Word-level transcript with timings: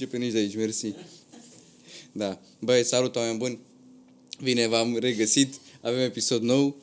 Nu 0.00 0.06
putem 0.06 0.22
începe 0.22 0.24
nici 0.24 0.32
de 0.32 0.38
aici, 0.38 0.56
mersi. 0.56 0.94
Da. 2.12 2.40
Băi, 2.60 2.84
salut, 2.84 3.16
oameni 3.16 3.38
buni. 3.38 3.58
Bine, 4.42 4.66
v-am 4.66 4.96
regăsit. 4.96 5.54
Avem 5.80 5.98
episod 5.98 6.42
nou 6.42 6.76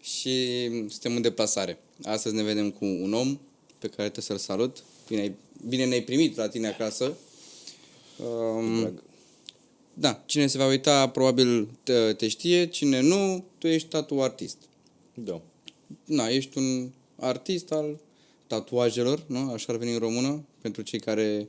și 0.00 0.66
suntem 0.68 1.16
în 1.16 1.22
deplasare. 1.22 1.78
Astăzi 2.02 2.34
ne 2.34 2.42
vedem 2.42 2.70
cu 2.70 2.84
un 2.84 3.12
om 3.12 3.38
pe 3.78 3.86
care 3.88 4.08
trebuie 4.10 4.24
să-l 4.24 4.38
salut. 4.38 4.84
Bine, 5.08 5.20
ai- 5.20 5.34
bine 5.68 5.84
ne-ai 5.84 6.02
primit 6.02 6.36
la 6.36 6.48
tine 6.48 6.68
acasă. 6.68 7.16
Um, 8.56 9.00
da, 9.94 10.22
cine 10.26 10.46
se 10.46 10.58
va 10.58 10.66
uita 10.66 11.08
probabil 11.08 11.68
te, 11.82 12.12
te 12.12 12.28
știe, 12.28 12.66
cine 12.66 13.00
nu, 13.00 13.44
tu 13.58 13.66
ești 13.66 13.88
tatu 13.88 14.22
artist. 14.22 14.56
Da. 15.14 15.40
Na, 16.04 16.28
ești 16.28 16.58
un 16.58 16.90
artist 17.16 17.72
al 17.72 18.00
tatuajelor, 18.46 19.24
nu? 19.26 19.52
Așa 19.52 19.72
ar 19.72 19.78
veni 19.78 19.92
în 19.92 19.98
română, 19.98 20.44
pentru 20.60 20.82
cei 20.82 21.00
care 21.00 21.48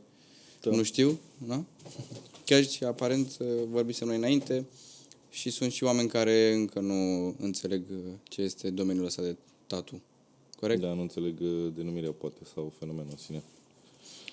da. 0.69 0.73
Da. 0.73 0.77
nu 0.77 0.83
știu, 0.83 1.19
da? 1.47 1.63
Chiar 2.45 2.65
și 2.65 2.83
aparent 2.83 3.37
uh, 3.39 3.47
vorbisem 3.69 4.07
noi 4.07 4.17
înainte 4.17 4.65
și 5.29 5.49
sunt 5.49 5.71
și 5.71 5.83
oameni 5.83 6.07
care 6.07 6.53
încă 6.53 6.79
nu 6.79 7.35
înțeleg 7.39 7.83
uh, 7.91 7.97
ce 8.23 8.41
este 8.41 8.69
domeniul 8.69 9.05
ăsta 9.05 9.21
de 9.21 9.35
tatu. 9.67 10.01
Corect? 10.59 10.81
Da. 10.81 10.87
Da, 10.87 10.93
nu 10.93 11.01
înțeleg 11.01 11.39
uh, 11.41 11.71
denumirea 11.75 12.11
poate 12.11 12.41
sau 12.53 12.73
fenomenul 12.79 13.09
în 13.11 13.17
sine. 13.17 13.43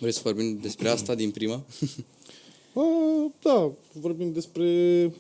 Vreți 0.01 0.17
să 0.17 0.23
vorbim 0.25 0.59
despre 0.59 0.89
asta 0.89 1.15
din 1.15 1.31
prima? 1.31 1.65
A, 2.75 2.83
da, 3.43 3.73
vorbim 3.93 4.33
despre 4.33 5.13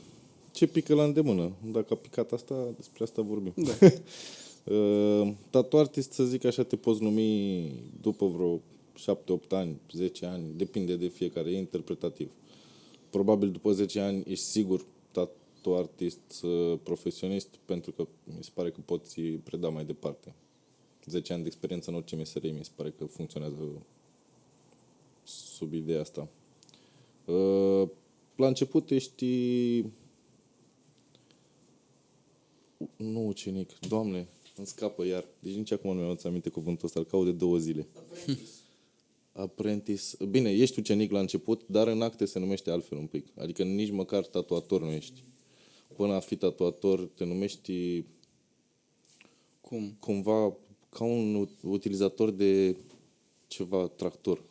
ce 0.52 0.66
pică 0.66 0.94
la 0.94 1.04
îndemână. 1.04 1.52
Dacă 1.72 1.86
a 1.90 1.96
picat 1.96 2.32
asta, 2.32 2.54
despre 2.76 3.04
asta 3.04 3.22
vorbim. 3.22 3.52
Da. 3.56 3.72
uh, 4.74 5.32
tatu 5.50 5.76
artist, 5.76 6.12
să 6.12 6.24
zic 6.24 6.44
așa, 6.44 6.62
te 6.62 6.76
poți 6.76 7.02
numi 7.02 7.72
după 8.00 8.26
vreo 8.26 8.60
7-8 8.98 9.48
ani, 9.48 9.76
10 9.92 10.26
ani, 10.26 10.52
depinde 10.56 10.96
de 10.96 11.08
fiecare, 11.08 11.50
e 11.50 11.58
interpretativ. 11.58 12.30
Probabil 13.10 13.50
după 13.50 13.72
10 13.72 14.00
ani 14.00 14.22
ești 14.26 14.44
sigur 14.44 14.84
tatu 15.10 15.74
artist 15.76 16.42
uh, 16.42 16.78
profesionist 16.82 17.48
pentru 17.64 17.92
că 17.92 18.06
mi 18.24 18.44
se 18.44 18.50
pare 18.54 18.70
că 18.70 18.80
poți 18.84 19.20
preda 19.20 19.68
mai 19.68 19.84
departe. 19.84 20.34
10 21.06 21.32
ani 21.32 21.42
de 21.42 21.48
experiență 21.48 21.90
în 21.90 21.96
orice 21.96 22.16
meserie 22.16 22.50
mi 22.50 22.64
se 22.64 22.70
pare 22.74 22.90
că 22.98 23.04
funcționează 23.04 23.82
sub 25.22 25.72
ideea 25.72 26.00
asta. 26.00 26.28
Uh, 27.24 27.88
La 28.36 28.46
început 28.46 28.90
ești... 28.90 29.26
Nu 32.96 33.26
ucenic, 33.26 33.78
doamne, 33.88 34.28
îmi 34.56 34.66
scapă 34.66 35.06
iar. 35.06 35.24
Deci 35.38 35.54
nici 35.54 35.72
acum 35.72 35.90
nu 35.90 35.98
mi-am 35.98 36.10
adus 36.10 36.24
aminte 36.24 36.48
cuvântul 36.48 36.86
ăsta, 36.86 36.98
îl 36.98 37.06
caut 37.06 37.24
de 37.24 37.32
două 37.32 37.58
zile. 37.58 37.86
Apprentice. 37.96 38.50
Bine, 40.30 40.50
ești 40.52 40.78
ucenic 40.78 41.10
la 41.10 41.18
început, 41.20 41.62
dar 41.66 41.86
în 41.86 42.02
acte 42.02 42.24
se 42.24 42.38
numește 42.38 42.70
altfel 42.70 42.98
un 42.98 43.06
pic. 43.06 43.26
Adică 43.38 43.62
nici 43.62 43.90
măcar 43.90 44.24
tatuator 44.26 44.80
nu 44.82 44.90
ești. 44.90 45.24
Până 45.96 46.12
a 46.12 46.20
fi 46.20 46.36
tatuator 46.36 47.00
te 47.14 47.24
numești 47.24 48.04
Cum? 49.60 49.96
cumva 50.00 50.56
ca 50.88 51.04
un 51.04 51.46
ut- 51.46 51.62
utilizator 51.62 52.30
de 52.30 52.76
ceva 53.46 53.86
tractor. 53.86 54.42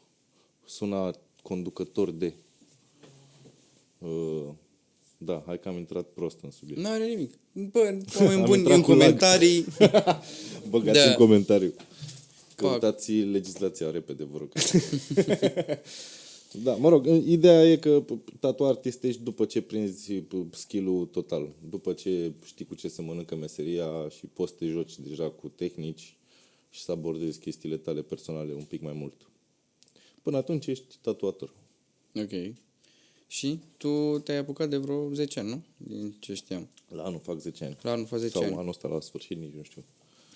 Sună 0.65 1.11
conducător 1.41 2.11
de. 2.11 2.33
Uh, 3.99 4.45
da, 5.17 5.43
hai 5.45 5.59
că 5.59 5.67
am 5.69 5.77
intrat 5.77 6.05
prost 6.05 6.37
în 6.41 6.51
subiect. 6.51 6.81
Nu 6.81 6.87
are 6.89 7.05
nimic. 7.05 7.33
Bă, 7.71 7.79
oameni 8.19 8.39
Am 8.39 8.45
buni, 8.45 8.57
intrat 8.59 8.77
în 8.77 8.83
cu 8.83 8.89
lag. 8.91 8.99
comentarii. 8.99 9.65
Băgați 10.69 10.97
Da. 10.99 11.09
în 11.09 11.15
comentariu. 11.15 11.73
Căutați 12.55 13.11
legislația 13.11 13.91
repede, 13.91 14.23
vă 14.23 14.37
rog. 14.37 14.51
da, 16.63 16.75
mă 16.75 16.89
rog, 16.89 17.05
ideea 17.25 17.65
e 17.71 17.77
că 17.77 18.03
tatu 18.39 18.65
artist 18.65 19.03
ești 19.03 19.21
după 19.21 19.45
ce 19.45 19.61
prinzi 19.61 20.19
p- 20.21 20.49
skill-ul 20.51 21.05
total. 21.05 21.49
După 21.69 21.93
ce 21.93 22.31
știi 22.45 22.65
cu 22.65 22.75
ce 22.75 22.87
se 22.87 23.01
mănâncă 23.01 23.35
meseria 23.35 24.09
și 24.09 24.25
poți 24.25 24.51
să 24.51 24.57
te 24.57 24.67
joci 24.67 24.99
deja 24.99 25.29
cu 25.29 25.47
tehnici 25.49 26.17
și 26.69 26.81
să 26.83 26.91
abordezi 26.91 27.39
chestiile 27.39 27.77
tale 27.77 28.01
personale 28.01 28.53
un 28.53 28.63
pic 28.63 28.81
mai 28.81 28.93
mult. 28.93 29.13
Până 30.21 30.37
atunci 30.37 30.67
ești 30.67 30.95
tatuator. 31.01 31.53
ok. 32.15 32.53
Și 33.27 33.59
tu 33.77 34.19
te-ai 34.23 34.37
apucat 34.37 34.69
de 34.69 34.77
vreo 34.77 35.13
10 35.13 35.39
ani, 35.39 35.49
nu? 35.49 35.61
Din 35.77 36.15
ce 36.19 36.33
știam. 36.33 36.67
La 36.89 37.03
anul 37.03 37.19
fac 37.19 37.39
10 37.39 37.63
ani. 37.63 37.77
La 37.81 37.91
anul 37.91 38.05
fac 38.05 38.19
10 38.19 38.31
Sau 38.31 38.43
ani. 38.43 38.53
anul 38.53 38.69
ăsta 38.69 38.87
la 38.87 38.99
sfârșit, 38.99 39.37
nici 39.37 39.53
nu 39.55 39.63
știu. 39.63 39.83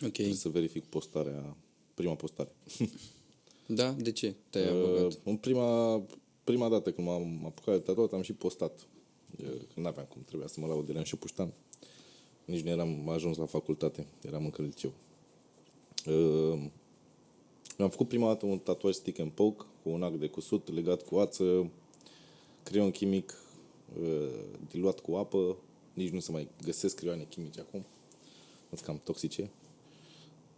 Ok. 0.06 0.11
Trebuie 0.11 0.35
să 0.35 0.50
verific 0.50 0.83
postarea, 0.83 1.56
prima 1.97 2.16
postare. 2.16 2.52
Da? 3.66 3.91
De 3.91 4.12
ce 4.12 4.35
te-ai 4.50 4.68
apucat? 4.68 5.12
Uh, 5.12 5.18
în 5.24 5.38
prima, 5.38 6.02
prima 6.44 6.69
dată 6.69 6.91
când 6.91 7.08
m-am 7.08 7.46
apucat 7.46 7.75
de 7.75 7.80
tatuat, 7.80 8.12
am 8.13 8.22
și 8.22 8.34
postat. 8.34 8.88
Uh, 9.41 9.47
Când 9.74 9.85
n-aveam 9.85 10.06
cum, 10.06 10.22
trebuia 10.25 10.47
să 10.47 10.59
mă 10.59 10.68
laud, 10.68 10.90
eram 10.90 11.03
și 11.03 11.16
puștan. 11.16 11.53
Nici 12.46 12.62
nu 12.63 12.69
eram 12.69 13.09
ajuns 13.09 13.38
la 13.38 13.46
facultate, 13.46 14.07
eram 14.22 14.44
încă 14.44 14.62
în 14.62 14.68
liceu. 14.68 14.91
Uh, 16.06 16.59
mi-am 17.78 17.90
făcut 17.90 18.07
prima 18.07 18.28
dată 18.28 18.46
un 18.46 18.59
tatuaj 18.59 18.94
stick 18.94 19.19
and 19.19 19.31
poke 19.31 19.66
cu 19.84 19.90
un 19.90 20.03
act 20.03 20.19
de 20.19 20.28
cusut 20.28 20.74
legat 20.74 21.02
cu 21.02 21.16
ață, 21.16 21.69
creion 22.63 22.91
chimic 22.91 23.38
uh, 24.02 24.30
diluat 24.69 25.00
cu 25.00 25.16
apă, 25.16 25.57
nici 25.94 26.09
nu 26.09 26.19
se 26.19 26.31
mai 26.31 26.47
găsesc 26.63 26.96
creioane 26.96 27.25
chimice 27.30 27.59
acum, 27.59 27.86
sunt 28.68 28.80
cam 28.80 29.02
toxice. 29.03 29.50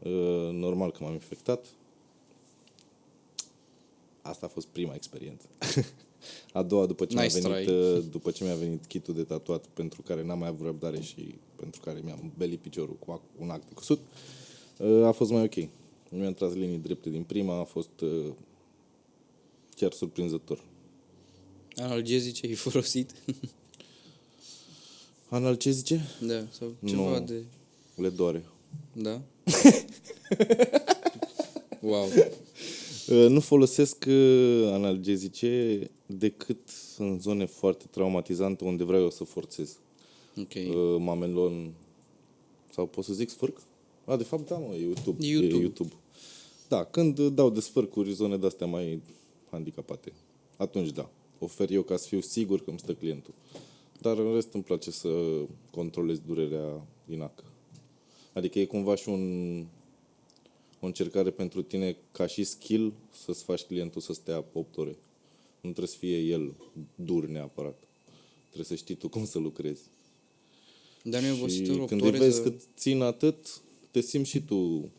Uh, 0.04 0.50
normal 0.52 0.92
că 0.92 1.04
m-am 1.04 1.14
infectat, 1.14 1.66
Asta 4.22 4.46
a 4.46 4.50
fost 4.50 4.68
prima 4.68 4.94
experiență. 4.94 5.46
A 6.54 6.64
doua, 6.64 6.86
după 6.86 7.06
ce, 7.06 7.22
Nice 7.22 7.40
mi-a 7.40 7.50
venit, 7.50 7.68
try. 7.68 7.76
uh, 7.78 8.04
după 8.12 8.32
ce 8.32 8.44
mi-a 8.44 8.56
venit 8.56 8.86
kitul 8.86 9.14
de 9.14 9.24
tatuat, 9.24 9.66
pentru 9.66 10.02
care 10.02 10.24
n-am 10.24 10.40
mai 10.40 10.48
avut 10.48 10.66
răbdare 10.66 11.02
și 11.02 11.36
pentru 11.56 11.82
care 11.82 12.00
mi-am 12.04 12.34
belit 12.38 12.60
piciorul 12.60 12.96
cu 12.96 13.20
ac- 13.22 13.40
un 13.42 13.50
act 13.50 13.68
de 13.68 13.74
cusut, 13.74 14.00
uh, 14.78 15.06
a 15.06 15.12
fost 15.12 15.32
mai 15.32 15.44
ok. 15.44 15.56
Nu 16.10 16.18
mi-am 16.18 16.34
tras 16.34 16.54
linii 16.54 16.78
drepte 16.78 17.10
din 17.10 17.24
prima, 17.24 17.60
a 17.60 17.64
fost 17.64 18.02
uh, 18.02 18.26
chiar 19.76 19.92
surprinzător. 19.92 20.64
Analgezice 21.76 22.46
ai 22.48 22.54
folosit? 22.54 23.14
Analgezice? 25.30 26.02
da, 26.22 26.46
sau 26.52 26.72
ceva 26.86 27.20
Nu. 27.20 27.26
de... 27.26 27.44
Le 27.96 28.10
doare. 28.10 28.44
Da? 28.94 29.22
wow. 31.81 32.07
Uh, 33.07 33.25
Nu 33.30 33.40
folosesc 33.40 34.06
uh, 34.07 34.69
analgezice 34.72 35.80
decât 36.06 36.69
în 36.97 37.19
zone 37.19 37.46
foarte 37.46 37.85
traumatizante 37.91 38.63
unde 38.63 38.84
vreau 38.84 39.02
eu 39.02 39.09
să 39.09 39.24
forțez. 39.24 39.78
Ok. 40.38 40.53
uh, 40.56 40.96
mamelon 41.00 41.74
sau 42.74 42.85
pot 42.85 43.03
să 43.03 43.13
zic 43.13 43.30
sfârc? 43.30 43.62
A, 44.06 44.16
de 44.16 44.24
fapt, 44.24 44.47
da, 44.47 44.57
mă, 44.57 44.74
e 44.74 44.81
YouTube. 44.81 45.25
E 45.25 45.30
YouTube. 45.30 45.56
E 45.56 45.59
YouTube. 45.62 45.94
Da, 46.68 46.84
când 46.84 47.18
uh, 47.18 47.31
dau 47.34 47.50
de 47.50 47.59
sfârcuri 47.59 48.13
zone 48.13 48.38
de-astea 48.38 48.68
mai 48.68 49.01
handicapate, 49.50 50.13
atunci 50.57 50.90
da. 50.90 51.09
Ofer 51.40 51.72
eu 51.72 51.81
ca 51.81 51.97
să 51.97 52.07
fiu 52.07 52.22
sigur 52.22 52.63
că 52.63 52.69
îmi 52.69 52.80
stă 52.80 52.94
clientul. 52.94 53.34
Dar 54.01 54.18
în 54.18 54.34
rest 54.34 54.53
îmi 54.53 54.63
place 54.63 54.91
să 54.91 55.09
controlez 55.72 56.19
durerea 56.19 56.86
din 57.06 57.22
ac. 57.22 57.44
Adică 58.34 58.60
e 58.60 58.66
cumva 58.66 58.96
și 58.96 59.10
un, 59.10 59.66
o 60.80 60.86
încercare 60.86 61.30
pentru 61.30 61.62
tine 61.62 61.98
ca 62.12 62.28
și 62.28 62.44
skill 62.44 62.94
să-ți 63.24 63.44
faci 63.44 63.62
clientul 63.62 64.02
să 64.02 64.14
stea 64.14 64.46
8 64.54 64.78
ore. 64.78 64.98
Nu 65.62 65.70
trebuie 65.72 65.88
să 65.88 65.98
fie 65.98 66.20
el 66.20 66.54
dur 66.96 67.26
neapărat. 67.26 67.84
Trebuie 68.46 68.66
să 68.66 68.76
știi 68.76 68.96
tu 68.96 69.10
cum 69.10 69.26
să 69.26 69.40
lucrezi. 69.40 69.81
Dar 71.04 71.22
nu 71.22 71.28
e 71.28 71.31
obositor 71.31 71.74
Și 71.74 71.80
8 71.80 71.90
când 71.90 72.02
ore 72.02 72.12
îi 72.12 72.18
vezi 72.18 72.36
să... 72.36 72.44
că 72.44 72.54
țin 72.76 73.02
atât, 73.02 73.62
te 73.92 74.02
simți 74.02 74.30
și 74.30 74.42
tu 74.42 74.90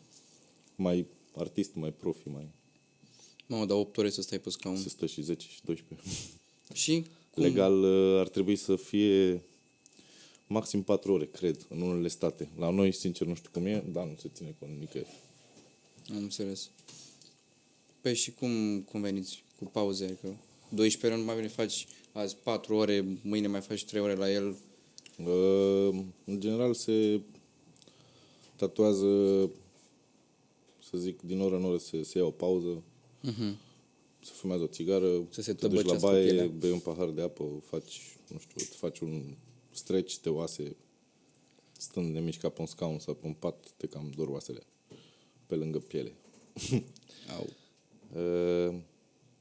mai 0.75 1.05
artist, 1.35 1.73
mai 1.73 1.93
profi, 1.93 2.27
mai... 2.27 2.47
Mamă, 3.47 3.65
dar 3.65 3.77
8 3.77 3.97
ore 3.97 4.09
să 4.09 4.21
stai 4.21 4.39
pe 4.39 4.49
scaun. 4.49 4.77
Se 4.77 4.89
stă 4.89 5.05
și 5.05 5.21
10 5.21 5.47
și 5.47 5.59
12. 5.63 6.07
Și? 6.73 7.05
Cum? 7.31 7.43
Legal 7.43 7.83
uh, 7.83 8.19
ar 8.19 8.27
trebui 8.27 8.55
să 8.55 8.75
fie 8.75 9.41
maxim 10.51 10.81
4 10.83 11.13
ore, 11.13 11.25
cred, 11.25 11.65
în 11.69 11.81
unele 11.81 12.07
state. 12.07 12.49
La 12.57 12.69
noi, 12.69 12.91
sincer, 12.91 13.27
nu 13.27 13.35
știu 13.35 13.49
cum 13.53 13.65
e, 13.65 13.83
dar 13.91 14.05
nu 14.05 14.15
se 14.21 14.29
ține 14.33 14.55
cu 14.59 14.67
nicăieri. 14.79 15.09
Am 16.09 16.17
înțeles. 16.17 16.69
Păi 18.01 18.15
și 18.15 18.31
cum, 18.31 18.81
cum 18.81 19.01
veniți 19.01 19.43
cu 19.59 19.65
pauze? 19.65 20.03
Adică 20.05 20.35
12 20.69 21.07
ore 21.07 21.15
nu 21.15 21.23
mai 21.23 21.35
veni, 21.35 21.47
faci 21.47 21.87
azi 22.11 22.35
4 22.43 22.75
ore, 22.75 23.05
mâine 23.23 23.47
mai 23.47 23.61
faci 23.61 23.85
3 23.85 24.01
ore 24.01 24.15
la 24.15 24.31
el. 24.31 24.55
Uh, 25.17 26.03
în 26.25 26.39
general 26.39 26.73
se 26.73 27.21
tatuează, 28.55 29.41
să 30.89 30.97
zic, 30.97 31.21
din 31.21 31.39
oră 31.39 31.55
în 31.55 31.63
oră 31.63 31.77
se, 31.77 32.03
se 32.03 32.17
ia 32.17 32.25
o 32.25 32.31
pauză, 32.31 32.81
Uh-huh. 33.29 33.53
se 34.19 34.31
fumează 34.33 34.63
o 34.63 34.67
țigară, 34.67 35.07
Să 35.29 35.41
se 35.41 35.53
te 35.53 35.67
duci 35.67 35.75
la 35.75 35.81
tăbăcească 35.81 36.07
baie, 36.07 36.23
pielea. 36.25 36.45
bei 36.47 36.71
un 36.71 36.79
pahar 36.79 37.09
de 37.09 37.21
apă, 37.21 37.43
faci, 37.65 38.01
nu 38.27 38.39
știu, 38.39 38.55
îți 38.55 38.75
faci 38.77 38.99
un 38.99 39.21
stretch, 39.81 40.15
te 40.15 40.29
oase, 40.29 40.75
stând 41.77 42.13
nemișcat 42.13 42.53
pe 42.53 42.61
un 42.61 42.67
scaun 42.67 42.99
sau 42.99 43.13
pe 43.13 43.25
un 43.25 43.33
pat, 43.33 43.73
te 43.77 43.87
cam 43.87 44.11
dor 44.15 44.27
oasele 44.27 44.61
pe 45.45 45.55
lângă 45.55 45.77
piele. 45.77 46.13
Au. 47.37 47.49
Uh, 48.15 48.75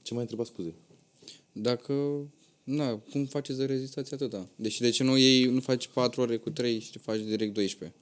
ce 0.03 0.13
mai 0.13 0.23
întreba, 0.23 0.45
scuze? 0.45 0.75
Dacă, 1.53 1.95
na, 2.65 2.97
cum 2.97 3.25
faceți 3.25 3.59
de 3.59 3.65
rezistați 3.65 4.15
atâta? 4.15 4.49
Deci 4.57 4.81
de 4.81 4.91
ce 4.91 5.03
nu 5.03 5.19
ei, 5.19 5.45
nu 5.45 5.61
faci 5.61 5.89
4 5.89 6.21
ore 6.21 6.37
cu 6.37 6.51
3 6.51 6.79
și 6.79 6.99
faci 6.99 7.21
direct 7.21 7.55
12? 7.55 7.99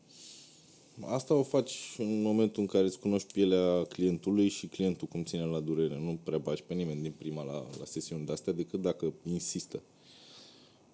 Asta 1.00 1.34
o 1.34 1.42
faci 1.42 1.94
în 1.98 2.22
momentul 2.22 2.62
în 2.62 2.68
care 2.68 2.84
îți 2.84 2.98
cunoști 2.98 3.32
pielea 3.32 3.84
clientului 3.84 4.48
și 4.48 4.66
clientul 4.66 5.08
cum 5.08 5.24
ține 5.24 5.44
la 5.44 5.60
durere. 5.60 5.98
Nu 5.98 6.18
prea 6.22 6.38
bagi 6.38 6.62
pe 6.62 6.74
nimeni 6.74 7.02
din 7.02 7.12
prima 7.18 7.44
la, 7.44 7.66
la 7.78 7.84
sesiuni 7.84 8.26
de 8.26 8.32
astea 8.32 8.52
decât 8.52 8.80
dacă 8.80 9.12
insistă. 9.22 9.82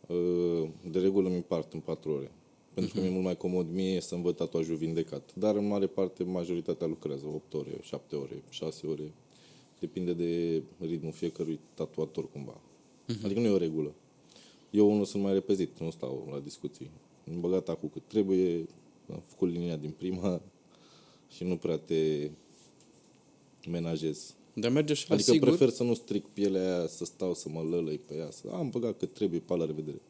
Uh, 0.09 0.69
De 0.91 0.99
regulă 0.99 1.29
mi 1.29 1.35
împart 1.35 1.73
în 1.73 1.81
patru 1.81 2.11
ore. 2.11 2.31
Pentru 2.75 2.95
că 2.95 3.01
mi-e 3.01 3.11
mult 3.11 3.25
mai 3.25 3.37
comod 3.37 3.71
mie 3.71 4.01
să-mi 4.01 4.23
văd 4.23 4.37
tatuajul 4.37 4.77
vindecat. 4.77 5.35
Dar 5.35 5.57
în 5.57 5.67
mare 5.67 5.87
parte 5.87 6.25
majoritatea 6.25 6.87
lucrează 6.87 7.27
8 7.27 7.55
ore, 7.55 7.79
7 7.83 8.17
ore, 8.17 8.43
6 8.49 8.87
ore. 8.87 9.13
Depinde 9.81 10.13
de 10.13 10.63
ritmul 10.81 11.13
fiecărui 11.13 11.61
tatuator 11.75 12.31
cumva. 12.31 12.61
Adică 13.25 13.41
nu 13.41 13.47
e 13.47 13.51
o 13.51 13.57
regulă. 13.57 13.95
Eu 14.71 14.91
unul 14.91 15.05
sunt 15.05 15.23
mai 15.23 15.33
repezit, 15.33 15.79
nu 15.79 15.91
stau 15.91 16.29
la 16.33 16.39
discuții. 16.39 16.91
Îmi 17.25 17.41
băgat 17.41 17.69
acum 17.69 17.89
cât 17.89 18.03
trebuie, 18.07 18.67
am 19.13 19.23
făcut 19.27 19.51
linia 19.51 19.77
din 19.77 19.91
prima 19.91 20.41
și 21.35 21.45
nu 21.45 21.57
prea 21.57 21.77
te 21.77 22.31
menajez. 23.71 24.35
Dar 24.55 24.71
merge 24.71 24.95
și 24.95 25.09
la 25.09 25.15
Adică 25.15 25.31
sigur? 25.31 25.49
prefer 25.49 25.69
să 25.69 25.83
nu 25.83 25.95
stric 25.95 26.25
pielea 26.27 26.77
aia, 26.79 26.87
să 26.87 27.05
stau 27.05 27.35
să 27.35 27.49
mă 27.49 27.61
lălăi 27.71 28.01
pe 28.09 28.15
ea, 28.15 28.29
să 28.31 28.43
am 28.53 28.71
băgat 28.71 28.99
cât 28.99 29.15
trebuie, 29.15 29.41
pa 29.45 29.55
la 29.55 29.65
revedere. 29.67 30.01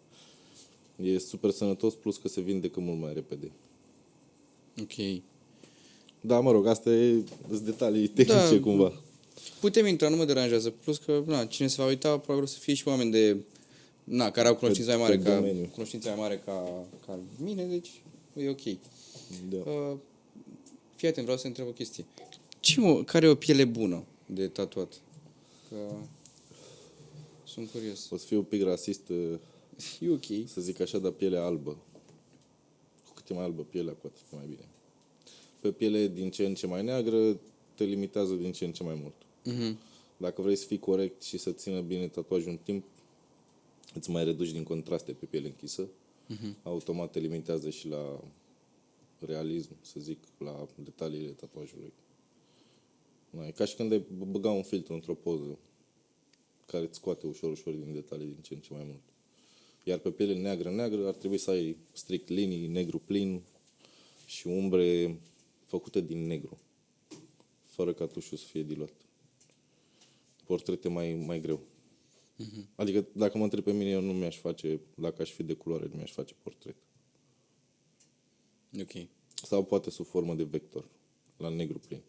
E 1.03 1.19
super 1.19 1.51
sănătos, 1.51 1.95
plus 1.95 2.17
că 2.17 2.29
se 2.29 2.41
vindecă 2.41 2.81
mult 2.81 3.01
mai 3.01 3.13
repede. 3.15 3.51
Ok. 4.81 5.21
Da, 6.21 6.41
mă 6.41 6.51
rog, 6.53 6.67
asta 6.67 6.91
e 6.91 7.23
sunt 7.49 7.61
detalii 7.61 8.07
tehnice 8.09 8.55
Da. 8.55 8.61
cumva. 8.61 8.93
Putem 9.61 9.87
intra, 9.87 10.09
nu 10.09 10.17
mă 10.17 10.25
deranjează. 10.25 10.71
Plus 10.71 10.99
că, 10.99 11.23
na, 11.27 11.45
cine 11.45 11.67
se 11.69 11.83
va 11.83 11.89
uita, 11.89 12.19
probabil 12.19 12.43
o 12.43 12.47
să 12.47 12.59
fie 12.59 12.75
și 12.75 12.89
oameni 12.89 13.11
de, 13.11 13.37
na, 14.05 14.31
care 14.31 14.49
au 14.49 14.57
cunoștință 14.57 14.91
Pe- 14.91 14.97
mai 14.97 15.07
mare 15.07 15.19
pe 15.19 15.25
ca, 15.29 15.35
domeniu. 15.35 15.69
cunoștință 15.73 16.09
mai 16.09 16.17
mare 16.19 16.43
ca, 16.45 16.85
ca 17.07 17.19
mine, 17.45 17.65
deci 17.65 17.91
e 18.37 18.49
ok. 18.49 18.63
Da. 19.51 19.71
Uh, 19.71 19.97
fii 20.97 21.09
atent, 21.09 21.25
vreau 21.25 21.39
să 21.41 21.47
întreb 21.47 21.67
o 21.67 21.71
chestie. 21.71 22.05
Ce, 22.61 22.81
mă, 22.81 23.03
care 23.05 23.27
e 23.27 23.29
o 23.29 23.35
piele 23.35 23.65
bună 23.65 24.03
de 24.27 24.49
tatuat? 24.49 25.01
Că 25.69 25.77
sunt 27.45 27.71
curios. 27.71 28.11
O 28.11 28.17
să 28.17 28.27
fiu 28.27 28.39
un 28.39 28.45
pic 28.45 28.63
rasist, 28.63 29.09
uh, 29.09 29.39
E 30.01 30.11
ok. 30.11 30.49
să 30.49 30.61
zic 30.61 30.81
așa, 30.81 30.99
dar 30.99 31.11
pielea 31.11 31.45
albă. 31.45 31.71
Cu 33.05 33.13
cât 33.15 33.29
e 33.29 33.35
mai 33.35 33.45
albă 33.45 33.63
pielea, 33.63 33.93
cu 33.93 34.07
atât 34.07 34.23
e 34.33 34.37
mai 34.37 34.47
bine. 34.47 34.69
Pe 35.61 35.73
piele 35.73 36.07
din 36.09 36.31
ce 36.31 36.47
în 36.47 36.55
ce 36.55 36.67
mai 36.67 36.83
neagră, 36.85 37.39
te 37.75 37.85
limitează 37.85 38.35
din 38.35 38.53
ce 38.53 38.65
în 38.65 38.73
ce 38.73 38.83
mai 38.83 38.95
mult. 39.03 39.15
Mhm. 39.45 39.79
Dacă 40.17 40.43
vrei 40.43 40.57
să 40.57 40.67
fii 40.67 40.79
corect 40.79 41.23
și 41.23 41.39
să 41.39 41.51
țină 41.53 41.81
bine 41.81 42.09
tatuajul 42.09 42.49
un 42.51 42.59
timp, 42.63 42.85
îți 43.95 44.11
mai 44.11 44.25
reduci 44.25 44.51
din 44.51 44.63
contraste 44.63 45.13
pe 45.13 45.25
piele 45.25 45.47
închisă. 45.47 45.89
Mhm. 46.27 46.57
Automat 46.63 47.11
te 47.11 47.19
limitează 47.19 47.71
și 47.71 47.89
la 47.89 48.21
realism, 49.19 49.71
să 49.81 50.01
zic, 50.01 50.19
la 50.39 50.67
detaliile 50.85 51.31
tatuajului. 51.31 51.93
Da, 53.37 53.47
e 53.47 53.51
ca 53.51 53.65
și 53.65 53.77
când 53.77 53.93
ai 53.93 54.01
b- 54.01 54.31
băga 54.31 54.51
un 54.51 54.63
filtru 54.63 54.95
într-o 54.95 55.15
poză 55.15 55.59
care 56.67 56.85
îți 56.85 56.99
scoate 56.99 57.27
ușor, 57.27 57.51
ușor 57.51 57.73
din 57.73 57.93
detalii 57.93 58.27
din 58.27 58.41
ce 58.43 58.55
în 58.55 58.61
ce 58.61 58.73
mai 58.73 58.85
mult. 58.85 59.03
Iar 59.85 59.99
pe 59.99 60.11
piele 60.11 60.35
neagră, 60.35 60.71
neagră, 60.71 61.07
ar 61.07 61.15
trebui 61.15 61.39
să 61.39 61.51
ai 61.51 61.77
strict 61.93 62.29
linii, 62.29 62.67
negru 62.67 62.99
plin 62.99 63.43
și 64.27 64.47
umbre 64.47 65.19
făcute 65.67 66.01
din 66.01 66.27
negru, 66.27 66.59
fără 67.65 67.93
ca 67.93 68.07
tușul 68.07 68.39
să 68.39 68.45
fie 68.47 68.63
diluat 68.63 68.93
portrete 70.45 70.89
mai, 70.89 71.15
mai 71.15 71.41
greu. 71.41 71.61
Adică, 72.75 73.07
dacă 73.13 73.39
mă 73.39 73.45
întreb 73.45 73.65
pe 73.65 73.73
mine, 73.73 73.91
eu 73.91 74.01
nu 74.01 74.13
mi-aș 74.13 74.39
face, 74.39 74.81
dacă 74.95 75.23
aș 75.23 75.31
fi 75.31 75.43
de 75.43 75.55
culoare, 75.55 75.87
nu 75.91 75.97
mi-aș 75.97 76.13
face 76.13 76.35
portret. 76.43 76.77
Ok. 78.81 79.07
Sau 79.35 79.65
poate 79.65 79.91
sub 79.91 80.07
formă 80.07 80.35
de 80.35 80.43
vector, 80.43 80.89
la 81.37 81.49
negru 81.49 81.79
plin. 81.79 82.01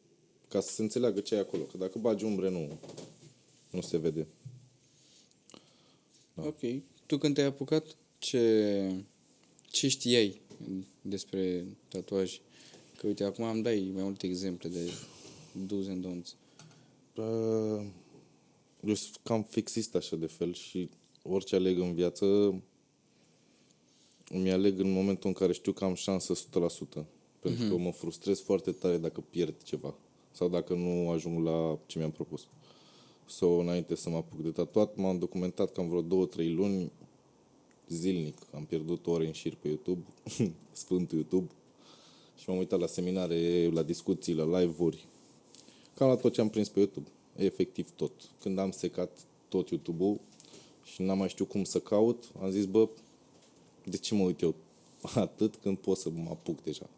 Ca 0.47 0.59
să 0.59 0.71
se 0.71 0.81
înțeleagă 0.81 1.19
ce 1.19 1.35
e 1.35 1.39
acolo. 1.39 1.63
Că 1.63 1.77
dacă 1.77 1.99
bagi 1.99 2.23
umbre, 2.23 2.49
nu, 2.49 2.79
nu 3.69 3.81
se 3.81 3.97
vede. 3.97 4.27
Da. 6.33 6.43
Ok. 6.43 6.59
Tu 7.05 7.17
când 7.17 7.35
te-ai 7.35 7.47
apucat, 7.47 7.85
ce, 8.17 8.91
ce 9.71 9.87
știai 9.87 10.41
despre 11.01 11.65
tatuaj? 11.87 12.39
Că 12.97 13.07
uite, 13.07 13.23
acum 13.23 13.45
îmi 13.45 13.63
dai 13.63 13.91
mai 13.93 14.03
multe 14.03 14.25
exemple 14.27 14.69
de 14.69 14.91
do's 15.65 15.89
and 15.89 16.05
don'ts. 16.05 16.35
Uh, 17.15 17.85
Eu 18.87 18.93
sunt 18.93 19.19
cam 19.23 19.43
fixist 19.43 19.95
așa 19.95 20.15
de 20.15 20.25
fel 20.25 20.53
și 20.53 20.89
orice 21.21 21.55
aleg 21.55 21.79
în 21.79 21.93
viață 21.93 22.25
îmi 24.29 24.51
aleg 24.51 24.79
în 24.79 24.91
momentul 24.91 25.27
în 25.29 25.33
care 25.33 25.53
știu 25.53 25.71
că 25.71 25.83
am 25.83 25.93
șansă 25.93 26.33
100%. 26.33 26.37
Pentru 27.39 27.67
că 27.69 27.77
mă 27.77 27.91
frustrez 27.91 28.41
foarte 28.41 28.71
tare 28.71 28.97
dacă 28.97 29.21
pierd 29.21 29.63
ceva 29.63 29.95
sau 30.35 30.49
dacă 30.49 30.73
nu 30.73 31.09
ajung 31.09 31.45
la 31.45 31.77
ce 31.85 31.97
mi-am 31.97 32.11
propus. 32.11 32.47
So, 33.25 33.47
înainte 33.47 33.95
să 33.95 34.09
mă 34.09 34.15
apuc 34.15 34.41
de 34.41 34.49
tatuat, 34.49 34.95
m-am 34.95 35.17
documentat 35.17 35.71
cam 35.71 35.89
vreo 35.89 36.27
2-3 36.27 36.35
luni 36.35 36.91
zilnic. 37.87 38.37
Am 38.53 38.65
pierdut 38.65 39.07
ore 39.07 39.25
în 39.25 39.31
șir 39.31 39.55
pe 39.55 39.67
YouTube, 39.67 40.01
Sfântul 40.71 41.17
YouTube, 41.17 41.51
și 42.37 42.49
m-am 42.49 42.57
uitat 42.57 42.79
la 42.79 42.87
seminare, 42.87 43.69
la 43.73 43.83
discuții, 43.83 44.33
la 44.33 44.59
live-uri, 44.59 45.05
cam 45.93 46.07
la 46.07 46.15
tot 46.15 46.33
ce 46.33 46.41
am 46.41 46.49
prins 46.49 46.69
pe 46.69 46.79
YouTube. 46.79 47.09
Efectiv 47.35 47.89
tot. 47.95 48.11
Când 48.39 48.57
am 48.57 48.71
secat 48.71 49.17
tot 49.49 49.69
YouTube-ul 49.69 50.19
și 50.83 51.01
n-am 51.01 51.17
mai 51.17 51.29
știut 51.29 51.49
cum 51.49 51.63
să 51.63 51.79
caut, 51.79 52.23
am 52.41 52.49
zis, 52.49 52.65
bă, 52.65 52.89
de 53.83 53.97
ce 53.97 54.15
mă 54.15 54.23
uit 54.23 54.41
eu 54.41 54.55
atât 55.15 55.55
când 55.55 55.77
pot 55.77 55.97
să 55.97 56.09
mă 56.09 56.29
apuc 56.29 56.63
deja? 56.63 56.89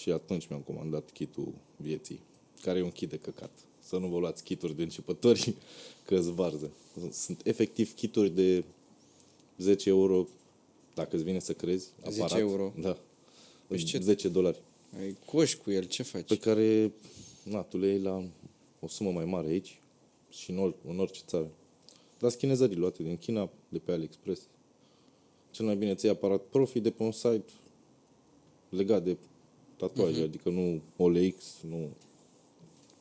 Și 0.00 0.10
atunci 0.10 0.46
mi-am 0.46 0.60
comandat 0.60 1.10
kitul 1.10 1.52
vieții, 1.76 2.20
care 2.62 2.78
e 2.78 2.82
un 2.82 2.90
kit 2.90 3.08
de 3.08 3.16
căcat. 3.16 3.50
Să 3.80 3.96
nu 3.96 4.06
vă 4.08 4.18
luați 4.18 4.42
kituri 4.44 4.76
de 4.76 4.82
începători, 4.82 5.54
că 6.06 6.14
îți 6.16 6.30
varză. 6.32 6.70
Sunt 7.10 7.40
efectiv 7.46 7.94
kituri 7.94 8.30
de 8.30 8.64
10 9.58 9.88
euro, 9.88 10.26
dacă 10.94 11.14
îți 11.16 11.24
vine 11.24 11.38
să 11.38 11.52
crezi, 11.52 11.88
10 12.08 12.22
aparat. 12.22 12.40
euro? 12.40 12.72
Da. 12.80 12.98
Păi 13.66 13.82
ce- 13.82 13.98
10 14.00 14.28
dolari 14.28 14.60
Ai 14.98 15.16
coși 15.26 15.56
cu 15.58 15.70
el, 15.70 15.84
ce 15.84 16.02
faci? 16.02 16.26
pe 16.28 16.36
care 16.36 16.92
na, 17.42 17.62
tu 17.62 17.78
le 17.78 17.86
iei 17.86 18.00
la 18.00 18.24
o 18.80 18.88
sumă 18.88 19.10
mai 19.10 19.24
mare 19.24 19.48
aici 19.48 19.78
și 20.30 20.50
în, 20.50 20.58
or, 20.58 20.74
în 20.88 20.98
orice 20.98 21.20
țară. 21.26 21.50
Dar 22.18 22.30
sunt 22.30 22.42
chinezării 22.42 22.76
luate 22.76 23.02
din 23.02 23.16
China, 23.18 23.50
de 23.68 23.78
pe 23.78 23.92
AliExpress. 23.92 24.42
Cel 25.50 25.64
mai 25.64 25.76
bine 25.76 25.94
ți 25.94 26.04
iei 26.04 26.14
aparat 26.14 26.40
profi 26.42 26.80
de 26.80 26.90
pe 26.90 27.02
un 27.02 27.12
site 27.12 27.44
legat 28.68 29.04
de 29.04 29.16
tatuaje, 29.86 30.20
uh-huh. 30.20 30.24
adică 30.24 30.48
nu 30.48 30.80
OLX, 30.96 31.56
nu... 31.68 31.88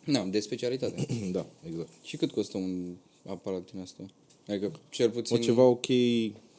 Nu, 0.05 0.29
de 0.29 0.39
specialitate. 0.39 1.05
da, 1.31 1.45
exact. 1.67 1.89
Și 2.01 2.17
cât 2.17 2.31
costă 2.31 2.57
un 2.57 2.95
aparat 3.25 3.71
din 3.71 3.79
asta? 3.79 4.05
Adică, 4.47 4.71
cel 4.89 5.09
puțin, 5.09 5.35
O 5.35 5.39
ceva 5.39 5.63
ok 5.63 5.85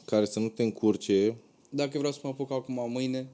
care 0.05 0.25
să 0.25 0.39
nu 0.39 0.49
te 0.49 0.63
încurce. 0.63 1.35
dacă 1.69 1.97
vreau 1.97 2.13
să 2.13 2.19
mă 2.23 2.29
apuc 2.29 2.51
acum 2.51 2.91
mâine, 2.91 3.27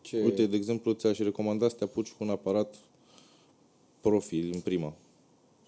ce... 0.00 0.22
Uite, 0.22 0.46
de 0.46 0.56
exemplu, 0.56 0.92
ți-aș 0.92 1.18
recomanda 1.18 1.68
să 1.68 1.74
te 1.74 1.84
apuci 1.84 2.10
cu 2.10 2.24
un 2.24 2.30
aparat 2.30 2.74
profi 4.00 4.38
în 4.38 4.60
prima. 4.60 4.96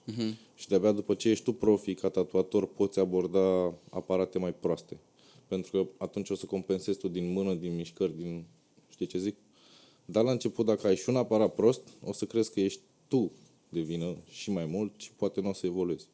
Mhm. 0.04 0.37
Și 0.54 0.68
de-abia 0.68 0.92
după 0.92 1.14
ce 1.14 1.28
ești 1.28 1.45
tu 1.45 1.52
profi 1.52 1.95
ca 1.95 2.09
tatuator, 2.09 2.66
poți 2.66 2.99
aborda 2.99 3.75
aparate 3.90 4.38
mai 4.38 4.54
proaste. 4.54 4.99
Pentru 5.47 5.71
că 5.71 6.04
atunci 6.04 6.30
o 6.30 6.35
să 6.35 6.47
compensezi 6.47 6.99
tu 6.99 7.09
din 7.09 7.33
mână, 7.33 7.54
din 7.54 7.75
mișcări, 7.75 8.16
din... 8.16 8.45
Știi 8.88 9.06
ce 9.06 9.18
zic? 9.18 9.37
Dar 10.06 10.25
la 10.25 10.30
început, 10.30 10.66
dacă 10.66 10.86
ai 10.86 10.96
și 10.96 11.08
un 11.08 11.16
aparat 11.16 11.54
prost, 11.54 11.88
o 12.00 12.12
să 12.12 12.25
crezi 12.25 12.52
că 12.52 12.60
ești 12.60 12.80
tu 13.08 13.32
de 13.68 13.80
vină 13.80 14.16
și 14.28 14.50
mai 14.50 14.66
mult 14.66 14.92
și 14.96 15.12
poate 15.12 15.40
nu 15.40 15.48
o 15.48 15.52
să 15.52 15.66
evoluezi. 15.66 16.08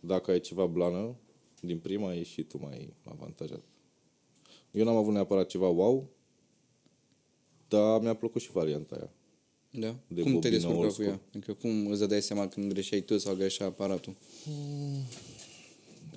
Dacă 0.00 0.30
ai 0.30 0.40
ceva 0.40 0.66
blană, 0.66 1.14
din 1.60 1.78
prima 1.78 2.14
ești 2.14 2.32
și 2.32 2.42
tu 2.42 2.58
mai 2.60 2.94
avantajat. 3.04 3.62
Eu 4.70 4.84
n-am 4.84 4.96
avut 4.96 5.12
neapărat 5.12 5.46
ceva 5.46 5.68
wow, 5.68 6.08
dar 7.68 8.00
mi-a 8.00 8.14
plăcut 8.14 8.40
și 8.40 8.52
varianta 8.52 8.94
aia. 8.94 9.12
Da? 9.70 9.96
de 10.06 10.22
cum 10.22 10.32
te 10.32 10.48
bobină 10.48 10.50
descurcai 10.50 10.78
old 10.78 10.86
cu 10.86 10.92
school. 10.92 11.08
ea? 11.08 11.20
Adică 11.34 11.52
cum 11.52 11.86
îți 11.86 12.08
dai 12.08 12.22
seama 12.22 12.48
când 12.48 12.72
greșeai 12.72 13.00
tu 13.00 13.18
sau 13.18 13.34
greșea 13.34 13.66
aparatul? 13.66 14.16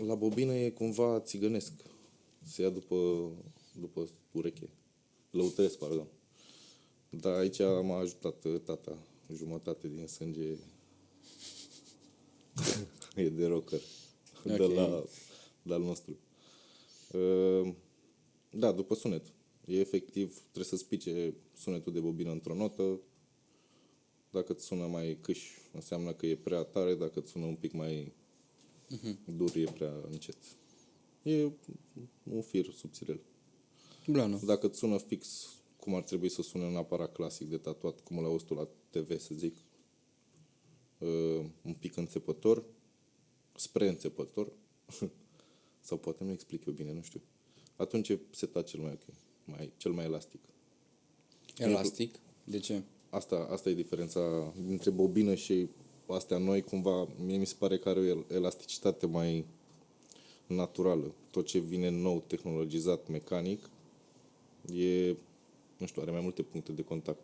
La 0.06 0.16
bobină 0.16 0.54
e 0.54 0.70
cumva 0.70 1.20
țigănesc. 1.20 1.72
Se 2.44 2.62
ia 2.62 2.70
după, 2.70 2.96
după 3.80 4.08
ureche. 4.32 4.70
Lăutesc, 5.32 5.78
pardon. 5.78 6.08
Dar 7.20 7.34
aici 7.38 7.60
m-a 7.60 7.98
ajutat 7.98 8.44
uh, 8.44 8.60
tata. 8.64 8.98
Jumătate 9.34 9.88
din 9.88 10.08
sânge 10.08 10.56
e 13.16 13.30
de 13.30 13.46
rocker. 13.46 13.82
De 14.44 14.64
Ok. 14.64 14.74
la, 14.74 15.04
de 15.62 15.74
al 15.74 15.82
nostru. 15.82 16.18
Uh, 17.12 17.74
Da, 18.50 18.72
după 18.72 18.96
sunet. 18.96 19.26
E 19.66 19.80
efectiv, 19.80 20.40
trebuie 20.40 20.64
să 20.64 20.76
spice 20.76 21.34
sunetul 21.58 21.94
de 21.94 22.00
bobină 22.00 22.32
într-o 22.32 22.54
notă. 22.56 23.00
Dacă 24.32 24.54
îți 24.54 24.66
sună 24.66 24.86
mai 24.86 25.18
câș, 25.22 25.42
înseamnă 25.74 26.14
că 26.14 26.26
e 26.26 26.36
prea 26.36 26.64
tare. 26.64 26.96
Dacă 26.96 27.20
îți 27.20 27.32
sună 27.32 27.46
un 27.46 27.56
pic 27.56 27.72
mai 27.72 28.14
Dur 29.38 29.56
e 29.56 29.64
prea 29.64 29.94
încet. 30.12 30.38
E 31.24 31.52
un 32.24 32.42
fir 32.42 32.74
subțirel. 32.78 33.20
Blană. 34.08 34.40
Dacă 34.46 34.68
îți 34.68 34.78
sună 34.78 34.98
fix 34.98 35.48
cum 35.88 35.96
ar 35.96 36.04
trebui 36.04 36.30
să 36.30 36.42
sune 36.42 36.66
un 36.66 36.76
aparat 36.76 37.12
clasic 37.12 37.50
de 37.50 37.58
tatuat, 37.58 38.00
cum 38.00 38.22
l-auzi 38.22 38.46
tu 38.46 38.54
la 38.54 38.68
TV, 38.90 39.20
să 39.20 39.34
zic, 39.34 39.56
uh, 40.98 41.46
un 41.62 41.74
pic 41.74 41.96
înțepător, 41.96 42.64
spre 43.56 43.88
înțepător, 43.88 44.52
sau 45.88 45.98
poate 45.98 46.24
nu 46.24 46.32
explic 46.32 46.66
eu 46.66 46.74
bine, 46.74 46.94
nu 46.94 47.02
știu. 47.02 47.22
Atunci 47.76 48.10
e 48.10 48.20
setat 48.32 48.66
cel 48.66 48.80
mai 48.80 48.92
ok, 48.92 49.16
mai, 49.46 49.72
cel 49.78 49.92
mai 49.92 50.06
elastic. 50.06 50.40
Elastic. 51.58 52.20
De 52.44 52.60
ce? 52.60 52.82
Asta, 53.10 53.48
asta 53.50 53.70
e 53.70 53.74
diferența 53.74 54.54
dintre 54.66 54.90
bobină 54.90 55.36
și 55.36 55.68
astea 56.08 56.38
noi, 56.38 56.62
cumva, 56.62 57.08
mie 57.26 57.38
mi 57.38 57.46
se 57.46 57.56
pare 57.58 57.78
că 57.78 57.90
are 57.90 58.12
o 58.12 58.34
elasticitate 58.34 59.06
mai 59.06 59.46
naturală. 60.48 61.14
Tot 61.32 61.46
ce 61.46 61.60
vine 61.60 61.90
nou, 61.90 62.24
tehnologizat, 62.28 63.08
mecanic, 63.08 63.70
e, 64.74 65.16
nu 65.78 65.86
știu, 65.86 66.02
are 66.02 66.12
mai 66.12 66.22
multe 66.22 66.42
puncte 66.42 66.72
de 66.72 66.82
contact 66.82 67.22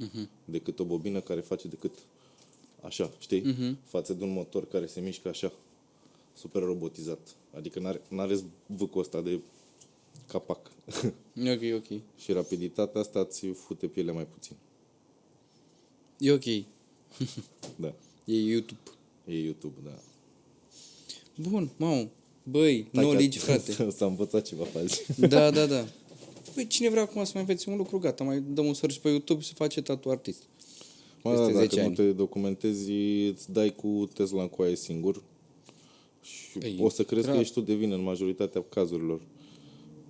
uh-huh. 0.00 0.28
decât 0.44 0.78
o 0.78 0.84
bobină 0.84 1.20
care 1.20 1.40
face 1.40 1.68
decât 1.68 1.98
așa, 2.80 3.10
știi? 3.18 3.42
Uh-huh. 3.52 3.74
Față 3.84 4.14
de 4.14 4.24
un 4.24 4.32
motor 4.32 4.68
care 4.68 4.86
se 4.86 5.00
mișcă 5.00 5.28
așa, 5.28 5.52
super 6.32 6.62
robotizat. 6.62 7.36
Adică 7.56 7.80
n-are, 7.80 8.00
n-are 8.08 8.38
zvâcul 8.74 9.00
ăsta 9.00 9.20
de 9.20 9.40
capac. 10.26 10.70
E 11.34 11.52
ok, 11.52 11.62
ok. 11.74 12.00
și 12.16 12.32
rapiditatea 12.32 13.00
asta 13.00 13.20
îți 13.20 13.46
fute 13.46 13.86
pielea 13.86 14.14
mai 14.14 14.26
puțin. 14.26 14.56
E 16.18 16.32
ok. 16.32 16.44
Da. 17.76 17.94
E 18.24 18.34
YouTube. 18.34 18.90
E 19.24 19.38
YouTube, 19.38 19.74
da. 19.84 19.98
Bun, 21.48 21.70
mamă. 21.76 22.08
Băi, 22.42 22.88
knowledge, 22.92 23.38
frate. 23.38 23.90
S-a 23.96 24.06
învățat 24.06 24.42
ceva 24.46 24.64
pe 24.64 24.78
azi. 24.78 25.20
Da, 25.20 25.50
da, 25.50 25.66
da. 25.66 25.86
Păi 26.54 26.66
cine 26.66 26.88
vrea 26.90 27.02
acum 27.02 27.24
să 27.24 27.30
mai 27.34 27.42
înveți 27.42 27.68
un 27.68 27.76
lucru, 27.76 27.98
gata, 27.98 28.24
mai 28.24 28.40
dăm 28.40 28.66
un 28.66 28.74
search 28.74 28.96
pe 28.98 29.08
YouTube 29.08 29.40
și 29.40 29.48
se 29.48 29.54
face 29.56 29.82
tatu 29.82 30.10
artist. 30.10 30.42
Mă, 31.22 31.34
da, 31.34 31.36
Peste 31.36 31.52
dacă 31.52 31.64
10 31.64 31.80
nu 31.80 31.86
ani. 31.86 31.94
te 31.94 32.12
documentezi, 32.12 32.92
îți 33.26 33.52
dai 33.52 33.74
cu 33.74 34.08
Tesla 34.14 34.42
în 34.42 34.48
coaie 34.48 34.76
singur 34.76 35.22
și 36.22 36.58
Păi, 36.58 36.78
o 36.80 36.88
să 36.88 37.02
crezi 37.04 37.22
grav. 37.22 37.34
că 37.34 37.40
ești 37.40 37.54
tu 37.54 37.60
de 37.60 37.74
vină 37.74 37.94
în 37.94 38.02
majoritatea 38.02 38.64
cazurilor. 38.68 39.20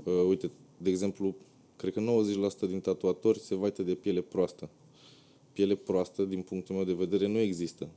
Uh, 0.04 0.12
uite, 0.28 0.50
de 0.78 0.90
exemplu, 0.90 1.34
cred 1.76 1.92
că 1.92 2.00
90% 2.66 2.68
din 2.68 2.80
tatuatori 2.80 3.38
se 3.38 3.54
vaită 3.54 3.82
de 3.82 3.94
piele 3.94 4.20
proastă. 4.20 4.68
Piele 5.52 5.74
proastă, 5.74 6.24
din 6.24 6.40
punctul 6.42 6.74
meu 6.74 6.84
de 6.84 6.92
vedere, 6.92 7.26
nu 7.26 7.38
există. 7.38 7.88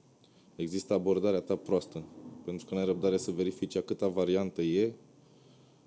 Există 0.55 0.93
abordarea 0.93 1.39
ta 1.39 1.55
proastă. 1.55 2.03
Pentru 2.45 2.65
că 2.65 2.75
n-ai 2.75 2.85
răbdare 2.85 3.17
să 3.17 3.31
verifici 3.31 3.75
a 3.75 3.81
câta 3.81 4.07
variantă 4.07 4.61
e 4.61 4.93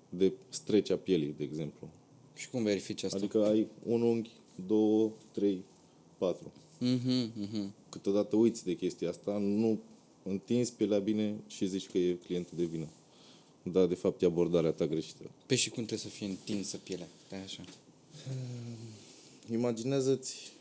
de 0.09 0.33
strecea 0.49 0.95
pielii, 0.95 1.33
de 1.37 1.43
exemplu. 1.43 1.89
Și 2.39 2.49
cum 2.49 2.63
verifici 2.63 3.03
asta? 3.03 3.17
Adică 3.17 3.45
ai 3.45 3.67
un 3.85 4.01
unghi, 4.01 4.31
două, 4.67 5.11
trei, 5.31 5.63
patru. 6.17 6.51
Mhm, 6.79 7.31
mhm. 7.39 7.73
câteodată 7.89 8.35
uiți 8.35 8.63
de 8.63 8.75
chestia 8.75 9.09
asta, 9.09 9.37
nu 9.37 9.79
întinzi 10.23 10.73
pielea 10.73 10.99
bine 10.99 11.35
și 11.47 11.65
zici 11.65 11.89
că 11.89 11.97
e 11.97 12.13
clientul 12.13 12.57
de 12.57 12.63
vină. 12.63 12.87
Dar, 13.63 13.85
de 13.85 13.95
fapt, 13.95 14.21
e 14.21 14.25
abordarea 14.25 14.71
ta 14.71 14.87
greșită. 14.87 15.23
Pe 15.45 15.55
și 15.55 15.69
cum 15.69 15.85
trebuie 15.85 16.11
să 16.11 16.15
fie 16.15 16.27
întinsă 16.27 16.77
pielea? 16.77 17.07
Da, 17.29 17.37
așa. 17.37 17.63
Imaginează-ți 19.51 20.51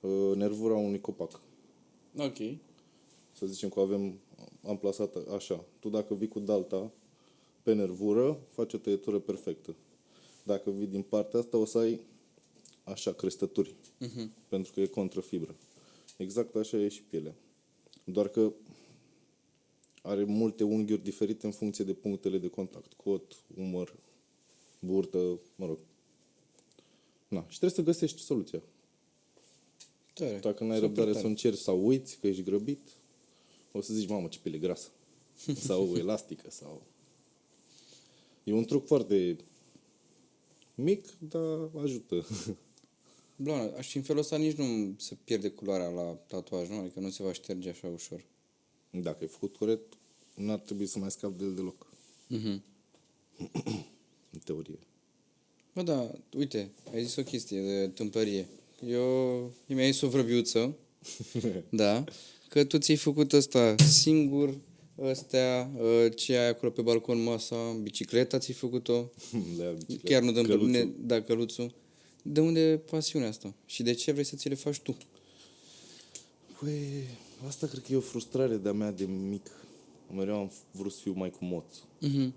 uh, 0.00 0.36
nervura 0.36 0.74
unui 0.74 1.00
copac. 1.00 1.40
Ok. 2.16 2.36
Să 3.32 3.46
zicem 3.46 3.68
că 3.68 3.80
avem 3.80 4.18
amplasată 4.66 5.26
așa. 5.34 5.64
Tu 5.80 5.88
dacă 5.88 6.14
vii 6.14 6.28
cu 6.28 6.38
dalta 6.38 6.90
pe 7.66 7.74
nervură, 7.74 8.40
faci 8.50 8.72
o 8.72 8.78
tăietură 8.78 9.18
perfectă. 9.18 9.74
Dacă 10.42 10.70
vii 10.70 10.86
din 10.86 11.02
partea 11.02 11.38
asta, 11.38 11.56
o 11.56 11.64
să 11.64 11.78
ai 11.78 12.00
așa 12.84 13.12
crestături. 13.12 13.74
Mhm. 13.98 14.32
Pentru 14.48 14.72
că 14.72 14.80
e 14.80 14.86
contra 14.86 15.20
fibră. 15.20 15.54
Exact 16.16 16.54
așa 16.54 16.76
e 16.76 16.88
și 16.88 17.02
pielea. 17.02 17.34
Doar 18.04 18.28
că 18.28 18.52
are 20.02 20.24
multe 20.24 20.64
unghiuri 20.64 21.02
diferite 21.02 21.46
în 21.46 21.52
funcție 21.52 21.84
de 21.84 21.92
punctele 21.92 22.38
de 22.38 22.48
contact. 22.48 22.92
Cot, 22.92 23.36
umăr, 23.56 23.96
burtă, 24.78 25.38
mă 25.56 25.66
rog. 25.66 25.78
Na, 27.28 27.46
și 27.48 27.58
trebuie 27.58 27.78
să 27.78 27.82
găsești 27.82 28.20
soluția. 28.20 28.62
Tare. 30.14 30.38
Dacă 30.38 30.64
n-ai 30.64 30.74
Super 30.74 30.88
răbdare 30.88 31.10
tare. 31.10 31.22
să 31.22 31.26
încerci 31.26 31.58
sau 31.58 31.86
uiți 31.86 32.18
că 32.18 32.26
ești 32.26 32.42
grăbit, 32.42 32.88
o 33.72 33.80
să 33.80 33.92
zici, 33.92 34.08
mamă, 34.08 34.28
ce 34.28 34.38
piele 34.38 34.58
grasă. 34.58 34.88
sau 35.68 35.96
elastică, 35.96 36.50
sau... 36.50 36.82
E 38.46 38.52
un 38.52 38.64
truc 38.64 38.86
foarte 38.86 39.36
mic, 40.74 41.06
dar 41.18 41.70
ajută. 41.82 42.26
Blană, 43.36 43.80
și 43.80 43.96
în 43.96 44.02
felul 44.02 44.20
ăsta 44.20 44.36
nici 44.36 44.56
nu 44.56 44.94
se 44.98 45.16
pierde 45.24 45.48
culoarea 45.48 45.88
la 45.88 46.18
tatuaj, 46.26 46.68
nu? 46.68 46.78
Adică 46.78 47.00
nu 47.00 47.10
se 47.10 47.22
va 47.22 47.32
șterge 47.32 47.68
așa 47.68 47.88
ușor. 47.88 48.24
Dacă 48.90 49.24
e 49.24 49.26
făcut 49.26 49.56
corect, 49.56 49.92
n-ar 50.34 50.58
trebui 50.58 50.86
să 50.86 50.98
mai 50.98 51.10
scap 51.10 51.32
de 51.32 51.44
el 51.44 51.54
deloc. 51.54 51.86
Mhm. 52.26 52.62
În 54.32 54.38
teorie. 54.44 54.78
Bă, 55.74 55.82
da, 55.82 56.10
uite, 56.36 56.70
ai 56.92 57.04
zis 57.04 57.16
o 57.16 57.22
chestie 57.22 57.60
de 57.60 57.88
tâmplărie. 57.88 58.48
Eu, 58.86 59.52
mi-ai 59.66 59.92
zis 59.92 60.00
o 60.00 60.08
vrăbiuță, 60.08 60.76
da, 61.70 62.04
că 62.48 62.64
tu 62.64 62.78
ți-ai 62.78 62.96
făcut 62.96 63.32
ăsta 63.32 63.74
singur, 63.76 64.58
ăstea, 65.02 65.70
ă, 66.04 66.08
ce 66.08 66.36
ai 66.36 66.48
acolo 66.48 66.70
pe 66.70 66.82
balcon, 66.82 67.22
masa, 67.22 67.56
bicicleta 67.82 68.38
ți-ai 68.38 68.56
făcut-o, 68.56 69.10
Le-a 69.58 69.70
bicicletă. 69.70 70.02
chiar 70.12 70.22
nu 70.22 70.32
dăm 70.32 70.42
pe 70.42 70.48
Căluțul. 70.48 70.68
mine, 70.70 70.92
da, 71.00 71.22
căluțul. 71.22 71.74
De 72.22 72.40
unde 72.40 72.60
e 72.60 72.76
pasiunea 72.76 73.28
asta? 73.28 73.54
Și 73.66 73.82
de 73.82 73.92
ce 73.92 74.12
vrei 74.12 74.24
să 74.24 74.36
ți 74.36 74.48
le 74.48 74.54
faci 74.54 74.78
tu? 74.80 74.96
Păi, 76.60 77.02
asta 77.46 77.66
cred 77.66 77.82
că 77.82 77.92
e 77.92 77.96
o 77.96 78.00
frustrare 78.00 78.56
de-a 78.56 78.72
mea 78.72 78.90
de 78.92 79.04
mic. 79.04 79.50
Mereu 80.14 80.36
am 80.38 80.50
vrut 80.70 80.92
să 80.92 80.98
fiu 81.02 81.12
mai 81.16 81.30
cu 81.30 81.44
moț. 81.44 81.64
Mhm. 82.00 82.34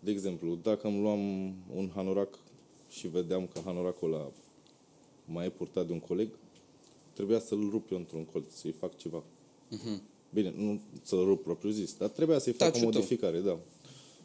De 0.00 0.10
exemplu, 0.10 0.58
dacă 0.62 0.86
îmi 0.86 1.00
luam 1.00 1.20
un 1.74 1.90
hanorac 1.94 2.38
și 2.90 3.08
vedeam 3.08 3.46
că 3.52 3.60
hanoracul 3.64 4.12
ăla 4.12 4.30
mai 5.24 5.46
e 5.46 5.50
purtat 5.50 5.86
de 5.86 5.92
un 5.92 6.00
coleg, 6.00 6.28
trebuia 7.12 7.38
să-l 7.40 7.68
rup 7.70 7.90
eu 7.90 7.98
într-un 7.98 8.24
colț, 8.24 8.52
să-i 8.54 8.72
fac 8.78 8.96
ceva. 8.96 9.22
Mhm. 9.70 10.02
Bine, 10.34 10.52
nu 10.56 10.80
să-l 11.02 11.24
rup 11.24 11.42
propriu 11.42 11.70
zis, 11.70 11.96
dar 11.96 12.08
trebuia 12.08 12.38
să-i 12.38 12.52
fac 12.52 12.68
o 12.68 12.70
Taciul 12.70 12.90
tău. 12.90 13.00
modificare, 13.00 13.40
da. 13.40 13.58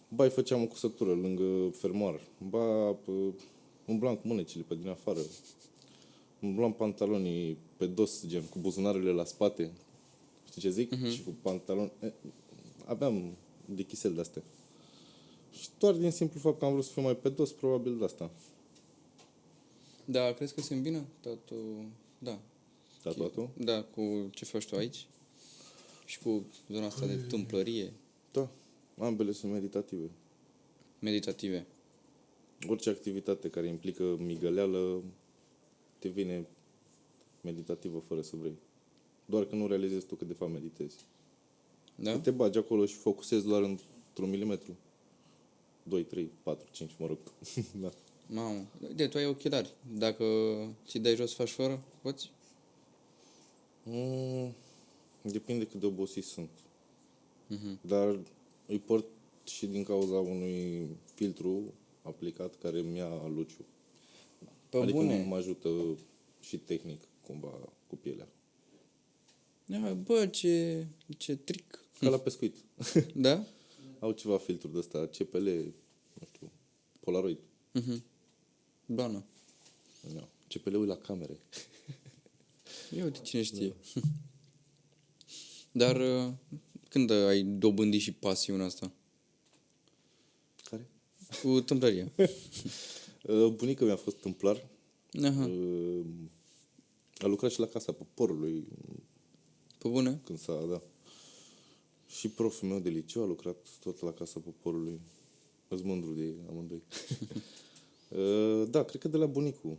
Ba, 0.08 0.24
îi 0.24 0.30
făceam 0.30 0.62
o 0.62 0.66
cusătură 0.66 1.13
lângă 1.13 1.75
fermoar. 1.78 2.20
Ba, 2.50 2.92
pă, 2.94 3.12
umblam 3.86 4.16
cu 4.16 4.28
mânecile 4.28 4.63
pe 4.68 4.75
din 4.75 4.88
afară. 4.88 5.20
Umblam 6.39 6.74
pantalonii 6.74 7.58
pe 7.78 7.86
dos, 7.86 8.25
gen, 8.28 8.44
cu 8.44 8.60
buzunarele 8.60 9.12
la 9.12 9.24
spate. 9.24 9.72
Știi 10.48 10.62
ce 10.62 10.70
zic? 10.70 11.10
Și 11.12 11.24
cu 11.24 11.36
pantaloni... 11.42 11.92
e, 12.01 12.12
Aveam 12.86 13.38
de 13.66 13.84
chisel 13.84 14.13
de-astea. 14.13 14.42
Și 15.51 15.68
doar 15.80 15.94
din 15.94 16.12
simplu 16.12 16.39
fapt 16.39 16.60
că 16.60 16.66
am 16.66 16.72
vrut 16.72 16.84
să 16.84 16.92
fiu 16.92 17.01
mai 17.01 17.16
pe 17.16 17.30
dos, 17.30 17.51
probabil 17.51 17.98
de 17.98 18.06
asta. 18.06 18.32
Da, 20.06 20.32
crezi 20.34 20.54
că 20.54 20.62
se 20.62 20.74
îmbină? 20.74 21.06
Tatu... 21.20 21.56
Da. 22.18 22.39
Tatuatul? 23.04 23.50
Da, 23.58 23.84
cu 23.84 24.30
ce 24.32 24.46
faci 24.46 24.66
tu 24.66 24.75
aici? 24.75 25.08
Și 26.10 26.20
cu 26.20 26.46
zona 26.68 26.86
asta 26.86 27.06
de 27.06 27.16
tâmplărie 27.16 27.94
Da. 28.32 28.50
Ambele 28.98 29.32
sunt 29.32 29.51
meditative. 29.51 30.10
meditative. 31.00 31.66
Orice 32.68 32.89
activitate 32.89 33.50
care 33.50 33.68
implică 33.68 34.16
migăleală 34.20 35.04
te 36.00 36.10
vine 36.10 36.48
meditativă 37.42 38.00
fără 38.00 38.22
să 38.22 38.36
vrei. 38.36 38.58
Doar 39.25 39.46
că 39.46 39.56
nu 39.56 39.68
realizezi 39.68 40.06
tu 40.06 40.16
că 40.16 40.25
de 40.25 40.34
fapt 40.34 40.51
meditezi. 40.51 40.96
Da? 41.96 42.12
Că 42.12 42.18
te 42.18 42.32
bagi 42.32 42.58
acolo 42.58 42.86
și 42.86 42.96
focusezi 42.96 43.46
doar 43.46 43.62
într-un 43.62 44.30
milimetru. 44.30 44.78
2, 45.84 46.04
3, 46.04 46.32
4, 46.44 46.68
5, 46.72 46.92
mă 47.00 47.08
rog. 47.08 47.18
da. 47.82 47.89
Mamă. 48.28 48.66
De, 48.96 49.08
tu 49.08 49.18
ai 49.18 49.25
ochelari. 49.25 49.74
Dacă 49.98 50.25
ți 50.88 51.00
dai 51.00 51.16
jos, 51.16 51.34
faci 51.34 51.50
fără, 51.50 51.84
poți? 52.01 52.32
Mm, 53.84 54.54
depinde 55.31 55.65
cât 55.65 55.79
de 55.79 55.86
obosit 55.86 56.24
sunt. 56.24 56.50
Mhm. 57.48 57.79
Dar 57.81 58.19
îi 58.65 58.79
port 58.79 59.05
și 59.43 59.65
din 59.65 59.83
cauza 59.83 60.15
unui 60.19 60.88
filtru 61.13 61.74
aplicat 62.01 62.55
care 62.55 62.81
mi-a 62.81 63.27
luciu. 63.27 63.65
Pe 64.69 64.77
adică 64.77 64.98
bune. 64.98 65.24
mă 65.24 65.36
ajută 65.36 65.69
și 66.41 66.57
tehnic 66.57 67.01
cumva 67.25 67.59
cu 67.88 67.95
pielea. 67.95 68.27
Da, 69.65 69.93
bă, 69.93 70.27
ce, 70.27 70.86
ce 71.17 71.36
trick. 71.36 71.83
Ca 72.00 72.09
la 72.09 72.17
pescuit. 72.19 72.55
Da? 73.13 73.43
Au 74.00 74.12
ceva 74.12 74.38
filtru 74.38 74.67
de 74.67 74.77
ăsta, 74.77 75.07
CPL, 75.07 75.48
nu 76.13 76.27
știu, 76.33 76.51
Polaroid. 77.00 77.38
Mhm. 77.71 78.03
Blană. 78.86 79.24
No. 80.13 80.21
CPL-ul 80.48 80.83
e 80.83 80.88
la 80.88 80.98
camere. 80.98 81.39
Eu 82.91 83.09
de 83.09 83.19
cine 83.19 83.41
știe. 83.41 83.74
Dar 85.72 85.96
uh, 86.00 86.34
când 86.90 87.12
ai 87.12 87.42
dobândit 87.44 88.02
și 88.02 88.12
pasiunea 88.14 88.66
asta? 88.66 88.92
Care? 90.70 90.90
Cu 91.42 91.62
tâmplăria. 91.62 92.12
Uh, 93.24 93.48
bunica 93.48 93.86
mi-a 93.86 93.96
fost 93.96 94.18
tâmplar. 94.18 94.68
Aha, 95.24 95.46
Uh, 95.46 96.06
a 97.18 97.26
lucrat 97.26 97.52
și 97.52 97.60
la 97.60 97.66
Casa 97.66 97.92
Poporului 97.92 98.68
pe 99.78 99.88
bune? 99.88 100.22
când 100.24 100.40
s-a, 100.40 100.66
da. 100.70 100.82
Și 102.08 102.30
proful 102.30 102.68
meu 102.68 102.80
de 102.80 102.90
liceu 102.90 103.24
a 103.24 103.26
lucrat 103.26 103.58
tot 103.80 104.02
la 104.02 104.12
Casa 104.12 104.40
Poporului. 104.40 105.00
Îți 105.68 105.84
mândru 105.84 106.12
de 106.14 106.24
ei, 106.24 106.36
amândoi. 106.50 106.82
Uh, 108.10 108.68
da, 108.70 108.84
cred 108.84 109.02
că 109.02 109.08
de 109.08 109.18
la 109.18 109.26
bunicul. 109.26 109.78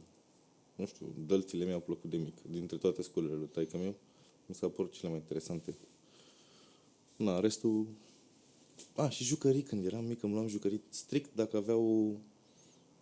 Nu 0.77 0.87
știu, 0.87 1.15
dălțile 1.27 1.65
mi-au 1.65 1.81
plăcut 1.81 2.11
de 2.11 2.17
mic. 2.17 2.43
Dintre 2.51 2.77
toate 2.77 3.03
scolele 3.03 3.35
lui 3.35 3.47
taică 3.47 3.77
meu, 3.77 3.95
mi 4.51 4.57
s-au 4.57 4.69
părut 4.69 4.93
cele 4.93 5.09
mai 5.09 5.19
interesante. 5.19 5.75
Na, 7.17 7.41
restul... 7.41 7.87
A, 8.95 9.09
și 9.09 9.25
jucării, 9.25 9.63
când 9.63 9.85
eram 9.85 10.05
mic, 10.05 10.23
îmi 10.23 10.33
luam 10.33 10.47
jucării 10.49 10.81
strict 10.89 11.31
dacă 11.35 11.57
aveau 11.57 12.17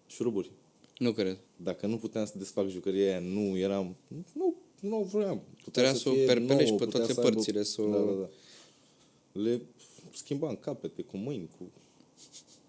șuruburi. 0.06 0.50
Nu 0.98 1.12
cred. 1.12 1.38
Dacă 1.56 1.86
nu 1.86 1.96
puteam 1.96 2.24
să 2.26 2.38
desfac 2.38 2.68
jucăria 2.68 3.04
aia, 3.06 3.20
nu 3.20 3.56
eram... 3.58 3.96
Nu, 4.32 4.54
nu 4.80 5.02
vreau. 5.02 5.42
Putea 5.64 5.72
Trebuia 5.72 5.94
să 5.94 6.08
o 6.08 6.12
fie 6.12 6.24
perpelești 6.24 6.74
pe 6.76 6.84
putea 6.84 6.98
toate 6.98 7.12
să 7.12 7.20
aibă- 7.20 7.32
părțile, 7.34 7.62
să 7.62 7.82
o- 7.82 7.90
Da, 7.90 7.98
da, 7.98 8.12
da. 8.20 8.28
Le 9.32 9.62
schimbam 10.12 10.56
capete 10.56 11.02
cu 11.02 11.16
mâini, 11.16 11.48
cu... 11.58 11.70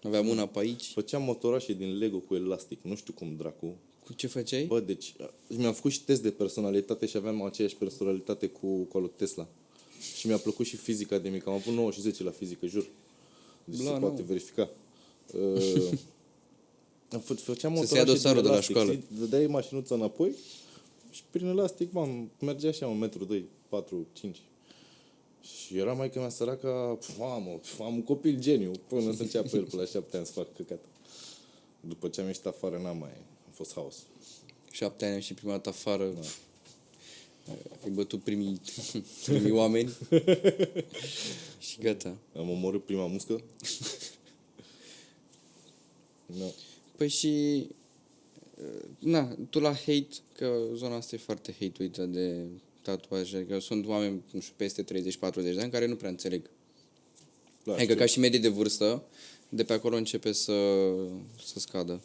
Aveam 0.02 0.28
una 0.28 0.46
pe 0.46 0.58
aici. 0.58 0.92
Făceam 0.92 1.22
motorașe 1.22 1.72
din 1.72 1.98
Lego 1.98 2.18
cu 2.18 2.34
elastic, 2.34 2.82
nu 2.82 2.94
știu 2.94 3.12
cum 3.12 3.36
dracu. 3.36 3.76
Cu 4.10 4.16
ce 4.16 4.26
făceai? 4.26 4.64
Bă, 4.64 4.80
deci 4.80 5.14
mi-am 5.48 5.72
făcut 5.72 5.90
și 5.90 6.02
test 6.02 6.22
de 6.22 6.30
personalitate 6.30 7.06
și 7.06 7.16
aveam 7.16 7.42
aceeași 7.42 7.76
personalitate 7.76 8.46
cu, 8.46 8.66
cu 8.82 8.96
al 8.96 9.02
lui 9.02 9.10
Tesla. 9.16 9.46
Și 10.16 10.26
mi-a 10.26 10.36
plăcut 10.38 10.66
și 10.66 10.76
fizica 10.76 11.18
de 11.18 11.28
mic. 11.28 11.46
Am 11.46 11.52
avut 11.52 11.74
9 11.74 11.90
și 11.90 12.00
10 12.00 12.22
la 12.22 12.30
fizică, 12.30 12.66
jur. 12.66 12.86
Deci 13.64 13.78
Bla, 13.80 13.86
se 13.90 13.98
nu. 13.98 14.00
poate 14.06 14.22
verifica. 14.22 14.68
Uh, 15.34 15.92
am 17.12 17.20
fă- 17.20 17.38
făceam 17.42 17.76
Să-ți 17.76 17.94
ia 17.94 18.00
motorașe 18.02 18.04
din 18.04 18.12
dosarul 18.14 18.42
de 18.42 18.48
la 18.48 18.52
elastic, 18.54 18.76
școală. 18.76 18.92
știi? 18.92 19.18
Dădeai 19.18 19.46
mașinuța 19.46 19.94
înapoi 19.94 20.32
și 21.10 21.22
prin 21.30 21.46
elastic, 21.46 21.92
m 21.92 22.30
mergea 22.40 22.68
așa 22.68 22.86
un 22.88 22.98
metru, 22.98 23.24
2, 23.24 23.44
4, 23.68 24.06
5. 24.12 24.36
Și 25.42 25.76
era 25.78 25.92
mai 25.92 26.10
că 26.10 26.18
mea 26.18 26.28
săraca, 26.28 26.98
mamă, 27.18 27.50
pf, 27.60 27.80
am 27.80 27.94
un 27.94 28.02
copil 28.02 28.38
geniu, 28.40 28.70
până 28.88 29.12
să 29.12 29.22
înceapă 29.22 29.56
el 29.56 29.64
pe 29.64 29.76
la 29.76 29.84
șapte 29.84 30.16
ani 30.16 30.26
să 30.26 30.32
fac 30.32 30.46
căcat. 30.56 30.84
După 31.80 32.08
ce 32.08 32.20
am 32.20 32.26
ieșit 32.26 32.46
afară, 32.46 32.80
n-am 32.82 32.96
mai, 32.98 33.10
a 33.10 33.29
fost 33.60 33.74
haos. 33.74 33.96
Șapte 34.70 35.06
ani 35.06 35.22
și 35.22 35.34
prima 35.34 35.52
dată 35.52 35.68
afară. 35.68 36.08
Da. 36.08 37.54
Ai 37.84 37.90
bătut 37.90 38.22
primii, 38.22 38.60
primii 39.26 39.50
oameni. 39.50 39.92
și 41.66 41.78
gata. 41.80 42.16
Am 42.36 42.50
omorât 42.50 42.84
prima 42.84 43.06
muscă. 43.06 43.42
no. 46.26 46.44
Păi 46.96 47.08
și... 47.08 47.66
uh, 48.62 48.82
Na, 48.98 49.36
tu 49.50 49.58
la 49.60 49.72
hate, 49.72 50.08
că 50.36 50.58
zona 50.74 50.96
asta 50.96 51.14
e 51.14 51.18
foarte 51.18 51.56
hate-uită 51.60 52.04
de 52.06 52.46
tatuaje, 52.82 53.46
că 53.46 53.58
sunt 53.58 53.86
oameni, 53.86 54.22
nu 54.30 54.40
știu, 54.40 54.54
peste 54.56 54.84
30-40 54.84 54.86
de 55.32 55.56
ani 55.60 55.70
care 55.70 55.86
nu 55.86 55.96
prea 55.96 56.10
înțeleg. 56.10 56.50
Da, 57.64 57.72
Adică 57.72 57.92
știu. 57.92 58.04
ca 58.04 58.06
și 58.06 58.18
medie 58.18 58.38
de 58.38 58.48
vârstă, 58.48 59.02
de 59.48 59.64
pe 59.64 59.72
acolo 59.72 59.96
începe 59.96 60.32
să, 60.32 60.52
să 61.44 61.58
scadă. 61.58 62.02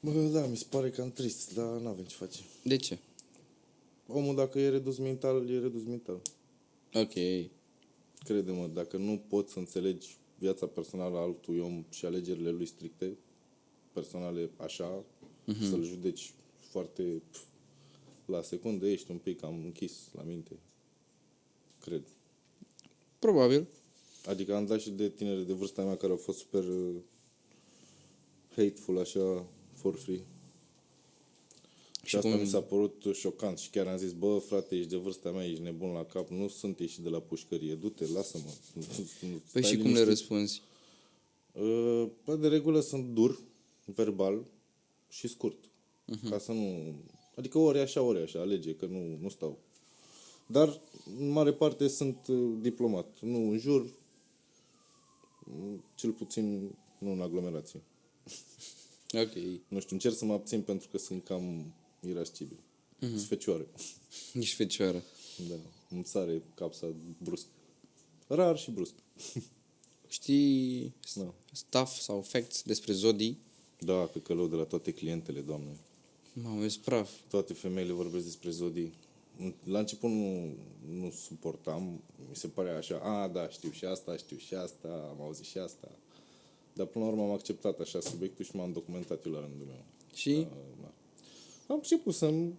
Bă, 0.00 0.10
da, 0.32 0.46
mi 0.46 0.56
se 0.56 0.66
pare 0.70 0.90
cam 0.90 1.10
trist, 1.10 1.54
dar 1.54 1.80
n-avem 1.80 2.04
ce 2.04 2.14
face. 2.16 2.38
De 2.64 2.76
ce? 2.76 2.98
Omul 4.06 4.34
dacă 4.34 4.58
e 4.58 4.68
redus 4.68 4.98
mental, 4.98 5.50
e 5.50 5.58
redus 5.58 5.84
mental. 5.84 6.20
Ok. 6.94 7.12
Crede-mă, 8.24 8.66
dacă 8.74 8.96
nu 8.96 9.22
poți 9.28 9.52
să 9.52 9.58
înțelegi 9.58 10.16
viața 10.38 10.66
personală 10.66 11.16
a 11.16 11.20
altui 11.20 11.58
om 11.60 11.84
și 11.90 12.04
alegerile 12.06 12.50
lui 12.50 12.66
stricte, 12.66 13.16
personale 13.92 14.50
așa, 14.56 15.04
Mhm. 15.44 15.64
să-l 15.70 15.84
judeci 15.84 16.32
foarte 16.70 17.02
pf, 17.30 17.40
la 18.26 18.42
secundă, 18.42 18.86
ești 18.88 19.10
un 19.10 19.16
pic 19.18 19.40
cam 19.40 19.64
închis 19.64 19.92
la 20.14 20.22
minte. 20.22 20.52
Cred. 21.80 22.02
Probabil. 23.18 23.66
Adică 24.24 24.54
am 24.54 24.66
dat 24.66 24.80
și 24.80 24.90
de 24.90 25.08
tinere 25.08 25.42
de 25.42 25.52
vârsta 25.52 25.84
mea 25.84 25.96
care 25.96 26.12
au 26.12 26.18
fost 26.18 26.38
super 26.38 26.64
uh, 26.64 26.94
hateful, 28.56 28.98
așa, 28.98 29.46
for 29.80 29.94
free. 29.96 30.16
Și, 32.02 32.08
Și 32.08 32.16
asta 32.16 32.30
cum- 32.30 32.40
mi 32.40 32.46
s-a 32.46 32.60
părut 32.60 33.04
șocant 33.12 33.58
și 33.58 33.70
chiar 33.70 33.86
am 33.86 33.96
zis, 33.96 34.12
bă, 34.12 34.38
frate, 34.38 34.76
ești 34.76 34.88
de 34.90 34.96
vârsta 34.96 35.30
mea, 35.30 35.46
ești 35.46 35.62
nebun 35.62 35.92
la 35.92 36.04
cap, 36.04 36.28
nu 36.28 36.48
sunt 36.48 36.78
ieșit 36.78 37.02
de 37.02 37.08
la 37.08 37.20
pușcărie, 37.20 37.74
du-te, 37.74 38.06
lasă-mă. 38.06 38.50
Păi 38.82 39.40
Stai 39.46 39.62
și 39.62 39.68
cum 39.76 39.82
le 39.84 39.88
liniștit. 39.88 40.08
răspunzi? 40.08 40.62
Uh, 41.52 42.08
Bă, 42.24 42.36
de 42.36 42.48
regulă 42.48 42.80
sunt 42.80 43.04
dur, 43.14 43.40
verbal 43.84 44.44
și 45.08 45.28
scurt. 45.28 45.56
Mhm. 46.04 46.30
Ca 46.30 46.38
să 46.38 46.52
nu... 46.52 46.94
Adică 47.34 47.58
ori 47.58 47.78
așa, 47.78 48.02
ori 48.02 48.22
așa, 48.22 48.40
alege, 48.40 48.74
că 48.74 48.86
nu, 48.86 49.16
nu 49.20 49.28
stau. 49.28 49.58
Dar, 50.46 50.80
în 51.18 51.28
mare 51.28 51.52
parte, 51.52 51.88
sunt 51.88 52.26
uh, 52.28 52.52
diplomat. 52.60 53.18
Nu 53.20 53.50
în 53.50 53.58
jur, 53.58 53.86
mm, 55.44 55.84
cel 55.94 56.10
puțin 56.10 56.74
nu 56.98 57.12
în 57.12 57.20
aglomerație. 57.20 57.80
Ok. 59.12 59.34
Nu 59.68 59.80
știu, 59.80 59.94
încerc 59.94 60.14
să 60.14 60.24
mă 60.24 60.32
abțin 60.32 60.62
pentru 60.62 60.88
că 60.88 60.98
sunt 60.98 61.24
cam 61.24 61.74
irascibil. 62.08 62.58
Mhm. 62.98 63.12
Mm-hmm. 63.12 63.18
Sfecioară. 63.18 63.66
Nici 64.32 64.54
fecioară. 64.54 65.02
Da. 65.48 65.54
Îmi 65.88 66.04
sare 66.04 66.42
capsa 66.54 66.86
brusc. 67.22 67.46
Rar 68.26 68.58
și 68.58 68.70
brusc. 68.70 68.92
Știi 70.08 70.94
Da. 71.14 71.34
stuff 71.52 72.00
sau 72.00 72.20
facts 72.22 72.62
despre 72.62 72.92
zodii? 72.92 73.38
Da, 73.78 73.94
pe 73.94 74.20
călău 74.20 74.46
de 74.46 74.56
la 74.56 74.64
toate 74.64 74.92
clientele, 74.92 75.40
doamne. 75.40 75.76
Mamă, 76.32 76.64
e 76.64 76.70
praf. 76.84 77.10
toate 77.28 77.52
femeile 77.52 77.92
vorbesc 77.92 78.24
despre 78.24 78.50
zodii. 78.50 78.92
La 79.64 79.78
început 79.78 80.10
nu, 80.10 80.52
nu 80.88 81.10
suportam, 81.10 82.00
mi 82.28 82.36
se 82.36 82.46
părea 82.46 82.76
așa, 82.76 82.98
a, 82.98 83.28
da, 83.28 83.48
știu 83.48 83.70
și 83.70 83.84
asta, 83.84 84.16
știu 84.16 84.36
și 84.36 84.54
asta, 84.54 84.88
am 84.88 85.22
auzit 85.24 85.44
și 85.44 85.58
asta. 85.58 85.88
Dar 86.80 86.88
până 86.88 87.04
la 87.04 87.10
urmă 87.10 87.22
am 87.22 87.30
acceptat 87.30 87.80
așa 87.80 88.00
subiectul 88.00 88.44
și 88.44 88.56
m-am 88.56 88.72
documentat 88.72 89.24
eu 89.24 89.32
la 89.32 89.40
rândul 89.40 89.66
meu. 89.66 89.84
Și? 90.14 90.32
Da, 90.34 90.56
da. 90.80 90.92
Am 91.66 91.76
început 91.76 92.14
să-mi 92.14 92.52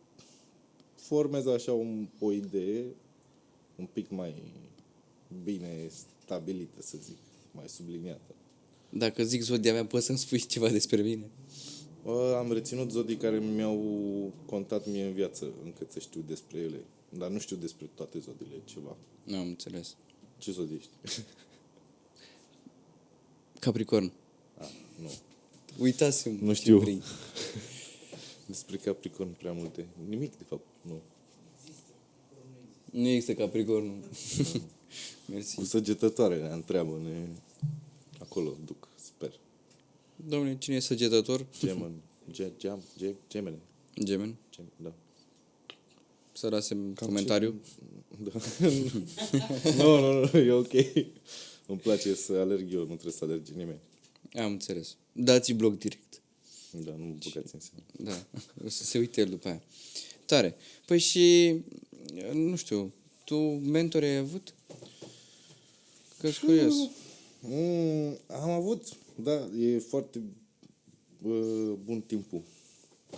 formez 0.95 1.45
așa 1.45 1.73
un, 1.73 2.07
o 2.19 2.31
idee 2.31 2.85
un 3.75 3.85
pic 3.93 4.09
mai 4.09 4.43
bine 5.43 5.89
stabilită, 6.23 6.81
să 6.81 6.97
zic, 7.03 7.17
mai 7.51 7.69
subliniată. 7.69 8.35
Dacă 8.89 9.23
zic 9.23 9.41
zodia 9.41 9.73
mea, 9.73 9.85
poți 9.85 10.05
să-mi 10.05 10.17
spui 10.17 10.45
ceva 10.45 10.69
despre 10.69 11.01
mine? 11.01 11.29
Bă, 12.03 12.35
am 12.37 12.51
reținut 12.51 12.91
zodii 12.91 13.17
care 13.17 13.39
mi-au 13.39 14.33
contat 14.45 14.87
mie 14.87 15.05
în 15.05 15.13
viață, 15.13 15.47
încât 15.63 15.91
să 15.91 15.99
știu 15.99 16.23
despre 16.27 16.59
ele. 16.59 16.79
Dar 17.09 17.29
nu 17.29 17.39
știu 17.39 17.55
despre 17.55 17.89
toate 17.95 18.19
zodiile 18.19 18.61
ceva. 18.65 18.97
Nu 19.23 19.37
am 19.37 19.47
înțeles. 19.47 19.95
Ce 20.37 20.51
zodii 20.51 20.75
ești? 20.75 20.91
Capricorn. 23.61 24.11
Ah, 24.57 24.69
nu. 25.01 25.11
Uitasem. 25.77 26.37
Nu 26.41 26.53
ce 26.53 26.59
știu. 26.59 26.79
vrei. 26.79 27.01
Despre 28.45 28.77
Capricorn 28.77 29.29
prea 29.29 29.51
multe. 29.51 29.87
Nimic, 30.09 30.37
de 30.37 30.43
fapt, 30.47 30.65
nu. 30.81 31.01
Nu 32.91 33.07
există 33.07 33.33
Capricornul. 33.33 33.99
Mersi. 35.31 35.55
Cu 35.55 35.63
săgetătoare 35.63 36.37
ne 36.37 36.47
întreabă, 36.47 36.99
ne... 37.03 37.27
Acolo 38.19 38.55
duc, 38.65 38.87
sper. 38.95 39.39
Domnule, 40.15 40.57
cine 40.57 40.75
e 40.75 40.79
săgetător? 40.79 41.45
Gemen, 41.59 41.91
ge, 42.31 42.51
geam, 42.57 42.81
ge, 42.97 43.15
gemene. 43.29 43.59
Gemen. 44.03 44.35
Gem, 44.51 44.65
da. 44.75 44.93
Să 46.31 46.49
lasem 46.49 46.93
comentariu. 46.93 47.61
da. 48.23 48.31
nu, 49.77 49.99
nu, 49.99 50.29
nu, 50.31 50.39
e 50.39 50.51
ok. 50.51 50.73
Îmi 51.71 51.79
place 51.79 52.13
să 52.13 52.33
alerg 52.33 52.73
eu, 52.73 52.79
nu 52.79 52.85
trebuie 52.85 53.13
să 53.13 53.23
alerge 53.23 53.53
nimeni. 53.55 53.79
Am 54.33 54.51
înțeles. 54.51 54.95
Dați 55.11 55.53
bloc 55.53 55.77
direct. 55.77 56.21
Da, 56.71 56.91
nu 56.95 57.05
mă 57.05 57.15
băgați 57.23 57.55
în 57.55 57.59
seamă. 57.59 57.83
Da. 57.97 58.25
O 58.65 58.69
să 58.69 58.83
se 58.83 58.97
uite 58.97 59.21
el 59.21 59.29
după 59.29 59.47
aia. 59.47 59.61
Tare. 60.25 60.55
Păi 60.85 60.99
și, 60.99 61.55
nu 62.33 62.55
știu, 62.55 62.93
tu 63.23 63.37
mentori 63.49 64.05
ai 64.05 64.17
avut? 64.17 64.53
că 66.17 66.29
curios. 66.45 66.73
Mm, 67.39 68.17
am 68.27 68.49
avut, 68.49 68.97
da, 69.15 69.49
e 69.59 69.79
foarte 69.79 70.21
uh, 71.21 71.73
bun 71.83 72.01
timpul. 72.01 72.41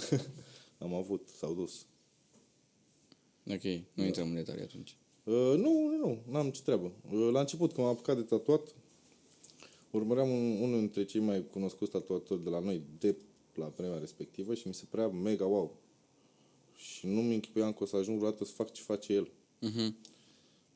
am 0.78 0.94
avut, 0.94 1.28
s-au 1.39 1.54
dus. 1.54 1.86
Ok, 3.48 3.63
nu 3.94 4.06
intrăm 4.06 4.28
în 4.28 4.36
detalii 4.36 4.63
atunci. 4.63 4.96
Uh, 5.23 5.33
nu, 5.33 5.88
nu, 5.88 5.97
nu, 5.97 6.17
n-am 6.31 6.49
ce 6.49 6.62
treabă. 6.62 6.91
Uh, 7.12 7.29
la 7.31 7.39
început, 7.39 7.73
când 7.73 7.86
m-am 7.86 7.95
apucat 7.95 8.15
de 8.15 8.21
tatuat, 8.21 8.75
urmăream 9.91 10.29
un, 10.29 10.62
unul 10.62 10.79
dintre 10.79 11.05
cei 11.05 11.21
mai 11.21 11.45
cunoscuți 11.51 11.91
tatuatori 11.91 12.43
de 12.43 12.49
la 12.49 12.59
noi 12.59 12.81
de 12.99 13.15
la 13.53 13.67
vremea 13.75 13.97
respectivă 13.97 14.53
și 14.53 14.67
mi 14.67 14.73
se 14.73 14.86
părea 14.89 15.07
mega 15.07 15.45
wow. 15.45 15.75
Și 16.77 17.07
nu 17.07 17.21
mi 17.21 17.33
închipuiam 17.33 17.73
că 17.73 17.83
o 17.83 17.86
să 17.86 17.95
ajung 17.95 18.17
vreodată 18.17 18.45
să 18.45 18.51
fac 18.51 18.71
ce 18.71 18.81
face 18.81 19.13
el. 19.13 19.31
Mhm. 19.59 19.95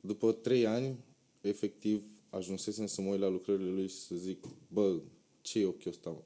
după 0.01 0.31
trei 0.31 0.65
ani, 0.65 0.97
efectiv, 1.41 2.03
ajunsesem 2.29 2.85
să 2.85 3.01
mă 3.01 3.09
uit 3.09 3.19
la 3.19 3.27
lucrările 3.27 3.69
lui 3.69 3.87
și 3.87 3.95
să 3.95 4.15
zic, 4.15 4.45
bă, 4.67 4.99
ce 5.41 5.59
e 5.59 5.65
ochiul 5.65 5.91
ăsta, 5.91 6.09
mă? 6.09 6.21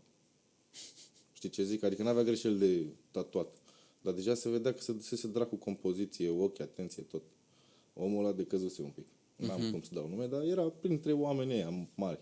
Știi 1.34 1.50
ce 1.50 1.64
zic? 1.64 1.84
Adică 1.84 2.04
n-avea 2.04 2.24
greșeli 2.24 2.60
de 2.60 2.86
tatuat. 3.12 3.56
Dar 4.02 4.14
deja 4.14 4.34
se 4.34 4.50
vedea 4.50 4.74
că 4.74 4.82
se 4.82 4.92
dusese 4.92 5.28
dracu 5.28 5.56
compoziție, 5.56 6.30
ochi, 6.30 6.60
atenție, 6.60 7.04
tot. 7.04 7.22
Omul 7.94 8.26
ăla 8.26 8.34
decăzuse 8.34 8.82
un 8.82 8.90
pic. 8.90 9.06
N-am 9.36 9.62
Mhm. 9.62 9.72
cum 9.72 9.82
să 9.82 9.90
dau 9.94 10.08
nume, 10.08 10.26
dar 10.26 10.42
era 10.44 10.64
printre 10.64 11.12
oamenii 11.14 11.56
ăia 11.56 11.88
mari. 11.96 12.20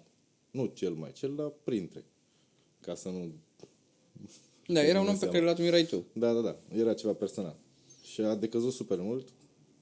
Nu 0.52 0.66
cel 0.66 0.94
mai 0.94 1.12
cel, 1.12 1.36
dar 1.36 1.52
printre. 1.64 2.06
Ca 2.82 2.96
să 2.96 3.10
nu... 3.10 3.32
Da, 4.68 4.84
era 4.84 5.00
un 5.02 5.08
om 5.08 5.12
pe 5.14 5.18
seama. 5.20 5.34
care 5.34 5.46
îl 5.46 5.50
admirai 5.52 5.84
tu. 5.86 6.04
Da, 6.14 6.34
da, 6.34 6.42
da. 6.42 6.58
Era 6.76 6.94
ceva 6.94 7.14
personal. 7.14 7.56
Și 8.04 8.22
a 8.22 8.36
decăzut 8.36 8.72
super 8.74 9.00
mult. 9.00 9.28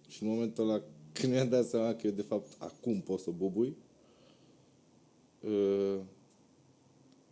Și 0.07 0.23
în 0.23 0.29
momentul 0.29 0.69
ăla, 0.69 0.81
când 1.13 1.33
mi-am 1.33 1.49
dat 1.49 1.65
seama 1.67 1.93
că 1.95 2.07
eu, 2.07 2.13
de 2.13 2.21
fapt, 2.21 2.55
acum 2.57 3.01
pot 3.01 3.19
să 3.19 3.31
bubui, 3.31 3.75
uh, 5.41 5.99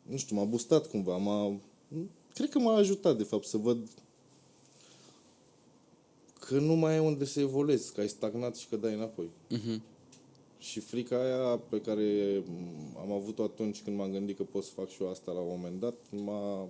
nu 0.02 0.18
știu, 0.18 0.36
m-a 0.36 0.44
bustat 0.44 0.88
cumva. 0.90 1.18
M-a, 1.18 1.60
cred 2.34 2.50
că 2.50 2.60
m-a 2.60 2.76
ajutat, 2.76 3.18
de 3.18 3.24
fapt, 3.24 3.46
să 3.46 3.58
văd 3.58 3.88
că 6.48 6.60
nu 6.60 6.74
mai 6.74 6.96
e 6.96 7.00
unde 7.00 7.26
să 7.26 7.40
evoluezi, 7.40 7.94
că 7.94 8.00
ai 8.00 8.08
stagnat 8.08 8.56
și 8.56 8.68
că 8.68 8.76
dai 8.76 8.94
înapoi. 8.94 9.30
Mhm. 9.50 9.82
Și 10.58 10.80
frica 10.80 11.24
aia 11.24 11.58
pe 11.58 11.82
care 11.82 12.44
m, 12.48 12.98
am 12.98 13.12
avut-o 13.12 13.44
atunci 13.44 13.82
când 13.82 13.98
m-am 13.98 14.12
gândit 14.12 14.38
că 14.38 14.44
pot 14.44 14.64
să 14.64 14.72
fac 14.74 14.90
și 14.90 15.02
eu 15.02 15.10
asta 15.10 15.32
la 15.32 15.40
un 15.40 15.48
moment 15.50 15.80
dat, 15.80 15.96
m-a, 16.12 16.68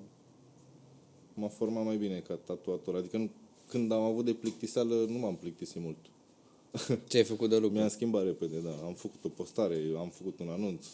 m-a 1.33 1.47
format 1.47 1.85
mai 1.85 1.97
bine 1.97 2.19
ca 2.27 2.35
tatuator. 2.35 2.95
Adică 2.95 3.17
nu, 3.17 3.29
când 3.67 3.91
am 3.91 4.01
avut 4.01 4.25
de 4.25 4.33
plictiseală, 4.33 5.05
nu 5.09 5.17
m-am 5.17 5.35
plictisit 5.35 5.81
mult. 5.81 5.97
Ce 7.09 7.17
ai 7.17 7.23
făcut 7.23 7.49
de 7.49 7.57
lucru? 7.57 7.77
Mi-am 7.77 7.89
schimbat 7.89 8.23
repede, 8.23 8.59
da. 8.59 8.85
Am 8.85 8.93
făcut 8.93 9.25
o 9.25 9.29
postare, 9.29 9.77
am 9.97 10.09
făcut 10.09 10.39
un 10.39 10.49
anunț. 10.49 10.85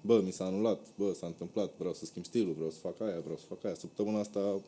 Bă, 0.00 0.20
mi 0.24 0.32
s-a 0.32 0.44
anulat, 0.44 0.86
bă, 0.96 1.12
s-a 1.12 1.26
întâmplat, 1.26 1.72
vreau 1.78 1.94
să 1.94 2.04
schimb 2.04 2.24
stilul, 2.24 2.52
vreau 2.52 2.70
să 2.70 2.78
fac 2.78 3.00
aia, 3.00 3.20
vreau 3.20 3.36
să 3.36 3.44
fac 3.48 3.64
aia. 3.64 3.74
Săptămâna 3.74 4.18
asta, 4.18 4.60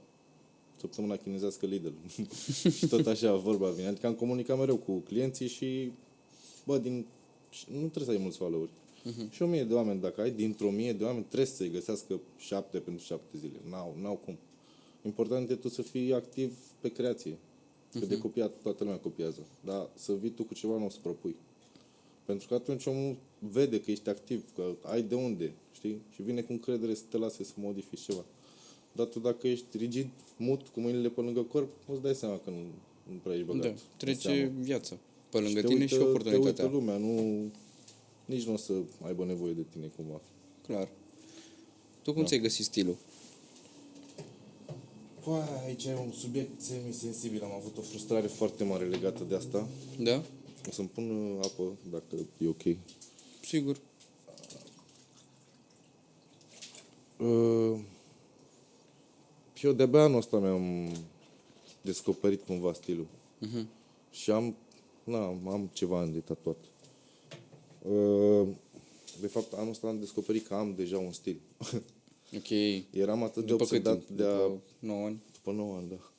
săptămâna 0.81 1.17
chinezească 1.17 1.67
Lidl. 1.67 1.89
și 2.79 2.87
tot 2.87 3.07
așa 3.07 3.35
vorba 3.35 3.69
vine. 3.69 3.89
Adică 3.89 4.07
am 4.07 4.15
comunicat 4.15 4.59
mereu 4.59 4.77
cu 4.77 4.99
clienții 4.99 5.49
și, 5.49 5.93
bă, 6.65 6.79
din, 6.79 7.07
și 7.51 7.65
nu 7.71 7.79
trebuie 7.79 8.05
să 8.05 8.11
ai 8.11 8.23
mulți 8.23 8.37
followeri. 8.37 8.71
Uh-huh. 8.71 9.31
Și 9.31 9.43
o 9.43 9.47
mie 9.47 9.65
de 9.65 9.75
oameni, 9.75 10.01
dacă 10.01 10.21
ai, 10.21 10.31
dintr-o 10.31 10.71
mie 10.71 10.93
de 10.93 11.05
oameni, 11.05 11.25
trebuie 11.25 11.47
să-i 11.47 11.71
găsească 11.71 12.21
șapte 12.39 12.79
pentru 12.79 13.05
șapte 13.05 13.39
zile. 13.39 13.61
N-au, 13.71 13.97
n-au 14.01 14.15
cum. 14.25 14.37
Important 15.05 15.51
e 15.51 15.55
tu 15.55 15.69
să 15.69 15.83
fii 15.83 16.15
activ 16.15 16.57
pe 16.81 16.89
creație. 16.89 17.39
Că 18.01 18.07
de 18.07 18.19
copiat 18.19 18.53
toată 18.63 18.85
lumea 18.85 18.99
copiază. 18.99 19.47
Dar 19.65 19.89
să 19.95 20.13
vii 20.13 20.31
tu 20.31 20.45
cu 20.45 20.55
ceva 20.55 20.79
nou 20.79 20.91
să 20.91 20.99
propui. 21.03 21.37
Pentru 22.25 22.49
că 22.49 22.55
atunci 22.55 22.87
omul 22.87 23.17
vede 23.39 23.81
că 23.81 23.91
ești 23.91 24.09
activ, 24.09 24.45
că 24.55 24.75
ai 24.83 25.03
de 25.03 25.15
unde, 25.15 25.53
știi? 25.73 26.01
Și 26.15 26.23
vine 26.23 26.41
cu 26.41 26.53
încredere 26.53 26.95
să 26.95 27.03
te 27.09 27.17
lase 27.17 27.45
să 27.45 27.53
modifici 27.57 28.01
ceva. 28.01 28.25
Dar 28.97 29.07
tu 29.07 29.19
dacă 29.19 29.49
ești 29.49 29.77
rigid, 29.77 30.09
mut, 30.37 30.69
cu 30.69 30.81
mâinile 30.81 31.09
pe 31.09 31.21
lângă 31.21 31.41
corp, 31.41 31.69
îți 31.93 32.03
dai 32.03 32.15
seama 32.15 32.39
că 32.39 32.51
nu, 32.51 32.57
nu 33.13 33.19
prea 33.23 33.35
ești 33.35 33.47
băgat. 33.47 33.63
Da, 33.63 33.69
în 33.69 33.77
trece 33.97 34.21
seamă. 34.21 34.51
viața 34.61 34.97
pe 35.31 35.39
lângă 35.39 35.61
te 35.61 35.67
tine 35.67 35.81
uită, 35.81 35.95
și 35.95 36.01
oportunitatea. 36.01 36.53
Te 36.53 36.63
uită 36.63 36.77
lumea, 36.77 36.97
nu... 36.97 37.45
Nici 38.25 38.47
nu 38.47 38.53
o 38.53 38.57
să 38.57 38.73
aibă 39.03 39.25
nevoie 39.25 39.53
de 39.53 39.65
tine 39.71 39.87
cumva. 39.97 40.21
Clar. 40.67 40.89
Tu 42.03 42.13
cum 42.13 42.25
ți-ai 42.25 42.41
găsit 42.41 42.65
stilul? 42.65 42.97
Păi, 45.25 45.43
aici 45.67 45.85
e 45.85 45.95
un 45.95 46.13
subiect 46.13 46.61
semi-sensibil. 46.61 47.43
Am 47.43 47.53
avut 47.53 47.79
o 47.79 47.81
frustrare 47.81 48.27
foarte 48.27 48.65
mare 48.65 48.85
legată 48.85 49.25
de 49.29 49.35
asta. 49.35 49.69
Da? 49.99 50.23
O 50.69 50.71
să-mi 50.71 50.89
pun 50.89 51.11
uh, 51.11 51.45
apă, 51.45 51.63
dacă 51.91 52.17
e 52.39 52.49
ok. 52.49 52.77
Sigur. 53.41 53.81
Uh, 57.19 57.79
eu 59.65 59.73
de-abia 59.73 60.03
anul 60.03 60.19
ăsta 60.19 60.39
mi-am 60.39 60.93
descoperit 61.81 62.43
cumva 62.43 62.73
stilul. 62.73 63.07
Mhm. 63.39 63.69
Și 64.11 64.31
am, 64.31 64.57
na, 65.05 65.27
am 65.27 65.71
ceva 65.73 65.99
ani 65.99 66.13
de 66.13 66.21
tatuat. 66.21 66.57
Uh, 67.83 68.49
de 69.21 69.27
fapt, 69.27 69.53
anul 69.53 69.71
ăsta 69.71 69.87
am 69.87 69.99
descoperit 69.99 70.47
că 70.47 70.55
am 70.55 70.75
deja 70.75 70.99
un 70.99 71.13
stil. 71.13 71.41
Ok. 72.37 72.51
Eram 72.91 73.23
atât 73.23 73.45
de 73.45 73.51
După 73.51 73.65
cât 73.65 73.73
obsedat 73.73 74.05
timp? 74.05 74.19
de 74.19 74.25
a... 74.25 74.37
După 74.37 74.63
9 74.79 75.07
ani? 75.07 75.23
După 75.33 75.53
9 75.53 75.77
ani, 75.77 75.89
da. 75.89 76.11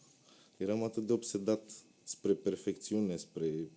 Eram 0.58 0.84
atât 0.84 1.06
de 1.06 1.14
obsedat 1.14 1.72
spre 2.04 2.34
perfecțiune, 2.34 3.16
spre 3.16 3.70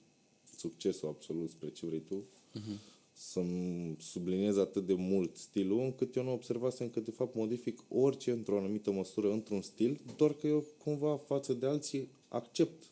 succesul 0.57 1.09
absolut, 1.09 1.51
spre 1.51 1.69
ce 1.69 1.87
vrei 1.87 2.01
tu, 2.01 2.15
uh-huh. 2.15 2.79
Să-mi 3.19 3.97
subliniez 3.99 4.57
atât 4.57 4.87
de 4.87 4.95
mult 4.95 5.37
stilul, 5.37 5.81
încât 5.81 6.17
eu 6.17 6.23
nu 6.23 6.33
observasem 6.33 6.89
că, 6.89 7.01
de 7.01 7.11
fapt, 7.11 7.35
modific 7.35 7.85
orice 7.89 8.31
într-o 8.31 8.59
anumită 8.59 8.91
măsură, 8.91 9.33
într-un 9.33 9.63
stil, 9.63 10.01
doar 10.17 10.33
că 10.33 10.47
eu, 10.47 10.65
cumva, 10.85 11.17
față 11.17 11.53
de 11.53 11.67
alții, 11.67 12.09
accept 12.29 12.83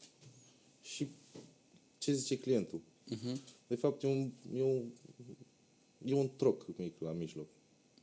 și 0.82 1.08
ce 1.98 2.12
zice 2.12 2.38
clientul. 2.38 2.80
Uh-huh. 3.10 3.36
De 3.66 3.74
fapt, 3.74 4.02
e 4.02 4.06
un, 4.06 4.30
e, 4.56 4.62
un, 4.62 4.82
e 6.04 6.14
un 6.14 6.30
troc 6.36 6.66
mic 6.76 6.94
la 6.98 7.12
mijloc. 7.12 7.46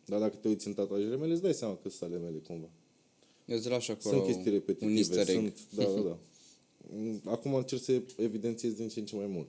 Dar 0.06 0.20
dacă 0.20 0.36
te 0.36 0.48
uiți 0.48 0.68
în 0.68 0.74
tatuajele 0.74 1.16
mele, 1.16 1.34
îți 1.34 1.42
dai 1.42 1.54
seama 1.54 1.76
că 1.76 1.90
sunt 1.90 2.12
ale 2.12 2.20
mele, 2.20 2.38
cumva. 2.38 2.70
Eu 3.46 3.58
îți 3.58 3.70
lași 3.70 3.92
acolo 3.92 4.16
Sunt 4.16 4.26
chestii 4.26 4.52
un 4.52 4.54
repetitive, 4.54 4.98
easter 4.98 5.30
egg. 5.30 5.36
sunt, 5.36 5.60
da, 5.76 5.84
da, 5.84 6.02
da. 6.02 6.18
Acum 7.32 7.54
încerc 7.54 7.82
să 7.82 8.02
evidențiez 8.18 8.74
din 8.74 8.88
ce 8.88 9.00
în 9.00 9.06
ce 9.06 9.16
mai 9.16 9.28
mult. 9.28 9.48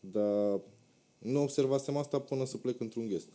Dar 0.00 0.60
nu 1.24 1.42
observasem 1.42 1.96
asta 1.96 2.20
până 2.20 2.44
să 2.44 2.56
plec 2.56 2.80
într-un 2.80 3.08
guest. 3.08 3.26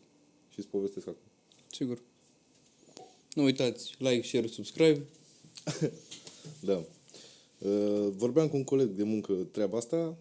Și 0.49 0.59
îți 0.59 0.67
povestesc 0.67 1.07
acum. 1.07 1.31
Sigur. 1.71 2.01
Nu 3.33 3.43
uitați, 3.43 3.95
like, 3.97 4.27
share, 4.27 4.47
subscribe. 4.47 5.05
Da. 6.59 6.85
Uh, 7.59 8.07
Vorbeam 8.15 8.49
cu 8.49 8.55
un 8.55 8.63
coleg 8.63 8.89
de 8.89 9.03
muncă 9.03 9.33
treaba 9.33 9.77
asta, 9.77 10.17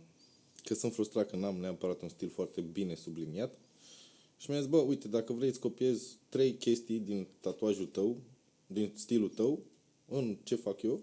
că 0.63 0.75
sunt 0.75 0.93
frustrat 0.93 1.31
că 1.31 1.37
n-am 1.37 1.57
neapărat 1.57 2.03
un 2.03 2.09
stil 2.09 2.29
foarte 2.29 2.61
bine 2.61 2.95
subliniat. 2.95 3.59
Și 4.37 4.51
mi-a 4.51 4.59
zis, 4.59 4.69
bă, 4.69 4.77
uite, 4.77 5.09
dacă 5.09 5.33
vrei 5.33 5.53
să 5.53 5.59
copiezi 5.59 6.17
trei 6.29 6.55
chestii 6.55 6.99
din 6.99 7.27
tatuajul 7.41 7.87
tău, 7.87 8.17
din 8.67 8.93
stilul 8.95 9.29
tău, 9.29 9.61
în 10.09 10.37
ce 10.43 10.55
fac 10.55 10.83
eu, 10.83 11.01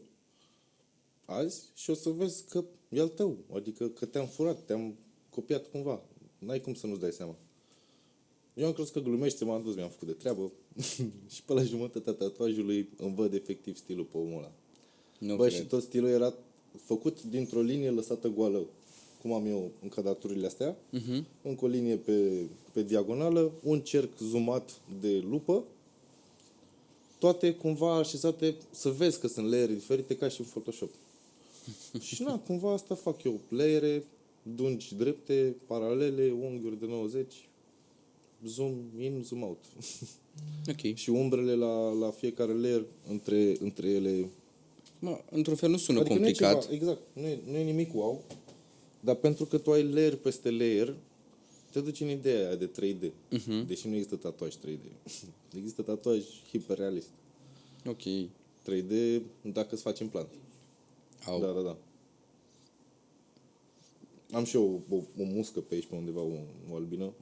azi, 1.26 1.64
și 1.76 1.90
o 1.90 1.94
să 1.94 2.10
vezi 2.10 2.46
că 2.50 2.64
e 2.90 3.00
al 3.00 3.08
tău. 3.08 3.38
Adică 3.54 3.88
că 3.88 4.06
te-am 4.06 4.28
furat, 4.28 4.66
te-am 4.66 4.96
copiat 5.30 5.68
cumva. 5.72 6.02
N-ai 6.46 6.62
cum 6.62 6.74
să 6.74 6.88
nu-ți 6.88 7.00
dai 7.00 7.12
seama. 7.12 7.36
Eu 8.54 8.66
am 8.66 8.74
crezut 8.74 8.94
că 8.94 9.00
glumește, 9.00 9.46
m-am 9.46 9.64
dus, 9.64 9.76
mi-am 9.76 9.90
făcut 9.90 10.08
de 10.08 10.14
treabă 10.14 10.52
și 11.34 11.44
pe 11.46 11.54
la 11.54 11.64
jumătatea 11.64 12.14
tatuajului 12.14 12.90
îmi 12.98 13.16
văd 13.16 13.34
efectiv 13.34 13.78
stilul 13.78 14.04
pe 14.04 14.18
omul 14.18 14.38
ăla. 14.38 14.52
Nu 15.18 15.36
Bă, 15.36 15.48
cred. 15.48 15.60
și 15.60 15.66
tot 15.66 15.82
stilul 15.84 16.10
era 16.10 16.34
făcut 16.84 17.24
dintr-o 17.24 17.62
linie 17.62 17.90
lăsată 17.90 18.28
goală. 18.28 18.66
Cum 19.22 19.34
am 19.34 19.46
eu 19.46 19.72
încadaturile 19.82 20.46
astea. 20.48 20.78
Mhm. 20.90 21.22
Uh-huh. 21.22 21.26
Încă 21.42 21.66
o 21.66 21.68
linie 21.68 21.96
pe, 21.96 22.46
pe 22.72 22.84
diagonală, 22.84 23.52
un 23.64 23.80
cerc 23.82 24.18
zoomat 24.20 24.82
de 25.00 25.24
lupă. 25.30 25.64
Toate 27.20 27.54
cumva 27.54 27.96
așezate 27.96 28.56
să 28.72 28.90
vezi 28.90 29.20
că 29.20 29.28
sunt 29.28 29.50
layere 29.50 29.74
diferite 29.74 30.18
ca 30.18 30.28
și 30.28 30.42
în 30.42 30.48
Photoshop. 30.48 30.90
și 32.00 32.24
na, 32.24 32.40
cumva 32.40 32.74
asta 32.74 32.96
fac 32.96 33.24
eu. 33.24 33.40
Layere, 33.50 34.04
dungi 34.56 34.96
drepte, 34.96 35.56
paralele, 35.66 36.32
unghiuri 36.32 36.80
de 36.80 36.86
90, 36.86 37.50
zoom 38.46 38.74
in, 39.00 39.22
zoom 39.24 39.44
out. 39.44 39.64
Ok. 40.70 40.94
și 40.94 41.10
umbrele 41.10 41.56
la, 41.56 41.92
la 41.92 42.10
fiecare 42.10 42.54
layer 42.54 42.86
între, 43.10 43.56
între 43.60 43.90
ele 43.90 44.30
Mă, 45.00 45.20
într-un 45.30 45.56
fel 45.56 45.70
nu 45.70 45.78
sună 45.78 46.00
adică 46.00 46.14
complicat. 46.14 46.52
Nu 46.54 46.58
e 46.58 46.62
ceva, 46.62 46.74
exact, 46.74 47.02
nu 47.14 47.28
e, 47.28 47.40
nu 47.52 47.58
e 47.58 47.64
nimic 47.64 47.94
wow, 47.94 48.24
dar 49.00 49.16
pentru 49.16 49.46
că 49.46 49.58
tu 49.58 49.72
ai 49.72 49.84
layer 49.84 50.16
peste 50.16 50.52
layer, 50.52 50.96
te 51.72 51.82
duci 51.82 52.00
în 52.00 52.10
ideea 52.10 52.48
aia 52.48 52.56
de 52.56 52.70
3D. 52.70 53.12
Mhm. 53.30 53.68
Deși 53.68 53.88
nu 53.88 53.94
există 53.94 54.16
tatuaj 54.16 54.54
3D. 54.56 55.12
există 55.58 55.82
tatuaj 55.82 56.24
hiperrealist. 56.50 57.10
Ok. 57.86 58.02
3D 58.70 59.22
dacă 59.42 59.68
îți 59.72 59.82
faci 59.82 60.00
implant. 60.00 60.30
Au. 61.26 61.40
Da, 61.40 61.48
da, 61.52 61.62
da. 61.62 61.78
Am 64.32 64.44
și 64.44 64.56
eu 64.56 64.84
o, 64.90 64.96
o, 64.96 64.98
o 64.98 65.24
muscă 65.24 65.60
pe 65.60 65.74
aici, 65.74 65.86
pe 65.86 65.96
undeva, 65.96 66.22
o, 66.22 66.32
o 66.72 66.76
albină. 66.76 67.14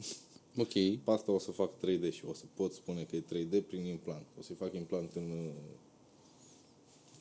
Ok. 0.58 0.72
Pe 0.74 1.12
asta 1.12 1.32
o 1.32 1.40
să 1.40 1.52
fac 1.52 1.72
3D 1.78 2.12
și 2.12 2.26
o 2.30 2.34
să 2.34 2.44
pot 2.54 2.74
spune 2.74 3.04
că 3.04 3.16
e 3.16 3.22
3D 3.22 3.68
prin 3.68 3.86
implant. 3.86 4.26
O 4.40 4.42
să-i 4.42 4.56
fac 4.56 4.74
implant 4.74 5.12
în 5.16 5.30
uh, 5.32 5.54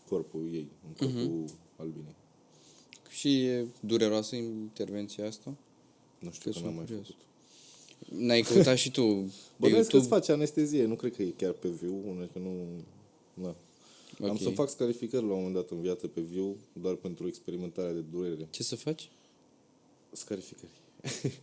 corpul 0.08 0.48
ei, 0.52 0.68
în 0.88 0.92
corpul 0.94 1.44
albinei. 1.76 2.14
Și 3.08 3.44
e 3.44 3.66
dureroasă 3.80 4.36
intervenția 4.36 5.26
asta? 5.26 5.54
Nu 6.18 6.30
știu 6.30 6.50
Că 6.50 6.58
că 6.58 6.64
n-am 6.64 6.74
sunt 6.74 6.76
mai 6.76 6.84
curios. 6.84 7.06
făcut. 7.06 7.24
N-ai 8.26 8.40
căutat 8.40 8.76
și 8.76 8.90
tu 8.90 9.02
pe 9.06 9.30
Bănuiesc 9.56 9.88
că 9.88 9.96
YouTube? 9.96 9.98
îți 9.98 10.08
face 10.08 10.32
anestezie, 10.32 10.84
nu 10.84 10.94
cred 10.94 11.14
că 11.14 11.22
e 11.22 11.30
chiar 11.36 11.52
pe 11.52 11.68
viu, 11.68 11.94
unul 12.08 12.28
că 12.32 12.38
nu... 12.38 12.52
Na. 13.34 13.56
Ok. 14.20 14.28
Am 14.28 14.36
să 14.36 14.48
fac 14.50 14.68
scarificări 14.68 15.24
la 15.26 15.32
un 15.32 15.36
moment 15.36 15.54
dat 15.54 15.70
în 15.70 15.80
viață 15.80 16.06
pe 16.06 16.20
viu, 16.20 16.56
doar 16.72 16.94
pentru 16.94 17.26
experimentarea 17.26 17.92
de 17.92 18.00
durere. 18.00 18.46
Ce 18.50 18.62
să 18.62 18.76
faci? 18.76 19.10
Scarificări. 20.12 20.80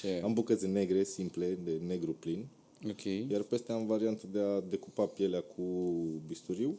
Ce? 0.00 0.20
Am 0.24 0.32
bucăți 0.32 0.66
negre, 0.66 1.04
simple, 1.04 1.54
de 1.54 1.76
negru 1.76 2.12
plin. 2.12 2.48
Ok. 2.88 3.04
Iar 3.04 3.42
peste 3.42 3.72
am 3.72 3.86
varianta 3.86 4.26
de 4.26 4.38
a 4.38 4.60
decupa 4.60 5.06
pielea 5.06 5.40
cu 5.40 5.62
bisturiu, 6.26 6.78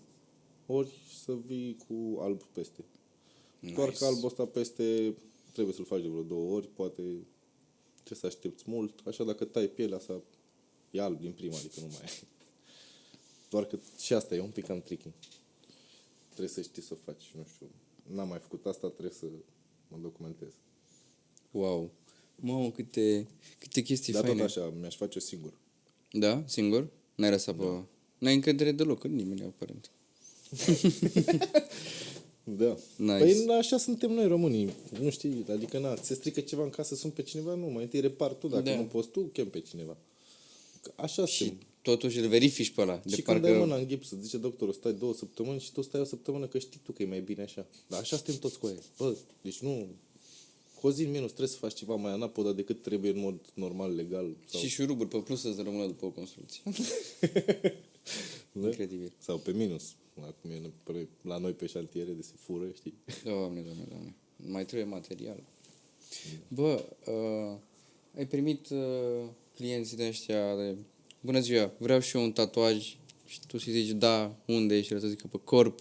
ori 0.65 0.91
să 1.23 1.34
vii 1.45 1.78
cu 1.88 2.19
alb 2.19 2.43
peste. 2.43 2.84
Nice. 3.60 3.75
Doar 3.75 3.91
că 3.91 4.06
albul 4.06 4.25
ăsta 4.25 4.45
peste 4.45 5.15
trebuie 5.51 5.75
să-l 5.75 5.86
faci 5.86 6.01
de 6.01 6.08
vreo 6.08 6.23
două 6.23 6.56
ori, 6.56 6.67
poate 6.67 7.01
trebuie 7.93 8.19
să 8.19 8.25
aștepți 8.25 8.63
mult. 8.67 9.08
Așa 9.08 9.23
dacă 9.23 9.45
tai 9.45 9.67
pielea 9.67 9.99
să 9.99 10.21
e 10.91 11.01
alb 11.01 11.19
din 11.19 11.32
prima, 11.32 11.58
adică 11.58 11.80
nu 11.80 11.88
mai 11.88 12.21
e. 12.21 12.25
Doar 13.49 13.65
că 13.65 13.80
și 13.99 14.13
asta 14.13 14.36
e 14.36 14.39
un 14.39 14.49
pic 14.49 14.65
cam 14.65 14.82
tricky. 14.82 15.10
Trebuie 16.28 16.49
să 16.49 16.62
știi 16.62 16.82
să 16.82 16.93
o 16.93 16.97
faci, 17.04 17.32
nu 17.36 17.45
știu. 17.54 17.67
N-am 18.04 18.28
mai 18.28 18.39
făcut 18.39 18.65
asta, 18.65 18.88
trebuie 18.88 19.13
să 19.13 19.25
mă 19.88 19.97
documentez. 20.01 20.54
Wow. 21.55 21.91
Mamă, 22.35 22.71
câte, 22.71 23.27
câte 23.59 23.81
chestii 23.81 24.13
Dar 24.13 24.21
tot 24.21 24.29
faine. 24.31 24.43
așa, 24.45 24.73
mi-aș 24.79 24.95
face 24.95 25.19
singur. 25.19 25.53
Da? 26.11 26.43
Singur? 26.47 26.87
N-ai 27.15 27.29
lăsat 27.29 27.55
pe... 27.55 27.63
N-ai 28.17 28.33
încredere 28.33 28.71
deloc 28.71 29.03
în 29.03 29.15
nimeni, 29.15 29.41
aparent. 29.41 29.91
Da. 32.57 32.77
Nice. 32.95 33.17
Păi 33.45 33.55
așa 33.57 33.77
suntem 33.77 34.11
noi 34.11 34.27
românii. 34.27 34.73
Nu 35.01 35.09
știi, 35.09 35.45
adică 35.49 35.79
na, 35.79 35.95
se 35.95 36.13
strică 36.13 36.39
ceva 36.41 36.63
în 36.63 36.69
casă, 36.69 36.95
sun 36.95 37.09
pe 37.09 37.21
cineva, 37.21 37.53
nu, 37.55 37.65
mai 37.67 37.83
întâi 37.83 37.99
repar 37.99 38.31
tu, 38.33 38.47
dacă 38.47 38.63
Da. 38.63 38.75
nu 38.75 38.83
poți 38.83 39.07
tu, 39.09 39.19
chem 39.21 39.49
pe 39.49 39.59
cineva. 39.59 39.97
Că 40.81 40.91
Așa 40.95 41.25
Și 41.25 41.37
suntem. 41.45 41.67
totuși 41.81 42.19
îl 42.19 42.27
verifici 42.27 42.69
pe 42.71 42.81
ăla. 42.81 42.95
Și 42.95 43.15
De 43.15 43.21
când 43.21 43.25
parcă... 43.25 43.41
dai 43.41 43.57
mâna 43.59 43.75
în 43.75 43.87
gips, 43.87 44.11
îți 44.11 44.23
zice 44.23 44.37
doctorul, 44.37 44.73
stai 44.73 44.93
două 44.93 45.13
săptămâni 45.13 45.59
și 45.59 45.71
tu 45.71 45.81
stai 45.81 46.01
o 46.01 46.03
săptămână 46.03 46.45
că 46.47 46.59
știi 46.59 46.79
tu 46.83 46.91
că 46.91 47.03
e 47.03 47.05
mai 47.05 47.21
bine 47.21 47.41
așa. 47.41 47.65
Dar 47.87 47.99
așa 47.99 48.15
suntem 48.15 48.35
toți 48.37 48.59
cu 48.59 48.65
aia. 48.65 48.75
Bă, 48.97 49.15
deci 49.41 49.59
nu... 49.59 49.87
Cu 50.86 50.91
o 50.91 50.93
zi 50.93 51.04
în 51.04 51.12
minus 51.12 51.28
trebuie 51.28 51.48
să 51.48 51.58
faci 51.58 51.74
ceva 51.74 51.95
mai 51.95 52.12
anapoda 52.12 52.52
decât 52.52 52.82
trebuie 52.82 53.12
în 53.12 53.19
mod 53.19 53.39
normal, 53.54 53.95
legal. 53.95 54.36
Sau, 54.45 54.60
Și 54.62 54.67
șuruburi 54.67 55.10
pe 55.10 55.17
plus 55.17 55.41
să 55.41 55.54
rămână 55.63 55.86
după 55.86 56.06
o 56.06 56.10
construcție. 56.10 56.62
da? 58.52 58.67
Incredibil. 58.67 59.12
sau 59.19 59.38
pe 59.38 59.52
minus. 59.52 59.95
Acum 60.21 60.50
e 60.50 60.62
pe- 60.84 61.08
la 61.21 61.38
noi 61.38 61.52
pe 61.52 61.65
șantiere 61.65 62.12
de 62.12 62.21
se 62.21 62.32
fură, 62.39 62.65
știi? 62.76 62.93
Doamne, 63.24 63.62
doamne, 63.62 63.84
doamne. 63.89 64.15
Mai 64.48 64.65
trebuie 64.65 64.88
material. 64.89 65.43
Bă, 66.48 66.84
uh, 67.08 67.58
ai 68.17 68.28
primit 68.28 68.69
uh, 68.69 69.28
clienții 69.56 69.98
de 69.98 70.08
ăștia 70.08 70.56
de... 70.56 70.76
Bună 71.19 71.39
ziua, 71.39 71.71
vreau 71.78 72.00
și 72.00 72.17
eu 72.17 72.24
un 72.24 72.32
tatuaj 72.32 72.98
și 73.26 73.39
tu 73.48 73.58
să 73.58 73.71
zici 73.71 73.89
da, 73.91 74.36
unde 74.48 74.82
și 74.82 74.93
el 74.93 75.00
să 75.00 75.08
zică 75.08 75.28
pe 75.32 75.39
corp. 75.43 75.80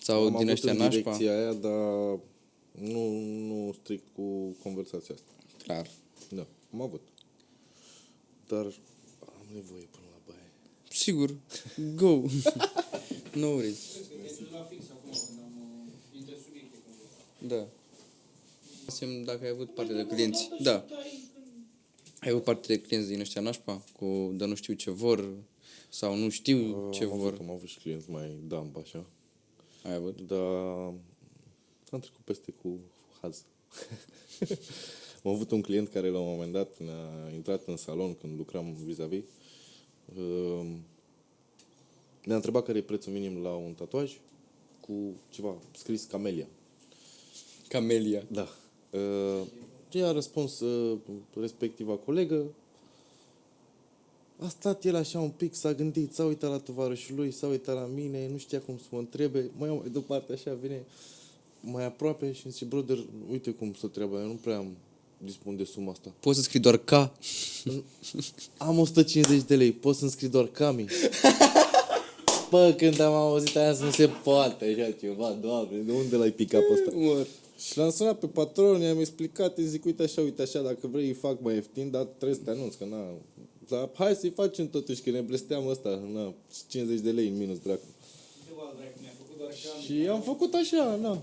Sau 0.00 0.20
Am 0.20 0.26
din 0.26 0.34
avut 0.36 0.48
ăștia 0.48 0.72
în 0.72 0.78
nașpa. 0.78 1.00
direcția 1.00 1.38
aia, 1.38 1.52
dar 1.52 2.18
nu, 2.72 3.18
nu 3.20 3.74
strict 3.80 4.04
cu 4.14 4.56
conversația 4.62 5.14
asta. 5.14 5.32
Clar. 5.62 5.90
Da, 6.30 6.46
am 6.72 6.80
avut. 6.80 7.02
Dar 8.48 8.64
am 9.20 9.46
nevoie 9.54 9.88
până 9.90 10.06
la 10.10 10.20
baie. 10.26 10.50
Sigur. 10.90 11.34
Go. 11.94 12.22
no 13.40 13.46
worries. 13.46 13.78
la 14.52 14.62
fix 14.62 14.84
acum 14.90 15.10
când 15.26 15.38
am 15.38 15.52
uh, 15.58 16.18
intre 16.18 16.34
subiecte 16.44 16.76
cumva. 16.84 17.54
Da. 17.54 17.66
Semn 18.86 19.24
dacă 19.24 19.44
ai 19.44 19.50
avut 19.50 19.74
parte 19.74 19.92
de 19.92 20.06
clienți. 20.06 20.50
Da. 20.60 20.84
Ai 22.20 22.30
avut 22.30 22.44
parte 22.44 22.66
de 22.66 22.80
clienți 22.80 23.08
din 23.08 23.20
ăștia 23.20 23.40
nașpa? 23.40 23.84
Cu 23.98 24.32
dar 24.34 24.48
nu 24.48 24.54
știu 24.54 24.74
ce 24.74 24.90
vor 24.90 25.34
sau 25.88 26.16
nu 26.16 26.28
știu 26.28 26.90
ce 26.90 27.04
am 27.04 27.18
vor. 27.18 27.32
Avut, 27.32 27.40
am 27.40 27.50
avut 27.50 27.68
și 27.68 27.78
clienți 27.78 28.10
mai 28.10 28.36
dump, 28.46 28.76
așa. 28.76 29.06
Ai 29.82 29.94
avut? 29.94 30.20
Dar 30.20 30.92
am 31.94 32.00
trecut 32.00 32.24
peste 32.24 32.52
cu 32.62 32.78
haz. 33.20 33.44
am 35.24 35.30
avut 35.30 35.50
un 35.50 35.62
client 35.62 35.88
care 35.88 36.08
la 36.08 36.18
un 36.18 36.28
moment 36.28 36.52
dat 36.52 36.78
ne-a 36.78 37.30
intrat 37.34 37.66
în 37.66 37.76
salon 37.76 38.14
când 38.14 38.36
lucram 38.36 38.72
vis-a-vis. 38.84 39.22
Uh, 40.16 40.66
ne-a 42.24 42.36
întrebat 42.36 42.64
care 42.64 42.78
e 42.78 42.82
prețul 42.82 43.12
minim 43.12 43.42
la 43.42 43.54
un 43.54 43.72
tatuaj 43.72 44.18
cu 44.80 44.92
ceva 45.30 45.56
scris 45.76 46.04
Camelia. 46.04 46.46
Camelia. 47.68 48.24
Da. 48.30 48.48
Uh, 48.90 49.46
ea 49.92 50.08
a 50.08 50.12
răspuns 50.12 50.60
uh, 50.60 50.98
respectiva 51.34 51.96
colegă. 51.96 52.44
A 54.38 54.48
stat 54.48 54.84
el 54.84 54.94
așa 54.96 55.20
un 55.20 55.30
pic, 55.30 55.54
s-a 55.54 55.74
gândit, 55.74 56.12
s-a 56.12 56.24
uitat 56.24 56.50
la 56.50 56.58
tovarășul 56.58 57.16
lui, 57.16 57.30
s-a 57.30 57.46
uitat 57.46 57.74
la 57.74 57.86
mine, 57.86 58.28
nu 58.28 58.36
știa 58.36 58.60
cum 58.60 58.78
să 58.78 58.84
mă 58.90 58.98
întrebe. 58.98 59.50
Mai 59.58 59.68
mai 59.68 59.88
departe 59.92 60.32
așa 60.32 60.54
vine 60.54 60.84
mai 61.62 61.84
aproape 61.84 62.32
și 62.32 62.40
îmi 62.44 62.52
zice, 62.52 62.64
brother, 62.64 62.98
uite 63.30 63.50
cum 63.50 63.74
să 63.78 63.86
treaba, 63.86 64.20
eu 64.20 64.26
nu 64.26 64.38
prea 64.42 64.56
am 64.56 64.76
dispun 65.24 65.56
de 65.56 65.64
suma 65.64 65.90
asta. 65.90 66.12
Poți 66.20 66.36
să 66.36 66.42
scrii 66.42 66.60
doar 66.60 66.76
K. 66.76 66.90
Am 68.56 68.78
150 68.78 69.42
de 69.42 69.56
lei, 69.56 69.72
pot 69.72 69.96
să-mi 69.96 70.10
scrii 70.10 70.28
doar 70.28 70.46
Cami. 70.46 70.86
Bă, 72.50 72.74
când 72.76 73.00
am 73.00 73.12
auzit 73.12 73.56
aia 73.56 73.74
să 73.74 73.84
nu 73.84 73.90
se 73.90 74.06
poate 74.06 74.64
așa 74.64 74.90
ceva, 74.90 75.38
doamne, 75.40 75.78
de 75.78 75.92
unde 75.92 76.16
l-ai 76.16 76.30
picat 76.30 76.60
pe 76.60 76.72
ăsta? 76.72 76.90
Mor. 77.04 77.26
Și 77.58 77.78
l-am 77.78 77.90
sunat 77.90 78.18
pe 78.18 78.26
patron, 78.26 78.80
i-am 78.80 78.98
explicat, 78.98 79.58
îi 79.58 79.66
zic, 79.66 79.84
uite 79.84 80.02
așa, 80.02 80.20
uite 80.20 80.42
așa, 80.42 80.60
dacă 80.60 80.86
vrei 80.86 81.06
îi 81.06 81.12
fac 81.12 81.40
mai 81.40 81.54
ieftin, 81.54 81.90
dar 81.90 82.02
trebuie 82.02 82.38
să 82.38 82.44
te 82.44 82.50
anunț, 82.50 82.74
că 82.74 82.84
na... 82.84 83.04
Dar 83.68 83.90
hai 83.94 84.14
să-i 84.14 84.30
facem 84.30 84.68
totuși, 84.68 85.02
că 85.02 85.10
ne 85.10 85.20
blesteam 85.20 85.66
ăsta, 85.68 86.02
na, 86.12 86.34
50 86.68 87.00
de 87.00 87.10
lei 87.10 87.28
în 87.28 87.36
minus, 87.36 87.58
dracu. 87.58 87.80
Ceva 88.46 88.74
dracu, 88.76 88.98
mi-a 89.00 89.12
făcut 89.18 89.38
doar 89.38 89.50
cam. 89.50 89.82
Și 89.82 90.08
am 90.08 90.20
făcut 90.20 90.54
așa, 90.54 90.98
na. 91.02 91.20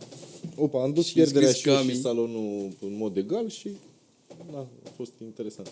Opa, 0.60 0.82
am 0.82 0.94
dus 0.94 1.06
Și 1.06 1.14
pierderea 1.14 1.48
scris 1.50 1.62
și 1.62 1.70
eu 1.70 1.76
Cami. 1.76 1.90
și 1.90 2.02
salonul 2.02 2.72
în 2.82 2.94
mod 2.98 3.18
egal 3.18 3.50
și 3.50 3.70
na, 4.52 4.60
a 4.60 4.90
fost 4.96 5.12
interesant. 5.22 5.72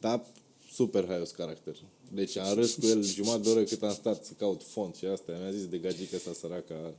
Dar 0.00 0.24
super 0.70 1.06
haios 1.06 1.30
caracter. 1.30 1.76
Deci 2.12 2.36
am 2.36 2.54
râs 2.54 2.74
cu 2.74 2.86
el 2.86 3.02
jumătate 3.18 3.42
de 3.42 3.48
oră 3.50 3.62
cât 3.62 3.82
am 3.82 3.92
stat 3.92 4.24
să 4.24 4.32
caut 4.38 4.62
font 4.62 4.94
și 4.94 5.04
asta. 5.04 5.32
Mi-a 5.40 5.50
zis 5.50 5.66
de 5.66 5.78
gagică 5.78 6.18
sa 6.18 6.32
săraca, 6.32 6.94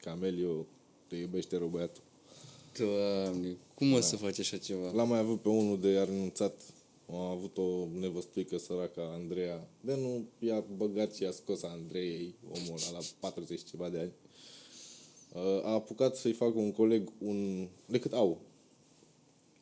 Camelio, 0.00 0.66
te 1.08 1.16
iubește 1.16 1.56
rău 1.56 1.66
băiatul. 1.66 2.02
Doamne, 2.78 3.56
cum 3.74 3.86
mă 3.86 4.00
să 4.00 4.16
faci 4.16 4.38
așa 4.38 4.56
ceva? 4.56 4.90
L-am 4.90 5.08
mai 5.08 5.18
avut 5.18 5.40
pe 5.40 5.48
unul 5.48 5.80
de 5.80 5.88
iar 5.88 6.06
renunțat. 6.08 6.54
Am 7.08 7.16
avut 7.16 7.56
o 7.58 7.86
nevăstuică 7.98 8.58
săraca, 8.58 9.10
Andreea. 9.14 9.68
De 9.80 9.94
nu 9.94 10.24
i-a 10.48 10.64
băgat 10.76 11.14
și 11.14 11.24
a 11.24 11.30
scos 11.30 11.62
Andreei, 11.62 12.34
omul 12.44 12.80
ăla, 12.88 12.98
la 12.98 13.04
40 13.20 13.60
ceva 13.70 13.88
de 13.88 13.98
ani. 13.98 14.12
Uh, 15.34 15.64
A 15.64 15.72
apucat 15.72 16.16
să-i 16.16 16.32
facă 16.32 16.58
un 16.58 16.72
coleg 16.72 17.12
un... 17.18 17.68
decât 17.86 18.12
au. 18.12 18.40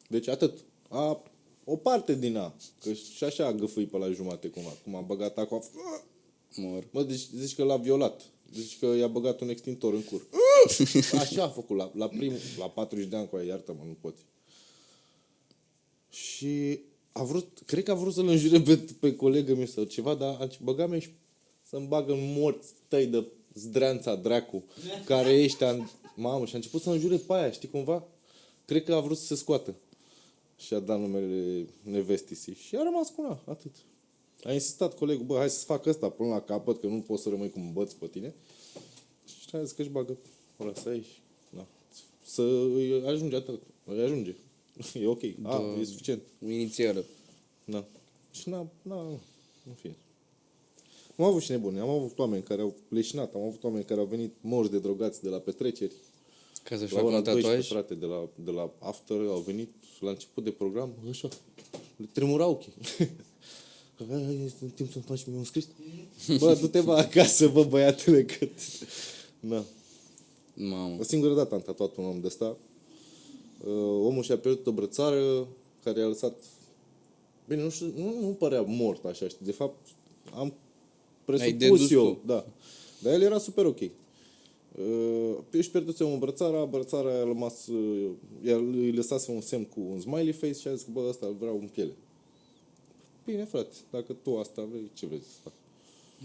Deci 0.08 0.28
atât. 0.28 0.64
A, 0.88 1.22
o 1.64 1.76
parte 1.76 2.14
din 2.14 2.36
A. 2.36 2.54
Că 2.80 2.92
și 2.92 3.24
așa 3.24 3.46
a 3.46 3.52
găfâit 3.52 3.90
pe 3.90 3.96
la 3.96 4.10
jumate 4.10 4.48
cumva. 4.48 4.72
Cum 4.84 4.94
a 4.94 5.00
băgat 5.00 5.38
acum. 5.38 5.62
Mor. 6.56 6.84
Mă, 6.90 7.02
deci 7.02 7.28
zici 7.34 7.54
că 7.54 7.64
l-a 7.64 7.76
violat. 7.76 8.22
Zici 8.54 8.78
că 8.78 8.86
i-a 8.86 9.08
băgat 9.08 9.40
un 9.40 9.48
extintor 9.48 9.94
în 9.94 10.02
cur. 10.02 10.26
Așa 11.20 11.42
a 11.42 11.48
făcut 11.48 11.76
la, 11.76 11.90
la 11.94 12.08
primul, 12.08 12.38
la 12.58 12.68
40 12.68 13.08
de 13.08 13.16
ani 13.16 13.28
cu 13.28 13.36
aia, 13.36 13.46
iartă-mă, 13.46 13.82
nu 13.86 13.96
poți. 14.00 14.22
Și 16.10 16.80
a 17.12 17.22
vrut, 17.22 17.62
cred 17.66 17.82
că 17.82 17.90
a 17.90 17.94
vrut 17.94 18.12
să-l 18.12 18.28
înjure 18.28 18.60
pe, 18.60 18.94
pe 19.00 19.16
colegă 19.16 19.54
meu 19.54 19.66
sau 19.66 19.84
ceva, 19.84 20.14
dar 20.14 20.40
a 20.40 20.48
băga 20.62 20.86
mea 20.86 20.98
și 20.98 21.08
să-mi 21.62 21.86
bagă 21.86 22.12
în 22.12 22.34
morți 22.38 22.72
tăi 22.88 23.06
de 23.06 23.26
zdreanța 23.54 24.14
dracu, 24.14 24.64
care 25.04 25.42
ești 25.42 25.62
în... 25.62 25.86
Mamă, 26.14 26.44
și 26.46 26.52
a 26.52 26.56
început 26.56 26.82
să 26.82 26.90
înjure 26.90 27.16
pe 27.16 27.32
aia, 27.32 27.50
știi 27.50 27.68
cumva? 27.68 28.04
Cred 28.64 28.84
că 28.84 28.94
a 28.94 29.00
vrut 29.00 29.18
să 29.18 29.24
se 29.24 29.34
scoată. 29.34 29.74
Și 30.56 30.74
a 30.74 30.78
dat 30.78 31.00
numele 31.00 31.66
nevestisii. 31.82 32.54
Și 32.54 32.76
a 32.76 32.82
rămas 32.82 33.08
cu 33.08 33.22
una, 33.22 33.40
atât. 33.44 33.70
A 34.44 34.52
insistat 34.52 34.94
colegul, 34.98 35.24
bă, 35.24 35.36
hai 35.36 35.50
să 35.50 35.64
fac 35.64 35.86
asta 35.86 36.08
până 36.08 36.28
la 36.28 36.40
capăt, 36.40 36.80
că 36.80 36.86
nu 36.86 37.00
poți 37.00 37.22
să 37.22 37.28
rămâi 37.28 37.50
cu 37.50 37.58
un 37.60 37.72
băț 37.72 37.92
pe 37.92 38.06
tine. 38.06 38.34
Și 39.26 39.56
a 39.56 39.62
zis 39.62 39.72
că 39.72 39.82
își 39.82 39.90
bagă 39.90 40.16
ăla 40.60 40.74
să 40.74 40.88
aici. 40.88 41.20
Da. 41.50 41.66
Să 42.24 42.42
îi 42.42 43.02
ajunge 43.06 43.36
atât. 43.36 43.62
Îi 43.84 44.00
ajunge. 44.02 44.34
E 45.02 45.06
ok. 45.06 45.22
A, 45.22 45.28
Da. 45.42 45.80
e 45.80 45.84
suficient. 45.84 46.22
O 46.46 46.48
inițială. 46.48 47.04
Da. 47.64 47.84
Și 48.32 48.48
n-a, 48.48 48.66
n-a, 48.82 49.00
în 49.66 49.74
fine. 49.80 49.96
Am 51.18 51.24
avut 51.24 51.42
și 51.42 51.50
nebuni. 51.50 51.78
Am 51.78 51.88
avut 51.88 52.18
oameni 52.18 52.42
care 52.42 52.60
au 52.60 52.74
leșinat. 52.88 53.34
Am 53.34 53.42
avut 53.42 53.64
oameni 53.64 53.84
care 53.84 54.00
au 54.00 54.06
venit 54.06 54.34
morți 54.40 54.70
de 54.70 54.78
drogați 54.78 55.22
de 55.22 55.28
la 55.28 55.38
petreceri. 55.38 55.92
Ca 56.62 56.76
să-și 56.76 56.92
La 56.92 56.98
facă 56.98 57.06
ora 57.06 57.16
un 57.16 57.22
12, 57.22 57.46
tatuaj. 57.46 57.68
frate, 57.68 57.94
de 57.94 58.06
la, 58.06 58.28
de 58.34 58.50
la 58.50 58.70
after, 58.78 59.16
au 59.16 59.38
venit 59.46 59.68
la 60.00 60.10
început 60.10 60.44
de 60.44 60.50
program, 60.50 60.90
așa, 61.10 61.28
le 61.96 62.08
tremurau 62.12 62.50
ochii. 62.50 62.72
Hai, 64.08 64.42
Este 64.44 64.66
timp 64.74 64.92
să-mi 64.92 65.04
faci 65.04 65.26
mie 65.26 65.36
un 65.36 65.44
scris? 65.44 65.68
Bă, 66.38 66.54
du-te 66.60 66.80
bă 66.80 66.94
acasă, 66.94 67.48
bă, 67.48 67.64
băiatule, 67.64 68.24
că... 68.24 68.48
Na. 69.40 69.64
Mamă. 70.54 70.96
O 71.00 71.02
singură 71.02 71.34
dată 71.34 71.54
am 71.54 71.60
tatuat 71.60 71.96
un 71.96 72.04
om 72.04 72.20
de 72.20 72.26
ăsta. 72.26 72.56
Uh, 73.64 74.06
omul 74.06 74.22
și-a 74.22 74.38
pierdut 74.38 74.66
o 74.66 74.72
brățară 74.72 75.48
care 75.84 76.00
i-a 76.00 76.06
lăsat... 76.06 76.44
Bine, 77.48 77.62
nu 77.62 77.70
știu, 77.70 77.92
nu, 77.96 78.20
nu 78.20 78.28
părea 78.28 78.60
mort 78.62 79.04
așa, 79.04 79.28
știi? 79.28 79.46
De 79.46 79.52
fapt, 79.52 79.86
am 80.34 80.46
dedus 80.46 80.67
presupus 81.32 81.90
eu, 81.90 82.04
tu. 82.04 82.20
da. 82.26 82.46
Dar 83.02 83.12
el 83.12 83.22
era 83.22 83.38
super 83.38 83.64
ok. 83.64 83.80
Uh, 83.80 85.36
își 85.50 85.70
pierduse 85.70 86.04
o 86.04 86.18
brățara, 86.18 86.64
brățara 86.64 87.10
a 87.10 87.24
rămas, 87.24 87.66
uh, 87.66 88.10
iar 88.44 88.58
îi 88.58 88.92
lăsase 88.92 89.30
un 89.30 89.40
semn 89.40 89.64
cu 89.64 89.80
un 89.80 90.00
smiley 90.00 90.32
face 90.32 90.52
și 90.52 90.68
a 90.68 90.74
zis 90.74 90.82
că 90.82 90.90
bă, 90.92 91.06
ăsta 91.08 91.26
îl 91.26 91.36
vreau 91.38 91.58
în 91.58 91.66
piele. 91.66 91.92
Bine, 93.24 93.44
frate, 93.44 93.76
dacă 93.90 94.12
tu 94.12 94.38
asta 94.38 94.62
vrei, 94.70 94.90
ce 94.94 95.06
vrei 95.06 95.20
să 95.20 95.38
fac? 95.42 95.52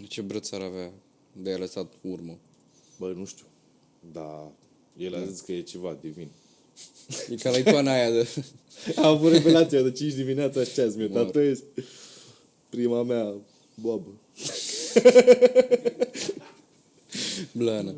De 0.00 0.06
ce 0.06 0.20
brățar 0.20 0.60
avea 0.60 0.92
de 1.42 1.52
a 1.52 1.58
lăsat 1.58 1.92
urmă? 2.00 2.38
Bă, 2.98 3.12
nu 3.16 3.24
știu. 3.24 3.44
Dar 4.12 4.52
el 4.96 5.14
a 5.14 5.24
zis 5.24 5.40
că 5.40 5.52
e 5.52 5.60
ceva 5.60 5.98
divin. 6.00 6.28
E 7.30 7.34
ca 7.34 7.50
la 7.50 7.56
icoana 7.56 7.92
aia 7.92 8.10
de... 8.10 8.28
Am 8.96 9.04
avut 9.04 9.32
revelația 9.32 9.82
de 9.82 9.90
5 9.92 10.12
dimineața 10.12 10.64
și 10.64 10.72
ce 10.72 10.80
azi 10.80 10.98
mi 10.98 11.08
tatuez. 11.08 11.62
Prima 12.68 13.02
mea 13.02 13.34
boabă. 13.74 14.08
Blană. 17.52 17.94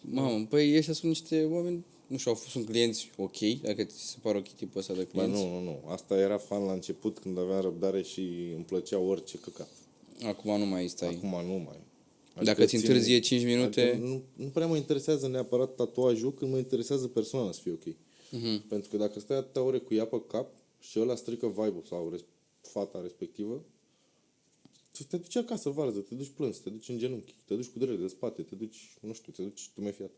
Mamă, 0.00 0.46
păi 0.48 0.76
ăștia 0.76 0.92
sunt 0.94 1.10
niște 1.10 1.44
oameni, 1.44 1.84
nu 2.06 2.16
știu, 2.16 2.30
au 2.30 2.36
fost 2.36 2.50
sunt 2.50 2.66
clienți 2.66 3.10
ok, 3.16 3.38
dacă 3.62 3.84
ți 3.84 4.08
se 4.08 4.16
pare 4.22 4.38
ok 4.38 4.48
tipul 4.48 4.80
ăsta 4.80 4.92
de 4.94 5.06
Bă, 5.14 5.20
clienți. 5.22 5.42
nu, 5.42 5.48
nu, 5.58 5.62
nu. 5.62 5.82
Asta 5.88 6.18
era 6.18 6.38
fan 6.38 6.64
la 6.64 6.72
început 6.72 7.18
când 7.18 7.38
aveam 7.38 7.60
răbdare 7.60 8.02
și 8.02 8.20
îmi 8.54 8.64
plăcea 8.64 8.98
orice 8.98 9.38
căcat. 9.38 9.68
Acum 10.24 10.58
nu 10.58 10.66
mai 10.66 10.88
stai. 10.88 11.08
Acum 11.08 11.46
nu 11.46 11.62
mai. 11.64 11.78
Dacă 12.44 12.64
ți 12.64 12.74
întârzie 12.76 13.18
5 13.18 13.44
minute- 13.44 13.80
Adică 13.82 14.04
nu, 14.06 14.22
nu 14.32 14.46
prea 14.46 14.66
mă 14.66 14.76
interesează 14.76 15.28
neapărat 15.28 15.74
tatuajul, 15.74 16.34
când 16.34 16.50
mă 16.50 16.58
interesează 16.58 17.06
persoana 17.06 17.52
să 17.52 17.60
fie 17.62 17.72
ok. 17.72 17.94
Mhm. 18.30 18.66
Pentru 18.68 18.90
că 18.90 18.96
dacă 18.96 19.20
stai 19.20 19.36
atâtea 19.36 19.62
ore 19.62 19.78
cu 19.78 19.94
ea 19.94 20.04
pe 20.06 20.22
cap 20.28 20.50
și 20.80 21.00
ăla 21.00 21.14
strică 21.14 21.46
vibe-ul 21.46 21.84
sau 21.88 22.08
res- 22.10 22.24
fata 22.60 23.00
respectivă, 23.02 23.62
tu 25.02 25.16
te 25.16 25.16
duci 25.16 25.36
acasă 25.36 25.70
varză, 25.70 26.00
te 26.00 26.14
duci 26.14 26.28
plâns, 26.28 26.58
te 26.58 26.70
duci 26.70 26.88
în 26.88 26.98
genunchi, 26.98 27.34
te 27.44 27.54
duci 27.54 27.66
cu 27.66 27.78
durere 27.78 27.96
de 27.96 28.06
spate, 28.06 28.42
te 28.42 28.54
duci, 28.54 28.96
nu 29.00 29.12
știu, 29.12 29.32
te 29.32 29.42
duci 29.42 29.70
tu 29.74 29.80
fiat. 29.80 30.10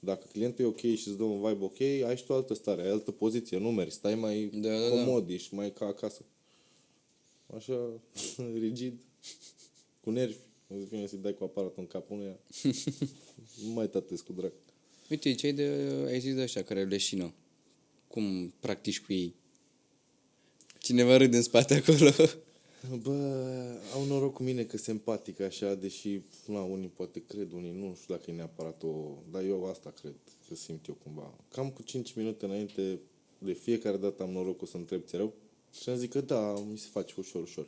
Dacă 0.00 0.26
clientul 0.32 0.64
e 0.64 0.68
ok 0.68 0.78
și 0.78 1.08
îți 1.08 1.16
dă 1.16 1.22
un 1.22 1.48
vibe 1.48 1.64
ok, 1.64 1.80
ai 1.80 2.16
și 2.16 2.24
tu 2.24 2.32
altă 2.32 2.54
stare, 2.54 2.82
ai 2.82 2.90
altă 2.90 3.10
poziție, 3.10 3.58
nu 3.58 3.72
mergi, 3.72 3.94
stai 3.94 4.14
mai 4.14 4.50
Da, 4.54 4.68
da, 4.68 4.88
da. 4.88 4.88
comod, 4.88 5.30
ești 5.30 5.54
mai 5.54 5.72
ca 5.72 5.86
acasă. 5.86 6.24
Așa, 7.54 7.90
rigid, 8.60 8.98
cu 10.00 10.10
nervi. 10.10 10.36
Îți 10.66 10.88
vine 10.88 11.06
să-i 11.06 11.18
dai 11.18 11.34
cu 11.34 11.44
aparatul 11.44 11.78
în 11.78 11.86
capul 11.86 12.16
unuia. 12.16 12.38
nu 13.64 13.72
mai 13.72 13.88
tatez 13.88 14.20
cu 14.20 14.32
drag. 14.32 14.52
Uite, 15.10 15.34
ce 15.34 15.46
ai 15.46 15.52
de, 15.52 15.92
ai 16.06 16.20
zis 16.20 16.34
de 16.34 16.42
ăștia 16.42 16.64
care 16.64 16.84
leșină? 16.84 17.32
Cum 18.08 18.54
practici 18.60 19.00
cu 19.00 19.12
ei? 19.12 19.34
Cineva 20.78 21.16
râde 21.16 21.36
în 21.36 21.42
spate 21.42 21.74
acolo. 21.74 22.10
Bă, 23.02 23.12
au 23.94 24.04
noroc 24.04 24.32
cu 24.32 24.42
mine 24.42 24.64
că 24.64 24.76
sunt 24.76 24.88
empatic 24.88 25.40
așa, 25.40 25.74
deși, 25.74 26.20
na, 26.46 26.62
unii 26.62 26.88
poate 26.88 27.22
cred, 27.26 27.52
unii 27.52 27.72
nu 27.78 27.94
știu 28.02 28.14
dacă 28.14 28.30
e 28.30 28.34
neapărat 28.34 28.82
o... 28.82 28.94
Dar 29.30 29.44
eu 29.44 29.64
asta 29.64 29.90
cred, 30.00 30.14
că 30.48 30.54
simt 30.54 30.86
eu 30.86 30.96
cumva. 31.04 31.34
Cam 31.50 31.70
cu 31.70 31.82
5 31.82 32.14
minute 32.14 32.44
înainte, 32.44 33.00
de 33.38 33.52
fiecare 33.52 33.96
dată 33.96 34.22
am 34.22 34.30
norocul 34.30 34.66
să 34.66 34.76
întreb 34.76 35.04
ți 35.04 35.16
rău 35.16 35.32
și 35.80 35.88
am 35.88 35.96
zis 35.96 36.08
că 36.08 36.20
da, 36.20 36.52
mi 36.70 36.78
se 36.78 36.88
face 36.90 37.14
ușor, 37.18 37.42
ușor. 37.42 37.66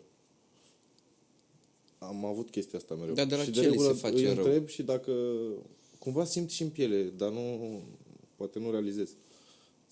Am 1.99 2.25
avut 2.25 2.51
chestia 2.51 2.79
asta 2.79 2.95
mereu. 2.95 3.15
Dar 3.15 3.27
de 3.27 3.37
la 3.37 3.43
și 3.43 3.51
ce 3.51 3.61
de 3.61 3.67
li 3.67 3.71
regulă 3.71 3.93
se 3.93 3.99
face 3.99 4.29
îi 4.29 4.35
rău? 4.35 4.45
întreb 4.45 4.69
și 4.69 4.83
dacă... 4.83 5.13
Cumva 5.99 6.25
simt 6.25 6.51
și 6.51 6.63
în 6.63 6.69
piele, 6.69 7.03
dar 7.03 7.31
nu... 7.31 7.81
Poate 8.37 8.59
nu 8.59 8.71
realizez. 8.71 9.17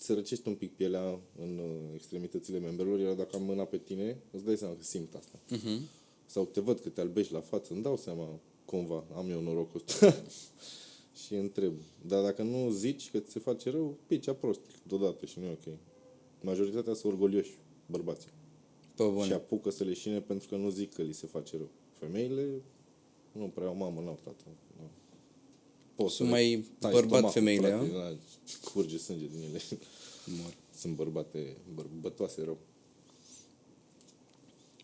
Se 0.03 0.13
răcește 0.13 0.49
un 0.49 0.55
pic 0.55 0.75
pielea 0.75 1.19
în 1.41 1.57
uh, 1.57 1.93
extremitățile 1.93 2.59
membrelor, 2.59 2.99
iar 2.99 3.13
dacă 3.13 3.35
am 3.35 3.43
mâna 3.43 3.63
pe 3.63 3.77
tine, 3.77 4.17
îți 4.31 4.45
dai 4.45 4.57
seama 4.57 4.73
că 4.73 4.83
simt 4.83 5.15
asta. 5.15 5.39
Uh-huh. 5.55 5.79
Sau 6.25 6.45
te 6.45 6.59
văd 6.59 6.79
că 6.79 6.89
te 6.89 7.01
albești 7.01 7.33
la 7.33 7.39
față, 7.39 7.73
îmi 7.73 7.81
dau 7.81 7.97
seama 7.97 8.39
cumva, 8.65 9.03
am 9.15 9.29
eu 9.29 9.41
norocul 9.41 9.81
ăsta. 9.87 10.23
și 11.25 11.33
întreb. 11.33 11.73
Dar 12.07 12.23
dacă 12.23 12.41
nu 12.41 12.69
zici 12.69 13.11
că 13.11 13.19
ți 13.19 13.31
se 13.31 13.39
face 13.39 13.69
rău, 13.69 13.97
picea 14.07 14.33
prost 14.33 14.61
deodată 14.87 15.25
și 15.25 15.39
nu 15.39 15.45
e 15.45 15.51
ok. 15.51 15.73
Majoritatea 16.41 16.93
sunt 16.93 17.11
orgolioși, 17.11 17.57
bărbații. 17.85 18.29
Pe 18.95 19.03
Și 19.03 19.09
bune. 19.09 19.33
apucă 19.33 19.69
să 19.69 19.83
leșine 19.83 20.21
pentru 20.21 20.47
că 20.47 20.55
nu 20.55 20.69
zic 20.69 20.93
că 20.93 21.01
li 21.01 21.13
se 21.13 21.27
face 21.27 21.57
rău. 21.57 21.69
Femeile 21.99 22.61
nu 23.31 23.47
prea 23.47 23.67
au 23.67 23.75
mamă, 23.75 24.01
n-au 24.01 24.19
tată. 24.23 24.43
Nu. 24.77 24.89
Poți 26.03 26.15
Sunt 26.15 26.27
să 26.27 26.33
mai 26.33 26.55
le 26.55 26.65
tai 26.79 26.91
bărbat 26.91 27.07
stomacul, 27.17 27.31
femeile, 27.31 27.67
frate, 27.67 27.91
a? 27.95 28.09
da, 28.09 28.15
Curge 28.73 28.97
sânge 28.97 29.25
din 29.25 29.41
ele. 29.49 29.61
Mor. 30.25 30.53
Sunt 30.79 30.95
bărbate, 30.95 31.57
bărbătoase 31.73 32.41
rău. 32.43 32.57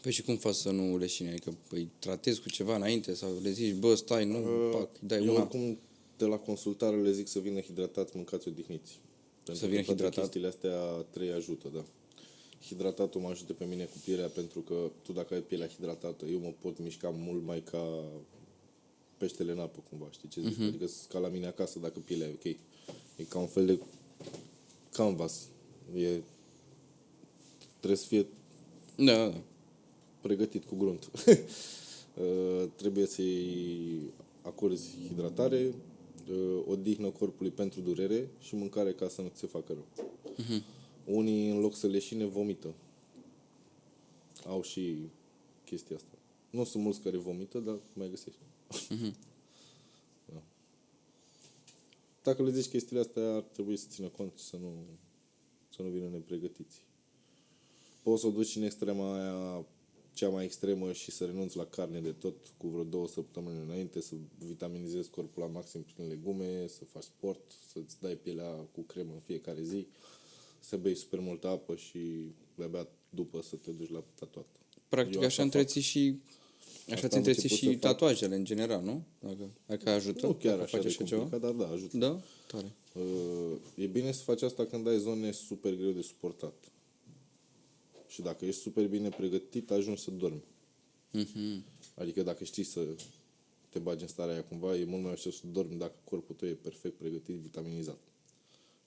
Păi 0.02 0.12
și 0.12 0.22
cum 0.22 0.36
faci 0.38 0.54
să 0.56 0.72
nu 0.72 0.98
leșine? 0.98 1.30
Adică 1.30 1.58
îi 1.70 1.90
tratezi 2.00 2.42
cu 2.42 2.50
ceva 2.50 2.76
înainte 2.76 3.14
sau 3.14 3.30
le 3.44 3.52
zici, 3.52 3.74
bă, 3.76 3.96
stai, 3.96 4.26
nu, 4.26 4.38
pac, 4.72 4.90
dai 5.00 5.20
Uh, 5.20 5.26
Eu 5.26 5.32
una. 5.34 5.42
oricum 5.42 5.78
de 6.18 6.26
la 6.26 6.38
consultare 6.38 7.02
le 7.02 7.12
zic 7.12 7.28
să 7.28 7.40
vină 7.40 7.60
hidratați, 7.60 8.12
mâncați, 8.16 8.48
odihniți. 8.48 9.00
Pentru 9.44 9.66
vină 9.66 9.80
că 9.80 9.86
toate 9.86 10.02
hidratat? 10.02 10.20
chestiile 10.24 10.48
astea 10.48 10.76
trei 11.10 11.32
ajută, 11.32 11.68
da. 11.74 11.86
Hidratatul 12.66 13.22
mă 13.22 13.30
ajută 13.30 13.54
pe 13.54 13.66
mine 13.66 13.84
cu 13.84 13.98
pielea 14.04 14.28
pentru 14.28 14.60
că 14.60 14.92
tu 15.02 15.12
dacă 15.12 15.34
ai 15.34 15.40
pielea 15.40 15.68
hidratată, 15.68 16.26
eu 16.26 16.40
mă 16.40 16.54
pot 16.60 16.80
mișca 16.80 17.10
mult 17.10 17.44
mai 17.46 17.64
ca 17.72 18.04
peștele 19.20 19.52
în 19.52 19.60
apă 19.60 19.80
cumva, 19.90 20.08
știi 20.12 20.30
ce 20.30 20.42
zic? 20.42 20.50
Mhm. 20.58 20.64
Uh-huh. 20.64 20.68
Adică 20.68 20.88
sunt 20.88 21.10
ca 21.10 21.20
la 21.20 21.28
mine 21.28 21.48
acasă 21.48 21.80
dacă 21.80 22.00
pielea 22.00 22.28
e 22.28 22.34
ok. 22.34 22.44
E 23.16 23.24
ca 23.30 23.40
un 23.40 23.48
fel 23.48 23.66
de 23.66 23.80
canvas. 24.92 25.48
E... 25.96 26.20
Trebuie 27.78 27.98
să 28.00 28.08
fie 28.08 28.26
Da, 28.96 29.16
da, 29.16 29.28
da. 29.30 29.42
pregătit 30.22 30.64
cu 30.66 30.76
grunt. 30.76 31.10
Uh, 32.20 32.68
trebuie 32.76 33.06
să-i 33.06 34.02
acorzi 34.42 34.98
hidratare, 35.08 35.74
uh, 36.32 36.64
odihnă 36.68 37.10
corpului 37.10 37.52
pentru 37.52 37.82
durere 37.82 38.30
și 38.40 38.56
mâncare 38.56 38.94
ca 38.94 39.08
să 39.08 39.22
nu 39.22 39.28
ți 39.34 39.40
se 39.40 39.48
facă 39.48 39.74
rău. 39.74 39.86
Mhm. 40.38 40.64
Unii, 41.06 41.50
în 41.50 41.60
loc 41.60 41.76
să 41.76 41.88
leșine, 41.88 42.26
vomită. 42.26 42.74
Au 44.46 44.62
și 44.62 44.96
chestia 45.66 45.96
asta. 45.96 46.18
Nu 46.50 46.64
sunt 46.64 46.84
mulți 46.84 47.00
care 47.02 47.18
vomită, 47.18 47.60
dar 47.60 47.76
mai 47.94 48.10
găsești. 48.10 48.40
Mhm. 48.90 49.16
da. 50.26 50.42
Dacă 52.24 52.44
le 52.44 52.52
zici 52.52 52.70
chestiile 52.70 53.02
astea, 53.02 53.34
ar 53.34 53.42
trebui 53.42 53.78
să 53.78 53.88
țină 53.90 54.08
cont 54.08 54.32
și 54.38 54.44
să 54.44 54.56
nu, 54.56 54.74
să 55.76 55.82
nu 55.82 55.90
vină 55.90 56.08
nepregătiți. 56.10 56.82
Poți 58.04 58.22
să 58.22 58.28
o 58.28 58.32
duci 58.32 58.56
în 58.56 58.64
extrema 58.64 59.14
aia 59.14 59.66
cea 60.14 60.30
mai 60.30 60.44
extremă 60.44 60.92
și 60.94 61.12
să 61.12 61.26
renunți 61.26 61.58
la 61.58 61.66
carne 61.66 62.00
de 62.00 62.12
tot 62.12 62.36
cu 62.58 62.68
vreo 62.68 62.84
două 62.84 63.08
săptămâni 63.08 63.60
înainte, 63.66 64.02
să 64.02 64.16
vitaminizezi 64.38 65.10
corpul 65.10 65.44
la 65.44 65.50
maxim 65.50 65.82
prin 65.82 66.08
legume, 66.08 66.68
să 66.68 66.86
faci 66.86 67.04
sport, 67.04 67.52
să-ți 67.72 68.00
dai 68.02 68.16
pielea 68.16 68.52
cu 68.72 68.82
cremă 68.82 69.12
în 69.14 69.20
fiecare 69.20 69.64
zi, 69.64 69.88
să 70.60 70.78
bei 70.78 70.96
super 70.96 71.20
multă 71.20 71.48
apă 71.48 71.76
și 71.76 72.00
de-abia 72.56 72.88
după 73.10 73.42
să 73.42 73.56
te 73.56 73.72
duci 73.72 73.90
la 73.90 74.04
tatuat. 74.16 74.48
Practic 74.90 75.14
Eu 75.14 75.20
așa 75.20 75.28
așa 75.28 75.44
întreții 75.44 75.82
și 75.82 76.16
așa 76.86 76.94
Asta 76.96 77.08
ți 77.08 77.14
am 77.14 77.18
întreții 77.20 77.44
început 77.44 77.58
și 77.58 77.66
să 77.66 77.72
fac. 77.72 77.80
tatuajele 77.92 78.36
în 78.36 78.44
general, 78.46 78.84
nu? 78.84 79.04
Dacă, 79.20 79.50
dacă 79.66 79.90
ajută, 79.90 80.26
Nu 80.26 80.34
chiar 80.34 80.52
dacă 80.58 80.62
așa 80.64 80.78
faci 80.78 80.82
de 80.82 80.88
așa 80.88 81.04
ceva. 81.04 81.22
complicat, 81.22 81.56
dar 81.56 81.68
da, 81.68 81.74
ajută. 81.74 81.98
Da? 81.98 82.20
Tare. 82.48 82.72
Uh, 82.94 83.58
e 83.76 83.86
bine 83.86 84.12
să 84.12 84.24
faci 84.24 84.42
asta 84.42 84.66
când 84.66 84.88
ai 84.88 85.00
zone 85.00 85.32
super 85.32 85.76
greu 85.76 85.92
de 85.92 86.02
suportat. 86.02 86.54
Și 88.08 88.22
dacă 88.22 88.46
ești 88.46 88.62
super 88.62 88.88
bine 88.88 89.10
pregătit, 89.10 89.72
ajungi 89.72 90.02
să 90.02 90.12
dormi. 90.12 90.44
Mhm. 91.12 91.64
Adică 91.96 92.24
dacă 92.24 92.44
știi 92.44 92.64
să 92.64 92.86
te 93.70 93.80
bagi 93.80 94.02
în 94.02 94.08
starea 94.08 94.34
aia 94.34 94.44
cumva, 94.44 94.76
e 94.78 94.84
mult 94.86 95.04
mai 95.04 95.12
ușor 95.12 95.32
să 95.32 95.42
dormi 95.52 95.76
dacă 95.78 95.94
corpul 96.04 96.36
tău 96.36 96.48
e 96.48 96.52
perfect 96.54 96.98
pregătit, 96.98 97.36
vitaminizat. 97.36 97.98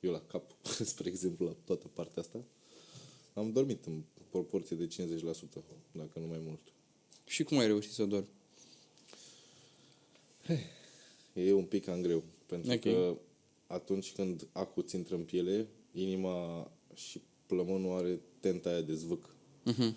Eu 0.01 0.11
la 0.11 0.21
cap, 0.27 0.51
spre 0.93 1.09
exemplu, 1.09 1.47
la 1.47 1.57
toată 1.65 1.87
partea 1.93 2.23
asta, 2.23 2.45
am 3.35 3.53
dormit 3.53 3.85
în 3.87 4.03
proporție 4.31 4.77
de 4.77 4.87
50%, 4.87 4.89
dacă 5.93 6.19
nu 6.19 6.27
mai 6.27 6.41
mult. 6.47 6.61
Și 7.27 7.43
cum 7.45 7.59
ai 7.59 7.67
reușit 7.67 7.93
să 7.93 8.05
dormi? 8.05 8.29
E 11.33 11.53
un 11.53 11.65
pic 11.65 11.85
cam 11.85 12.01
greu, 12.01 12.23
pentru 12.47 12.73
Ok. 12.73 12.81
că 12.81 13.17
atunci 13.67 14.13
când 14.13 14.47
acul 14.53 14.83
ți 14.83 14.97
intră 14.97 15.15
în 15.15 15.23
piele, 15.23 15.67
inima 15.93 16.71
și 16.95 17.21
plămânul 17.47 17.99
are 17.99 18.21
tenta 18.41 18.69
aia 18.69 18.81
de 18.81 18.95
zvâc. 18.95 19.35
Mhm. 19.63 19.97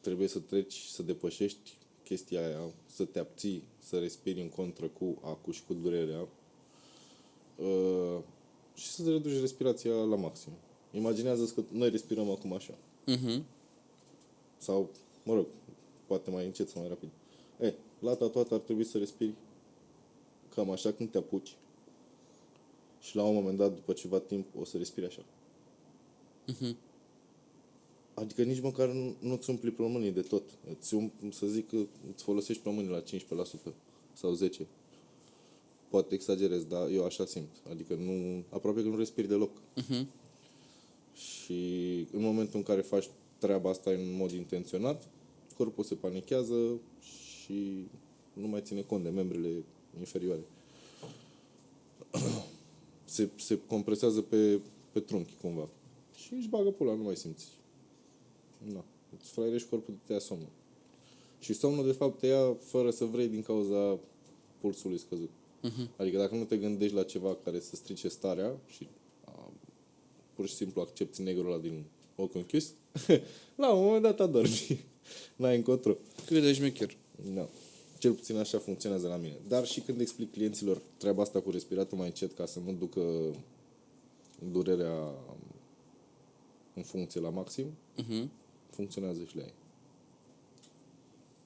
Trebuie 0.00 0.28
să 0.28 0.38
treci, 0.38 0.74
să 0.74 1.02
depășești 1.02 1.76
chestia 2.04 2.46
aia, 2.46 2.60
să 2.86 3.04
te 3.04 3.18
abții, 3.18 3.62
să 3.78 3.98
respiri 3.98 4.40
în 4.40 4.48
contră 4.48 4.86
cu 4.88 5.18
acul 5.22 5.52
și 5.52 5.62
cu 5.66 5.74
durerea 5.74 6.28
uh, 7.56 8.18
și 8.74 8.86
să 8.86 9.10
reduci 9.10 9.40
respirația 9.40 9.92
la 9.92 10.16
maxim. 10.16 10.52
Imaginează 10.90 11.52
că 11.54 11.62
noi 11.72 11.90
respirăm 11.90 12.30
acum 12.30 12.52
așa. 12.52 12.74
Mhm. 13.06 13.44
Sau, 14.58 14.90
mă 15.24 15.34
rog, 15.34 15.46
poate 16.12 16.30
mai 16.30 16.44
încet 16.44 16.68
sau 16.68 16.80
mai 16.80 16.88
rapid. 16.88 17.08
E, 17.60 17.74
la 17.98 18.14
tatuat 18.14 18.52
ar 18.52 18.58
trebui 18.58 18.84
să 18.84 18.98
respiri 18.98 19.34
cam 20.54 20.70
așa 20.70 20.92
când 20.92 21.10
te 21.10 21.18
apuci. 21.18 21.56
Și 23.00 23.16
la 23.16 23.24
un 23.24 23.34
moment 23.34 23.58
dat, 23.58 23.74
după 23.74 23.92
ceva 23.92 24.18
timp, 24.18 24.46
o 24.60 24.64
să 24.64 24.76
respiri 24.76 25.06
așa. 25.06 25.24
Mhm. 26.46 26.76
Adică 28.14 28.42
nici 28.42 28.60
măcar 28.60 28.88
nu, 28.88 29.14
nu-ți 29.18 29.50
umpli 29.50 29.70
plămânii 29.70 30.10
de 30.10 30.20
tot. 30.20 30.42
Îți 30.70 30.94
um, 30.94 31.12
să 31.30 31.46
zic 31.46 31.68
că 31.68 31.76
îți 32.12 32.22
folosești 32.22 32.62
plămânii 32.62 32.90
la 32.90 33.02
15% 33.02 33.72
sau 34.12 34.38
10%. 34.64 34.66
poate 35.88 36.14
exagerez, 36.14 36.64
dar 36.64 36.88
eu 36.88 37.04
așa 37.04 37.26
simt. 37.26 37.56
Adică 37.70 37.94
nu, 37.94 38.42
aproape 38.48 38.82
că 38.82 38.88
nu 38.88 38.96
respiri 38.96 39.28
deloc. 39.28 39.50
Uh-huh. 39.56 40.06
Și 41.14 41.60
în 42.12 42.22
momentul 42.22 42.56
în 42.56 42.62
care 42.62 42.80
faci 42.80 43.08
treaba 43.38 43.70
asta 43.70 43.90
în 43.90 44.16
mod 44.16 44.30
intenționat, 44.30 45.08
corpul 45.56 45.84
se 45.84 45.94
panichează 45.94 46.80
și 47.00 47.86
nu 48.32 48.46
mai 48.46 48.60
ține 48.62 48.80
cont 48.80 49.02
de 49.02 49.08
membrele 49.08 49.64
inferioare. 49.98 50.42
Se, 53.04 53.28
se 53.36 53.58
compresează 53.66 54.20
pe, 54.20 54.60
pe 54.92 55.00
trunchi 55.00 55.32
cumva. 55.40 55.68
Și 56.14 56.34
își 56.34 56.48
bagă 56.48 56.70
pula, 56.70 56.94
nu 56.94 57.02
mai 57.02 57.16
simți. 57.16 57.48
Na. 58.72 58.84
Îți 59.18 59.30
fraierești 59.30 59.68
corpul, 59.68 59.94
te 60.04 60.12
ia 60.12 60.18
somnul. 60.18 60.48
Și 61.38 61.52
somnul, 61.52 61.86
de 61.86 61.92
fapt, 61.92 62.18
te 62.18 62.26
ia 62.26 62.54
fără 62.54 62.90
să 62.90 63.04
vrei 63.04 63.28
din 63.28 63.42
cauza 63.42 63.98
pulsului 64.60 64.98
scăzut. 64.98 65.30
Uh-huh. 65.30 65.96
Adică 65.96 66.18
dacă 66.18 66.34
nu 66.34 66.44
te 66.44 66.56
gândești 66.56 66.94
la 66.94 67.02
ceva 67.02 67.36
care 67.44 67.60
să 67.60 67.76
strice 67.76 68.08
starea 68.08 68.60
și 68.66 68.88
a, 69.24 69.52
pur 70.34 70.46
și 70.46 70.54
simplu 70.54 70.80
accepti 70.80 71.22
negrul 71.22 71.46
ăla 71.46 71.60
din 71.60 71.84
ochi 72.16 72.34
închis, 72.34 72.74
la 73.56 73.72
un 73.72 73.84
moment 73.84 74.02
dat 74.02 74.20
adormi. 74.20 74.84
N-ai 75.36 75.56
încotro. 75.56 75.96
Cât 76.26 76.42
de 76.42 76.52
șmecher. 76.52 76.96
Nu. 77.32 77.48
Cel 77.98 78.12
puțin 78.12 78.36
așa 78.36 78.58
funcționează 78.58 79.08
la 79.08 79.16
mine. 79.16 79.36
Dar 79.48 79.66
și 79.66 79.80
când 79.80 80.00
explic 80.00 80.32
clienților 80.32 80.82
treaba 80.96 81.22
asta 81.22 81.40
cu 81.40 81.50
respiratul 81.50 81.98
mai 81.98 82.06
încet 82.06 82.32
ca 82.32 82.46
să 82.46 82.58
nu 82.64 82.72
ducă 82.72 83.02
durerea 84.52 85.14
în 86.74 86.82
funcție 86.82 87.20
la 87.20 87.28
maxim, 87.28 87.66
Uh-huh. 87.96 88.28
funcționează 88.70 89.24
și 89.24 89.36
la 89.36 89.42
ei. 89.42 89.54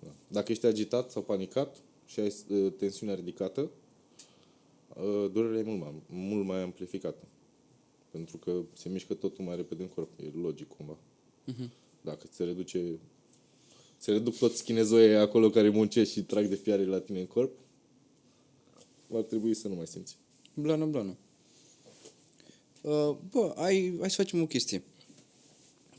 Da. 0.01 0.11
Dacă 0.29 0.53
ești 0.53 0.67
agitat 0.67 1.11
sau 1.11 1.23
panicat 1.23 1.77
și 2.07 2.21
ai 2.21 2.35
uh, 2.49 2.73
tensiunea 2.77 3.15
ridicată, 3.15 3.71
uh, 4.97 5.31
durerea 5.33 5.59
e 5.59 5.63
mult 5.63 5.81
mai, 5.81 5.93
mult 6.09 6.47
mai 6.47 6.63
amplificată. 6.63 7.25
Pentru 8.11 8.37
că 8.37 8.63
se 8.73 8.89
mișcă 8.89 9.15
totul 9.15 9.45
mai 9.45 9.57
repede 9.57 9.83
în 9.83 9.89
corp. 9.89 10.11
E 10.21 10.39
logic 10.41 10.69
cumva. 10.69 10.97
Uh-huh. 11.53 11.69
Dacă 12.01 12.27
se 12.31 12.45
reduce... 12.45 12.99
Se 13.99 14.11
reduc 14.11 14.37
toți 14.37 14.65
chinezoii 14.65 15.15
acolo 15.15 15.51
care 15.51 15.69
muncesc 15.69 16.11
și 16.11 16.23
trag 16.23 16.47
de 16.47 16.55
fiare 16.55 16.85
la 16.85 17.01
tine 17.01 17.21
în 17.21 17.27
corp, 17.27 17.59
ar 19.13 19.23
trebui 19.23 19.55
să 19.55 19.69
nu 19.69 19.75
mai 19.75 19.87
simți. 19.87 20.17
Blană, 20.55 20.85
blană. 20.85 21.17
Uh, 22.81 23.17
bă, 23.31 23.55
hai, 23.57 23.97
hai 24.01 24.11
să 24.11 24.23
facem 24.23 24.43
o 24.43 24.47
chestie. 24.47 24.83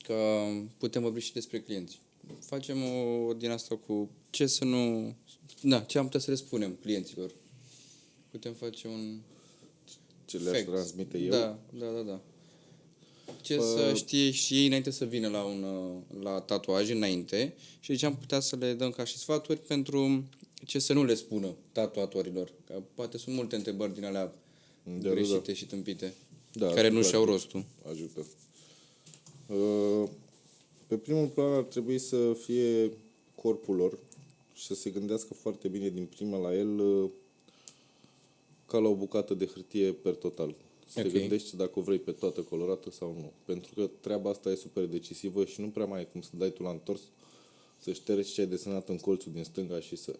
Că 0.04 0.48
putem 0.78 1.02
vorbi 1.02 1.20
și 1.20 1.34
despre 1.34 1.62
clienți. 1.62 2.02
Facem 2.40 2.78
o 2.84 3.34
din 3.34 3.50
asta 3.50 3.76
cu 3.76 4.10
ce 4.30 4.48
să 4.48 4.66
nu... 4.66 5.14
Da, 5.62 5.80
ce 5.80 5.98
am 5.98 6.06
putea 6.06 6.20
să 6.20 6.32
le 6.32 6.38
spunem 6.38 6.78
clienților. 6.82 7.32
Putem 8.32 8.54
face 8.54 8.88
un... 8.88 9.20
Ce 10.26 10.38
le-aș 10.38 10.56
fact. 10.56 10.70
transmite 10.70 11.18
eu? 11.18 11.30
Da, 11.30 11.60
da, 11.78 11.92
da, 11.92 12.02
da. 12.02 12.22
Ce 13.42 13.56
Bă- 13.56 13.60
să 13.60 13.94
știe 13.96 14.32
și 14.32 14.54
ei 14.54 14.66
înainte 14.66 14.92
să 14.92 15.06
vină 15.06 15.28
la, 15.28 15.44
un, 15.44 15.64
uh, 15.64 16.24
la 16.24 16.40
tatuaj 16.40 16.90
înainte 16.90 17.54
și 17.80 17.96
ce 17.98 18.06
am 18.06 18.16
putea 18.16 18.40
să 18.40 18.56
le 18.56 18.74
dăm 18.74 18.92
ca 18.92 19.04
și 19.04 19.18
sfaturi 19.18 19.60
pentru 19.60 20.24
ce 20.66 20.80
să 20.80 20.94
nu 20.94 21.04
le 21.04 21.16
spună 21.16 21.56
tatuatorilor. 21.72 22.52
Că 22.68 22.82
poate 22.94 23.18
sunt 23.18 23.36
multe 23.36 23.56
întrebări 23.56 23.94
din 23.94 24.06
alea 24.06 24.34
Da, 24.84 25.08
da, 25.08 25.10
greșite 25.10 25.54
și 25.54 25.66
tâmpite, 25.66 26.14
Da, 26.54 26.68
care 26.68 26.88
nu 26.88 27.00
clar 27.00 27.10
și-au 27.10 27.24
că 27.24 27.32
rostul. 27.32 27.66
Ajută. 27.90 28.26
Uh, 29.48 30.10
Pe 30.88 30.96
primul 30.98 31.28
plan 31.28 31.54
ar 31.54 31.64
trebui 31.64 31.98
să 31.98 32.34
fie 32.46 32.92
corpul 33.36 33.76
lor 33.76 33.98
și 34.54 34.66
să 34.66 34.76
se 34.76 34.90
gândească 34.90 35.34
foarte 35.34 35.68
bine 35.68 35.90
din 35.90 36.06
prima 36.06 36.38
la 36.38 36.56
el 36.56 36.80
uh, 36.80 37.10
ca 38.66 38.78
la 38.78 38.88
o 38.88 38.96
bucată 38.96 39.34
de 39.34 39.46
hârtie 39.46 39.92
per 39.92 40.14
total. 40.14 40.56
Să 40.88 41.00
Ok. 41.00 41.12
te 41.12 41.20
gândești 41.20 41.56
dacă 41.56 41.80
o 41.80 41.82
vrei 41.82 42.00
pe 42.00 42.12
toată 42.12 42.42
colorată 42.42 42.92
sau 42.92 43.16
nu. 43.20 43.32
Pentru 43.46 43.74
că 43.74 43.90
treaba 44.00 44.30
asta 44.30 44.50
e 44.50 44.56
super 44.56 44.86
decisivă 44.86 45.46
și 45.46 45.62
nu 45.62 45.68
prea 45.68 45.86
mai 45.86 46.02
e 46.02 46.04
cum 46.04 46.22
să 46.22 46.30
dai 46.38 46.52
tu 46.52 46.64
la 46.64 46.70
întors 46.70 47.02
să 47.80 47.94
ștergi 47.94 48.34
ce 48.34 48.42
ai 48.42 48.48
desenat 48.48 48.90
în 48.90 48.98
colțul 48.98 49.32
din 49.32 49.44
stânga 49.44 49.80
și 49.80 49.96
să... 49.96 50.16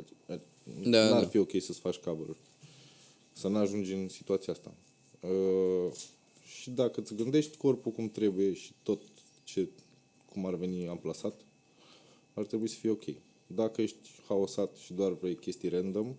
Da, 0.84 1.10
n-ar 1.10 1.22
da. 1.22 1.28
fi 1.28 1.38
ok 1.38 1.52
să-ți 1.60 1.80
faci 1.80 1.96
cover 1.96 2.36
Să 3.34 3.48
nu 3.48 3.58
ajungi 3.58 3.94
în 3.94 4.10
situația 4.10 4.54
asta. 4.54 4.74
Uh, 5.20 5.92
și 6.46 6.70
dacă 6.70 7.00
îți 7.00 7.16
gândești 7.16 7.58
corpul 7.58 7.92
cum 7.92 8.10
trebuie 8.10 8.54
și 8.54 8.72
tot 8.84 9.02
ce, 9.44 9.68
cum 10.32 10.46
ar 10.46 10.56
veni 10.56 10.88
amplasat, 10.88 11.34
ar 12.34 12.46
trebui 12.46 12.68
să 12.68 12.76
fie 12.76 12.90
ok. 12.90 13.04
Dacă 13.48 13.82
ești 13.82 14.10
haosat 14.28 14.76
și 14.76 14.94
doar 14.94 15.12
vrei 15.12 15.36
chestii 15.36 15.70
random, 15.70 16.16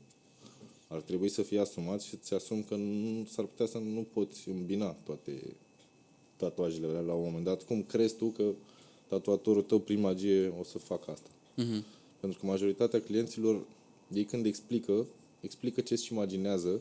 ar 0.88 1.00
trebui 1.00 1.28
să 1.28 1.42
fie 1.42 1.60
asumat 1.60 2.00
și 2.00 2.10
să-ți 2.10 2.34
asumi 2.34 2.62
că 2.62 2.74
nu, 2.74 3.24
s-ar 3.24 3.44
putea 3.44 3.66
să 3.66 3.78
nu 3.78 4.06
poți 4.12 4.48
îmbina 4.48 4.92
toate 4.92 5.56
tatuajele 6.36 6.86
alea 6.86 7.00
la 7.00 7.12
un 7.12 7.24
moment 7.24 7.44
dat. 7.44 7.62
Cum 7.62 7.82
crezi 7.82 8.16
tu 8.16 8.26
că 8.26 8.52
tatuatorul 9.06 9.62
tău 9.62 9.78
prin 9.78 10.00
magie 10.00 10.54
o 10.60 10.64
să 10.64 10.78
facă 10.78 11.10
asta? 11.10 11.28
Mhm. 11.54 11.84
Pentru 12.20 12.38
că 12.38 12.46
majoritatea 12.46 13.00
clienților, 13.00 13.66
ei 14.12 14.24
când 14.24 14.46
explică, 14.46 15.06
explică 15.40 15.80
ce-și 15.80 16.12
imaginează, 16.12 16.80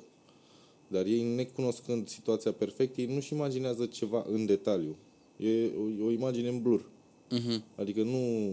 dar 0.87 1.05
ei 1.05 1.35
necunoscând 1.35 2.07
situația 2.07 2.51
perfect, 2.51 2.97
ei 2.97 3.05
nu-și 3.05 3.33
imaginează 3.33 3.85
ceva 3.85 4.25
în 4.29 4.45
detaliu. 4.45 4.95
E 5.37 5.65
o, 5.65 6.05
o 6.05 6.11
imagine 6.11 6.47
în 6.47 6.61
blur. 6.61 6.85
Mhm. 7.29 7.63
Adică 7.75 8.03
nu 8.03 8.51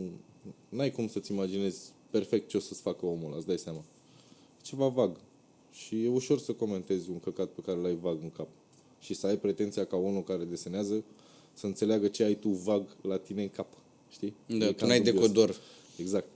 n-ai 0.69 0.91
cum 0.91 1.09
să-ți 1.09 1.33
imaginezi 1.33 1.93
perfect 2.11 2.49
ce 2.49 2.57
o 2.57 2.61
să-ți 2.61 2.81
facă 2.81 3.07
omul 3.07 3.27
ăla, 3.27 3.37
îți 3.37 3.47
dai 3.47 3.59
seama. 3.59 3.85
E 4.59 4.63
ceva 4.63 4.89
vag. 4.89 5.17
Și 5.75 6.05
e 6.05 6.09
ușor 6.09 6.39
să 6.39 6.53
comentezi 6.53 7.11
un 7.11 7.21
căcat 7.21 7.49
pe 7.49 7.61
care 7.61 7.79
l-ai 7.79 7.95
vag 8.01 8.19
în 8.23 8.31
cap. 8.31 8.49
Și 9.01 9.15
să 9.15 9.27
ai 9.27 9.39
pretenția 9.39 9.85
ca 9.85 9.97
unul 9.97 10.23
care 10.23 10.45
desenează 10.45 11.05
să 11.53 11.67
înțeleagă 11.67 12.09
ce 12.09 12.23
ai 12.25 12.35
tu 12.35 12.49
vag 12.49 12.87
la 13.03 13.17
tine 13.19 13.43
în 13.43 13.49
cap. 13.49 13.67
Știi? 14.11 14.35
Da, 14.47 14.65
E 14.67 14.69
tu 14.73 14.75
cam 14.75 14.89
n-ai 14.89 15.01
dubios. 15.01 15.15
decodor. 15.23 15.57
Exact. 15.97 16.29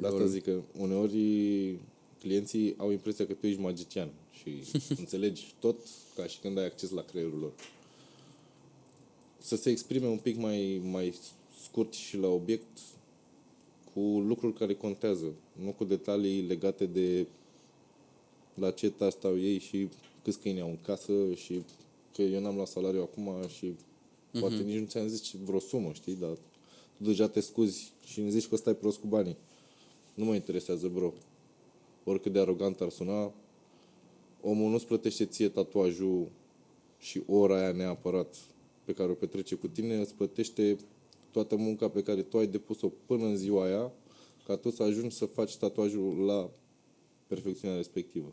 De 0.00 0.06
asta 0.06 0.26
zic 0.26 0.42
că 0.44 0.60
uneori 0.78 1.76
clienții 2.20 2.74
au 2.76 2.90
impresia 2.90 3.26
că 3.26 3.32
tu 3.32 3.46
ești 3.46 3.60
magician 3.60 4.08
și 4.32 4.62
înțelegi 4.98 5.54
tot 5.58 5.76
ca 6.16 6.26
și 6.26 6.38
când 6.38 6.58
ai 6.58 6.64
acces 6.64 6.90
la 6.90 7.02
creierul 7.02 7.38
lor. 7.38 7.52
Să 9.38 9.56
se 9.56 9.70
exprime 9.70 10.06
un 10.06 10.18
pic 10.18 10.36
mai, 10.36 10.80
mai 10.90 11.14
scurt 11.64 11.92
și 11.92 12.16
la 12.16 12.28
obiect 12.28 12.78
cu 13.94 14.00
lucruri 14.00 14.54
care 14.54 14.74
contează, 14.74 15.32
nu 15.64 15.70
cu 15.70 15.84
detalii 15.84 16.42
legate 16.46 16.86
de 16.86 17.26
la 18.60 18.70
ce 18.70 18.90
task 18.90 19.16
stau 19.16 19.38
ei 19.38 19.58
și 19.58 19.88
câți 20.24 20.38
câini 20.38 20.60
au 20.60 20.68
în 20.68 20.78
casă 20.82 21.12
și 21.34 21.62
că 22.14 22.22
eu 22.22 22.40
n-am 22.40 22.54
luat 22.54 22.66
salariu 22.68 23.00
acum 23.00 23.30
și 23.48 23.72
poate 24.40 24.54
nici 24.62 24.78
nu 24.78 24.86
ți-am 24.86 25.06
zis 25.06 25.20
ce- 25.20 25.36
vreo 25.44 25.58
sumă, 25.58 25.90
știi, 25.92 26.14
dar 26.14 26.30
tu 26.96 27.04
deja 27.04 27.28
te 27.28 27.40
scuzi 27.40 27.92
și 28.06 28.20
îmi 28.20 28.30
zici 28.30 28.46
că 28.46 28.56
stai 28.56 28.74
prost 28.74 28.98
cu 28.98 29.06
banii. 29.06 29.36
Nu 30.14 30.24
mă 30.24 30.34
interesează, 30.34 30.88
bro. 30.88 31.12
Oricât 32.04 32.32
de 32.32 32.38
arogant 32.38 32.80
ar 32.80 32.90
suna, 32.90 33.32
omul 34.42 34.70
nu-ți 34.70 34.86
plătește 34.86 35.24
ție 35.26 35.48
tatuajul 35.48 36.28
și 36.98 37.22
ora 37.26 37.58
aia 37.58 37.72
neapărat 37.72 38.36
pe 38.84 38.92
care 38.92 39.10
o 39.10 39.14
petrece 39.14 39.54
cu 39.54 39.68
tine, 39.68 39.96
îți 39.96 40.14
plătește 40.14 40.76
toată 41.30 41.56
munca 41.56 41.88
pe 41.88 42.02
care 42.02 42.22
tu 42.22 42.38
ai 42.38 42.46
depus-o 42.46 42.88
până 43.06 43.24
în 43.24 43.36
ziua 43.36 43.64
aia, 43.64 43.92
ca 44.46 44.56
tu 44.56 44.70
să 44.70 44.82
ajungi 44.82 45.14
să 45.16 45.24
faci 45.26 45.56
tatuajul 45.56 46.16
la 46.24 46.50
perfecțiunea 47.26 47.76
respectivă. 47.76 48.32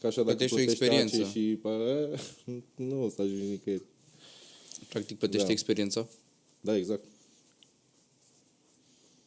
Ca 0.00 0.08
așa 0.08 0.22
dacă 0.22 0.36
Plătești 0.36 0.52
o 0.54 0.56
plătești 0.56 0.84
experiență. 0.84 1.16
ACI 1.22 1.30
și 1.38 1.56
pă, 1.62 2.18
nu 2.88 3.04
o 3.04 3.08
să 3.08 3.22
ajungi 3.22 3.44
nicăieri. 3.50 3.82
Practic 4.88 5.18
plătește 5.18 5.46
Da. 5.46 5.52
experiența. 5.52 6.08
Da, 6.60 6.76
exact. 6.76 7.04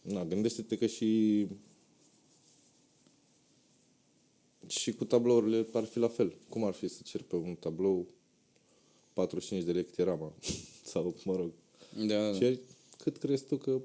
Na, 0.02 0.26
gândește-te 0.26 0.78
că 0.78 0.86
și 0.86 1.48
și 4.68 4.92
cu 4.94 5.06
tablourile 5.06 5.68
ar 5.74 5.84
fi 5.84 6.00
la 6.00 6.08
fel. 6.08 6.34
Cum 6.50 6.64
ar 6.64 6.74
fi 6.74 6.88
să 6.88 7.02
cer 7.04 7.22
pe 7.22 7.36
un 7.36 7.56
tablou 7.60 8.08
45 9.14 9.64
de 9.66 9.72
lei 9.72 9.86
cât 9.86 9.98
era, 10.00 10.16
mă? 10.16 10.32
Sau, 10.92 11.16
mă 11.24 11.36
rog, 11.36 11.52
Da, 11.98 12.06
da, 12.06 12.32
da. 12.32 12.38
ceri 12.38 12.60
cât 12.98 13.18
crezi 13.18 13.46
tu 13.46 13.58
că 13.58 13.82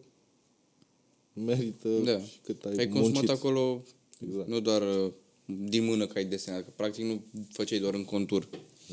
merită 1.33 1.89
da. 1.89 2.21
și 2.21 2.39
cât 2.43 2.65
ai, 2.65 2.75
ai 2.77 2.89
consumat 2.89 3.13
muncit. 3.13 3.29
acolo 3.31 3.83
Exact. 4.27 4.49
nu 4.49 4.61
doar 4.61 5.05
uh, 5.05 5.13
din 5.57 5.85
mână 5.85 6.07
că 6.07 6.19
ai 6.19 6.25
desenat, 6.25 6.65
că 6.65 6.71
practic 6.77 7.05
nu 7.05 7.25
făceai 7.53 7.79
doar 7.79 7.95
în 7.95 8.05
contur. 8.05 8.49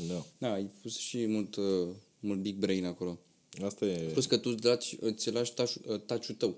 Da. 0.08 0.26
Da, 0.38 0.52
ai 0.52 0.70
pus 0.82 0.96
și 0.96 1.26
mult, 1.26 1.56
uh, 1.56 1.88
mult 2.20 2.40
big 2.40 2.56
brain 2.56 2.84
acolo. 2.84 3.18
Asta 3.62 3.86
e... 3.86 4.10
Plus 4.12 4.26
că 4.26 4.36
tu 4.36 4.50
îți 4.50 4.64
lași, 4.64 4.96
îți 5.00 5.30
lași 5.30 5.52
touch- 5.52 5.86
uh, 5.86 6.00
touch-ul 6.00 6.34
tău. 6.34 6.56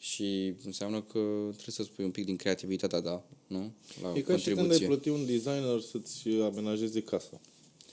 Și 0.00 0.54
înseamnă 0.64 1.02
că 1.02 1.18
trebuie 1.42 1.74
să 1.74 1.82
spui 1.82 2.04
un 2.04 2.10
pic 2.10 2.24
din 2.24 2.36
creativitatea 2.36 3.00
ta, 3.00 3.24
nu? 3.46 3.72
La 4.02 4.12
E 4.16 4.20
ca 4.20 4.36
și 4.36 4.50
când 4.50 4.70
ai 4.72 4.78
plăti 4.78 5.08
un 5.08 5.26
designer 5.26 5.80
să-ți 5.80 6.28
amenajeze 6.28 7.02
casa. 7.02 7.40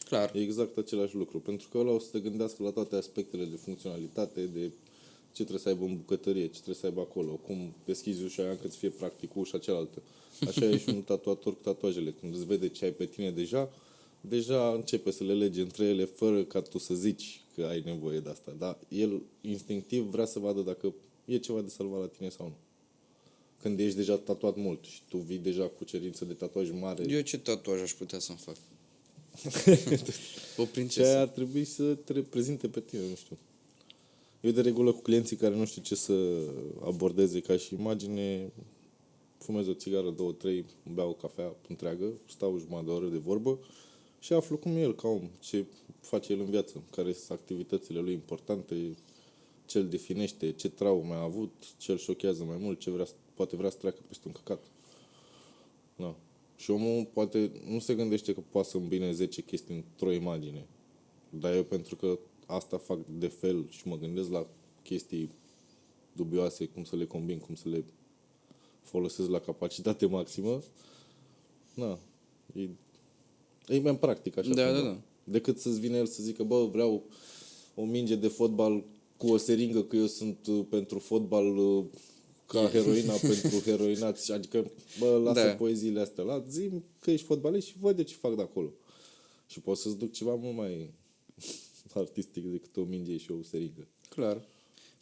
Clar. 0.05 0.36
E 0.36 0.41
exact 0.41 0.78
același 0.78 1.15
lucru, 1.15 1.39
pentru 1.39 1.68
că 1.70 1.78
ăla 1.78 1.91
o 1.91 1.99
să 1.99 2.07
te 2.11 2.20
gândească 2.20 2.63
la 2.63 2.72
toate 2.72 2.95
aspectele 2.95 3.45
de 3.45 3.55
funcționalitate, 3.55 4.45
de 4.45 4.72
Ce 5.32 5.44
trebuie 5.44 5.60
să 5.60 5.70
aibă 5.70 5.84
în 5.84 5.96
bucătărie, 5.96 6.44
ce 6.44 6.52
trebuie 6.52 6.76
să 6.76 6.86
aibă 6.86 7.02
acolo, 7.02 7.32
cum 7.32 7.74
deschizi 7.86 8.24
ușa 8.24 8.42
aia 8.42 8.52
încât 8.52 8.72
să 8.72 8.78
fie 8.78 8.90
practic 8.90 9.30
cu 9.30 9.40
ușa 9.40 9.58
cealaltă. 9.58 10.02
Așa 10.48 10.66
e 10.66 10.78
și 10.78 10.90
un 10.90 11.02
tatuator 11.02 11.54
cu 11.54 11.60
tatuajele. 11.62 12.14
Când 12.20 12.36
îți 12.36 12.46
vede 12.46 12.68
ce 12.68 12.86
ai 12.86 12.92
pe 12.92 13.06
tine 13.06 13.32
deja, 13.32 13.70
deja 14.22 14.74
începe 14.74 15.12
să 15.12 15.24
le 15.24 15.34
lege 15.34 15.62
între 15.62 15.86
ele 15.86 16.06
fără 16.06 16.44
ca 16.44 16.62
tu 16.62 16.78
să 16.78 16.94
zici 16.94 17.42
că 17.56 17.66
ai 17.66 17.82
nevoie 17.86 18.20
de 18.20 18.30
asta. 18.30 18.56
Dar 18.58 18.78
el 18.88 19.22
instinctiv 19.42 20.04
vrea 20.04 20.26
să 20.26 20.40
vadă 20.40 20.62
dacă 20.62 20.94
e 21.26 21.38
ceva 21.38 21.62
de 21.62 21.70
salvat 21.70 22.00
la 22.00 22.08
tine 22.08 22.30
sau 22.30 22.46
nu. 22.46 22.56
Când 23.62 23.80
ești 23.80 23.96
deja 23.96 24.18
tatuat 24.18 24.56
mult 24.56 24.84
și 24.84 25.02
tu 25.10 25.18
vii 25.18 25.38
deja 25.38 25.68
cu 25.68 25.84
cerință 25.84 26.26
de 26.26 26.34
tatuaj 26.34 26.72
mare, 26.72 27.06
Eu 27.10 27.22
ce 27.22 27.38
tatuaj 27.38 27.82
aș 27.82 27.94
putea 27.94 28.20
să-mi 28.20 28.38
fac? 28.38 28.56
o 30.58 30.64
ce 30.64 30.70
prințesă. 30.72 31.18
ar 31.18 31.28
trebui 31.28 31.64
să 31.66 31.94
te 31.94 32.14
reprezinte 32.14 32.68
pe 32.68 32.80
tine, 32.80 33.02
nu 33.10 33.16
știu. 33.16 33.38
Eu 34.42 34.52
de 34.52 34.62
regulă 34.62 34.92
cu 34.92 35.02
clienții 35.02 35.36
care 35.36 35.56
nu 35.56 35.66
știu 35.66 35.82
ce 35.82 35.96
să 35.96 36.14
abordeze 36.84 37.40
ca 37.40 37.58
și 37.58 37.74
imagine, 37.74 38.52
fumez 39.38 39.68
o 39.68 39.74
țigară, 39.74 40.10
două, 40.10 40.32
trei, 40.32 40.66
îmi 40.86 40.96
beau 40.96 41.10
o 41.10 41.14
cafea 41.14 41.56
întreagă, 41.68 42.06
stau 42.26 42.58
jumătate 42.58 42.86
de 42.86 42.92
oră 42.92 43.08
de 43.08 43.18
vorbă 43.18 43.60
și 44.20 44.34
aflu 44.34 44.58
cum 44.58 44.72
e 44.72 44.82
el 44.82 44.96
ca 44.96 45.08
om, 45.08 45.30
ce 45.40 45.66
face 46.00 46.34
el 46.34 46.40
în 46.40 46.50
viață, 46.50 46.84
care 46.92 47.14
sunt 47.14 47.40
activitățile 47.40 48.00
lui 48.00 48.14
importante, 48.14 48.96
ce 49.66 49.78
îl 49.78 49.88
definește, 49.88 50.52
ce 50.52 50.70
traume 50.70 51.14
a 51.14 51.22
avut, 51.22 51.54
ce 51.78 51.92
îl 51.92 51.98
șochează 51.98 52.44
mai 52.44 52.58
mult, 52.60 52.80
ce 52.80 52.92
vrea, 52.92 53.06
poate 53.34 53.56
vrea 53.56 53.70
să 53.70 53.78
treacă 53.78 54.00
peste 54.08 54.28
un 54.28 54.34
căcat. 54.34 54.64
Da. 55.96 56.16
Și 56.56 56.72
omul 56.72 57.06
poate 57.14 57.52
nu 57.68 57.80
se 57.80 57.96
gândește 57.96 58.34
că 58.34 58.42
poate 58.50 58.70
să 58.70 58.78
îmbine 58.78 59.12
10 59.12 59.42
chestii 59.42 59.76
într-o 59.76 60.12
imagine. 60.12 60.68
Dar 61.30 61.56
eu 61.56 61.64
pentru 61.64 61.96
că 61.96 62.20
asta 62.48 62.78
fac 62.78 63.06
de 63.06 63.28
fel 63.28 63.66
și 63.70 63.88
mă 63.88 63.98
gândesc 63.98 64.30
la 64.30 64.48
chestii 64.84 65.32
dubioase, 66.14 66.66
cum 66.66 66.84
să 66.84 66.95
le 66.95 67.06
combin, 67.06 67.38
cum 67.38 67.56
să 67.56 67.70
le 67.70 67.84
folosesc 68.82 69.30
la 69.30 69.39
capacitate 69.39 70.06
maximă, 70.06 70.62
na, 71.74 72.00
e, 72.56 72.70
e 73.68 73.80
mai 73.80 73.98
practic 73.98 74.38
așa. 74.38 74.54
Da, 74.54 74.66
cumva. 74.66 74.82
da, 74.82 74.88
da. 74.88 74.98
Decât 75.24 75.60
să-ți 75.60 75.80
vină 75.80 75.98
el 75.98 76.06
să 76.06 76.24
zică, 76.24 76.43
bă, 76.43 76.66
vreau 76.66 77.04
o 77.76 77.86
minge 77.86 78.16
de 78.16 78.28
fotbal 78.28 78.84
cu 79.18 79.28
o 79.28 79.38
seringă, 79.38 79.84
că 79.84 79.95
eu 79.95 80.06
sunt 80.06 80.48
uh, 80.48 80.66
pentru 80.70 81.00
fotbal 81.00 81.58
uh, 81.58 81.86
ca 82.45 82.68
heroina 82.74 83.14
pentru 83.14 83.60
heroinați. 83.60 84.32
Adică, 84.32 84.72
bă, 85.00 85.22
lasă 85.24 85.45
Da. 85.48 85.56
poeziile 85.56 86.00
astea 86.00 86.24
la 86.24 86.43
zi 86.50 86.70
că 87.00 87.12
ești 87.12 87.26
fotbalist 87.26 87.68
și 87.68 87.78
văd 87.80 87.95
de 87.95 88.04
ce 88.04 88.16
fac 88.16 88.36
de 88.36 88.41
acolo. 88.41 88.74
Și 89.48 89.60
poți 89.60 89.82
să-ți 89.82 89.98
duc 89.98 90.12
ceva 90.12 90.36
mult 90.36 90.56
mai 90.56 90.93
artistic 91.96 92.44
decât 92.46 92.78
o 92.78 92.84
minge 92.84 93.18
și 93.18 93.32
o 93.32 93.44
seringă. 93.44 93.88
Clar. 94.10 94.48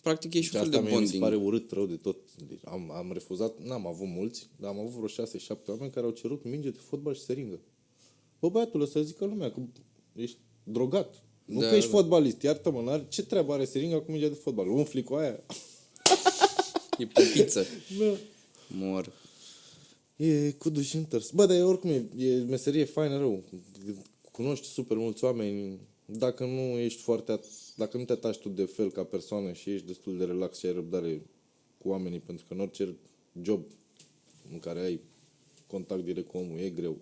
Practic 0.01 0.33
e 0.33 0.41
și 0.41 0.49
Și 0.49 0.55
un 0.55 0.61
fel 0.61 0.69
asta 0.69 0.81
de 0.81 0.87
mie 0.89 0.99
mi 0.99 1.05
se 1.07 1.17
bonding. 1.17 1.23
pare 1.23 1.35
urât 1.45 1.71
rău 1.71 1.85
de 1.85 1.95
tot. 1.95 2.17
Deci 2.47 2.59
am, 2.65 2.91
am 2.91 3.11
refuzat, 3.13 3.63
n-am 3.63 3.87
avut 3.87 4.07
mulți, 4.07 4.49
dar 4.59 4.69
am 4.69 4.79
avut 4.79 4.91
vreo 5.09 5.25
6-7 5.25 5.65
oameni 5.67 5.91
care 5.91 6.05
au 6.05 6.11
cerut 6.11 6.43
minge 6.43 6.69
de 6.69 6.79
fotbal 6.81 7.13
și 7.13 7.21
seringă. 7.21 7.59
Bă, 8.39 8.49
băiatul, 8.49 8.81
o 8.81 8.85
să 8.85 9.01
zică 9.01 9.25
lumea 9.25 9.51
că 9.51 9.61
ești 10.15 10.37
drogat. 10.63 11.23
Nu 11.45 11.59
Da, 11.59 11.69
că 11.69 11.75
ești 11.75 11.89
da. 11.89 11.95
fotbalist, 11.97 12.41
iartă-mă, 12.41 12.81
n-are, 12.81 13.05
ce 13.09 13.23
treabă 13.23 13.53
are 13.53 13.65
seringa 13.65 14.01
cu 14.01 14.11
mingea 14.11 14.27
de 14.27 14.33
fotbal? 14.33 14.67
Umfli 14.67 15.03
cu 15.03 15.13
aia? 15.13 15.43
E 16.97 17.05
popiță. 17.05 17.65
Da. 17.99 18.17
Mor. 18.67 19.11
E 20.15 20.51
cu 20.51 20.69
duș 20.69 20.93
întors. 20.93 21.31
Bă, 21.31 21.45
dar 21.45 21.55
e, 21.55 21.61
oricum 21.61 21.89
e, 21.89 22.09
e 22.17 22.35
meserie 22.43 22.83
faină 22.85 23.17
rău. 23.17 23.43
Cunoști 24.31 24.67
super 24.67 24.97
mulți 24.97 25.23
oameni. 25.23 25.79
Dacă 26.05 26.45
nu 26.45 26.59
ești 26.77 27.01
foarte... 27.01 27.37
at- 27.39 27.75
Dacă 27.75 27.97
nu 27.97 28.05
te 28.05 28.11
atași 28.11 28.39
tu 28.39 28.49
de 28.49 28.65
fel 28.65 28.91
ca 28.91 29.03
persoană 29.03 29.53
și 29.53 29.69
ești 29.73 29.85
destul 29.85 30.17
de 30.17 30.25
relax 30.25 30.57
și 30.57 30.65
ai 30.65 30.73
răbdare 30.73 31.21
cu 31.77 31.89
oamenii, 31.89 32.19
pentru 32.19 32.45
că 32.47 32.53
în 32.53 32.59
orice 32.59 32.95
job 33.41 33.63
în 34.51 34.59
care 34.59 34.79
ai 34.79 34.99
contact 35.67 36.03
direct 36.03 36.27
cu 36.27 36.37
omul, 36.37 36.57
e 36.59 36.69
greu 36.69 36.97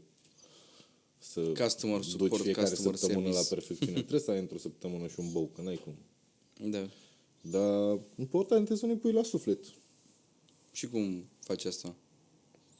să 1.18 1.40
Customer 1.42 2.00
duci 2.00 2.06
support, 2.10 2.42
fiecare 2.42 2.70
customer 2.70 2.96
săptămână 2.96 3.32
service. 3.34 3.50
la 3.50 3.56
perfecțiune. 3.56 4.00
Trebuie 4.08 4.20
să 4.20 4.32
ai 4.32 4.40
într-o 4.40 4.58
săptămână 4.58 5.08
și 5.08 5.20
un 5.20 5.32
bou, 5.32 5.50
că 5.56 5.62
n-ai 5.62 5.76
cum. 5.84 5.96
Da. 6.70 6.90
Dar 7.42 8.00
important 8.16 8.70
e 8.70 8.76
să 8.76 8.86
nu-i 8.86 8.98
pui 8.98 9.12
la 9.12 9.24
suflet. 9.24 9.60
Și 10.72 10.88
cum 10.90 11.26
faci 11.40 11.66
asta? 11.66 11.96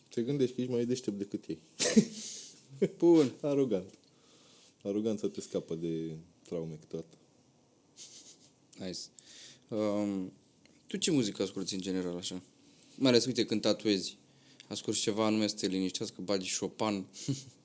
Te 0.10 0.22
gândești 0.22 0.56
că 0.56 0.62
ești 0.62 0.74
mai 0.74 0.86
deștept 0.86 1.18
decât 1.18 1.44
ei. 1.48 1.60
Bun. 2.98 3.34
Arogant. 3.42 3.94
Aroganța 4.84 5.28
te 5.28 5.42
scapă 5.42 5.76
de 5.76 6.16
traume 6.48 6.78
câteodată. 6.80 7.18
Nice. 8.78 9.00
Um, 9.68 10.32
tu 10.88 10.98
ce 10.98 11.12
muzică 11.12 11.44
asculti 11.44 11.74
în 11.74 11.82
general 11.82 12.16
așa? 12.18 12.42
Mai 12.96 13.12
ales, 13.12 13.26
uite, 13.26 13.46
când 13.46 13.62
tatuezi. 13.62 14.18
Asculti 14.68 15.00
ceva 15.00 15.26
anume 15.26 15.48
să 15.48 15.56
te 15.56 15.68
liniștească, 15.68 16.22
bagi 16.22 16.58
Chopin. 16.58 17.06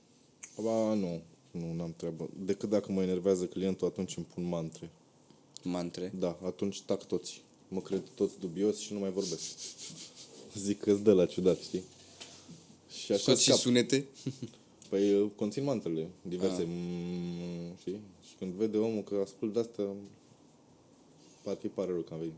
Ba, 0.62 0.94
nu. 0.94 1.22
Nu, 1.50 1.72
n-am 1.72 1.94
treabă. 1.96 2.30
Decât 2.38 2.68
dacă 2.68 2.92
mă 2.92 3.02
enervează 3.02 3.46
clientul, 3.46 3.86
atunci 3.86 4.16
îmi 4.16 4.26
pun 4.34 4.44
mantre. 4.44 4.90
mantre. 5.62 6.12
Da, 6.18 6.38
atunci 6.44 6.80
tac 6.82 7.06
toți. 7.06 7.42
Mă 7.68 7.80
cred 7.80 8.02
toți 8.14 8.38
dubios 8.38 8.78
și 8.78 8.92
nu 8.92 8.98
mai 8.98 9.10
vorbesc. 9.10 9.42
Zic 10.64 10.80
că 10.80 10.90
îți 10.92 11.02
dă 11.02 11.12
la 11.12 11.26
ciudat, 11.26 11.60
știi? 11.60 11.82
Și 13.04 13.12
așa 13.12 13.22
Scoți 13.22 13.42
și 13.42 13.48
scap. 13.48 13.60
sunete. 13.60 14.06
Păi 14.88 15.14
uh, 15.14 15.30
conțin 15.36 15.64
mantrele 15.64 16.08
diverse, 16.22 16.64
mm, 16.66 17.74
știi? 17.78 18.00
Și 18.28 18.34
când 18.38 18.52
vede 18.52 18.76
omul 18.76 19.02
că 19.02 19.20
ascult 19.24 19.52
de 19.52 19.58
asta, 19.58 19.94
parcă 21.42 21.60
îi 21.62 21.70
pare 21.74 21.90
rău 21.90 22.00
că 22.00 22.14
am 22.14 22.18
venit. 22.18 22.34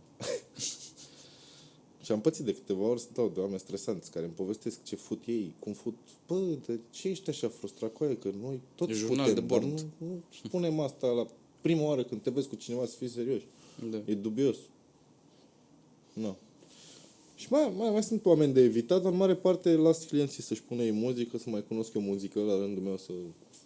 și 2.05 2.13
am 2.13 2.21
pățit 2.21 2.45
de 2.45 2.55
câteva 2.55 2.85
ori 2.85 3.01
să 3.01 3.09
dau 3.15 3.31
de 3.35 3.41
oameni 3.41 3.59
stresanți 3.59 4.11
care 4.11 4.25
îmi 4.25 4.35
povestesc 4.35 4.83
ce 4.83 4.97
fut 4.97 5.23
ei, 5.27 5.55
cum 5.59 5.73
fut. 5.73 5.95
Bă, 6.27 6.41
de 6.67 6.79
ce 6.91 7.09
ești 7.09 7.31
așa 7.31 7.49
frustrat 7.49 7.93
cu 7.93 8.05
aia? 8.05 8.17
Că 8.17 8.31
noi 8.43 8.61
toți 8.75 8.93
Jurnal 8.93 9.29
putem, 9.29 9.35
de 9.35 9.41
dar 9.41 9.59
bord. 9.59 9.81
nu, 9.81 10.07
nu 10.07 10.23
spunem 10.45 10.81
asta 10.81 11.07
la 11.07 11.27
prima 11.61 11.83
oară 11.83 12.05
când 12.05 12.23
te 12.23 12.31
vezi 12.31 12.49
cu 12.49 12.55
cineva 12.55 12.87
să 12.87 12.97
fii 12.97 13.09
serios. 13.09 13.43
Da. 13.91 13.97
E 14.05 14.15
dubios. 14.15 14.57
Nu. 16.13 16.37
Și 17.41 17.47
mai, 17.51 17.73
mai, 17.77 17.91
mai 17.91 18.03
sunt 18.03 18.25
oameni 18.25 18.53
de 18.53 18.61
evitat, 18.61 19.03
dar 19.03 19.13
în 19.13 19.19
mare 19.19 19.35
parte 19.35 19.71
las 19.71 20.05
clienții 20.05 20.43
să-și 20.43 20.63
pună 20.63 20.83
ei 20.83 20.91
muzică, 20.91 21.39
să 21.39 21.51
mai 21.51 21.65
cunosc 21.69 21.95
eu 21.95 22.03
muzică, 22.03 22.41
la 22.41 22.59
rândul 22.59 22.83
meu 22.83 22.97
să 22.97 23.13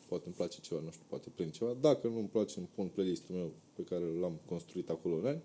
poate 0.09 0.25
îmi 0.27 0.35
place 0.35 0.59
ceva, 0.61 0.81
nu 0.85 0.91
știu, 0.91 1.03
poate 1.09 1.29
prind 1.35 1.51
ceva. 1.51 1.77
Dacă 1.81 2.07
nu 2.09 2.18
îmi 2.18 2.29
place, 2.29 2.55
îmi 2.59 2.68
pun 2.75 2.87
playlistul 2.87 3.35
meu 3.35 3.51
pe 3.77 3.83
care 3.83 4.05
l-am 4.20 4.41
construit 4.49 4.89
acolo 4.91 5.14
în 5.14 5.27
ani. 5.27 5.43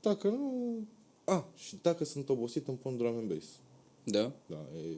Dacă 0.00 0.28
nu... 0.28 0.76
A, 1.24 1.48
și 1.56 1.76
dacă 1.82 2.04
sunt 2.04 2.28
obosit, 2.28 2.68
îmi 2.68 2.76
pun 2.76 2.96
drum 2.96 3.16
and 3.16 3.32
bass. 3.32 3.46
Da? 4.04 4.32
Da, 4.46 4.66
e 4.76 4.96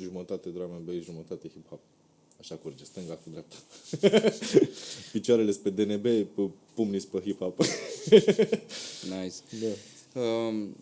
jumătate 0.00 0.48
drum 0.48 0.70
and 0.70 0.84
bass, 0.84 1.04
jumătate 1.04 1.48
hip-hop. 1.48 1.80
Așa 2.38 2.54
curge, 2.54 2.84
stânga 2.84 3.14
cu 3.14 3.30
dreapta. 3.30 3.56
Picioarele 5.12 5.52
pe 5.62 5.70
DNB, 5.70 6.02
pe 6.02 6.50
pumnii 6.74 7.00
pe 7.00 7.20
hip-hop. 7.20 7.56
Nice. 9.20 9.36
da. 9.60 9.97
Um, 10.14 10.76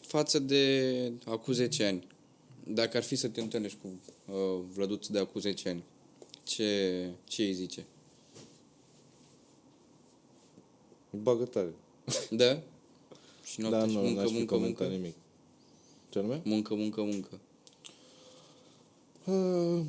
față 0.00 0.38
de 0.38 1.12
acum 1.24 1.52
10 1.52 1.84
ani, 1.84 2.06
dacă 2.66 2.96
ar 2.96 3.02
fi 3.02 3.16
să 3.16 3.28
te 3.28 3.40
întâlnești 3.40 3.78
cu 3.82 3.88
uh, 4.32 4.64
Vlăduț 4.74 5.06
de 5.06 5.18
acum 5.18 5.40
10 5.40 5.68
ani, 5.68 5.84
ce, 6.42 7.10
ce 7.24 7.42
îi 7.42 7.52
zice? 7.52 7.86
Bagă 11.10 11.44
tare. 11.44 11.74
Da? 12.30 12.62
Și 13.44 13.60
noapte 13.60 13.78
Da, 13.78 13.86
și 13.86 13.94
nu, 13.94 14.00
muncă, 14.00 14.20
n-aș 14.20 14.28
fi 14.28 14.34
muncă, 14.34 14.54
comentat 14.54 14.88
muncă, 14.88 14.96
nimic. 14.96 15.14
Ce 16.08 16.18
anume? 16.18 16.40
muncă, 16.44 16.74
muncă, 16.74 17.02
muncă. 17.02 17.40
Uh, 19.26 19.84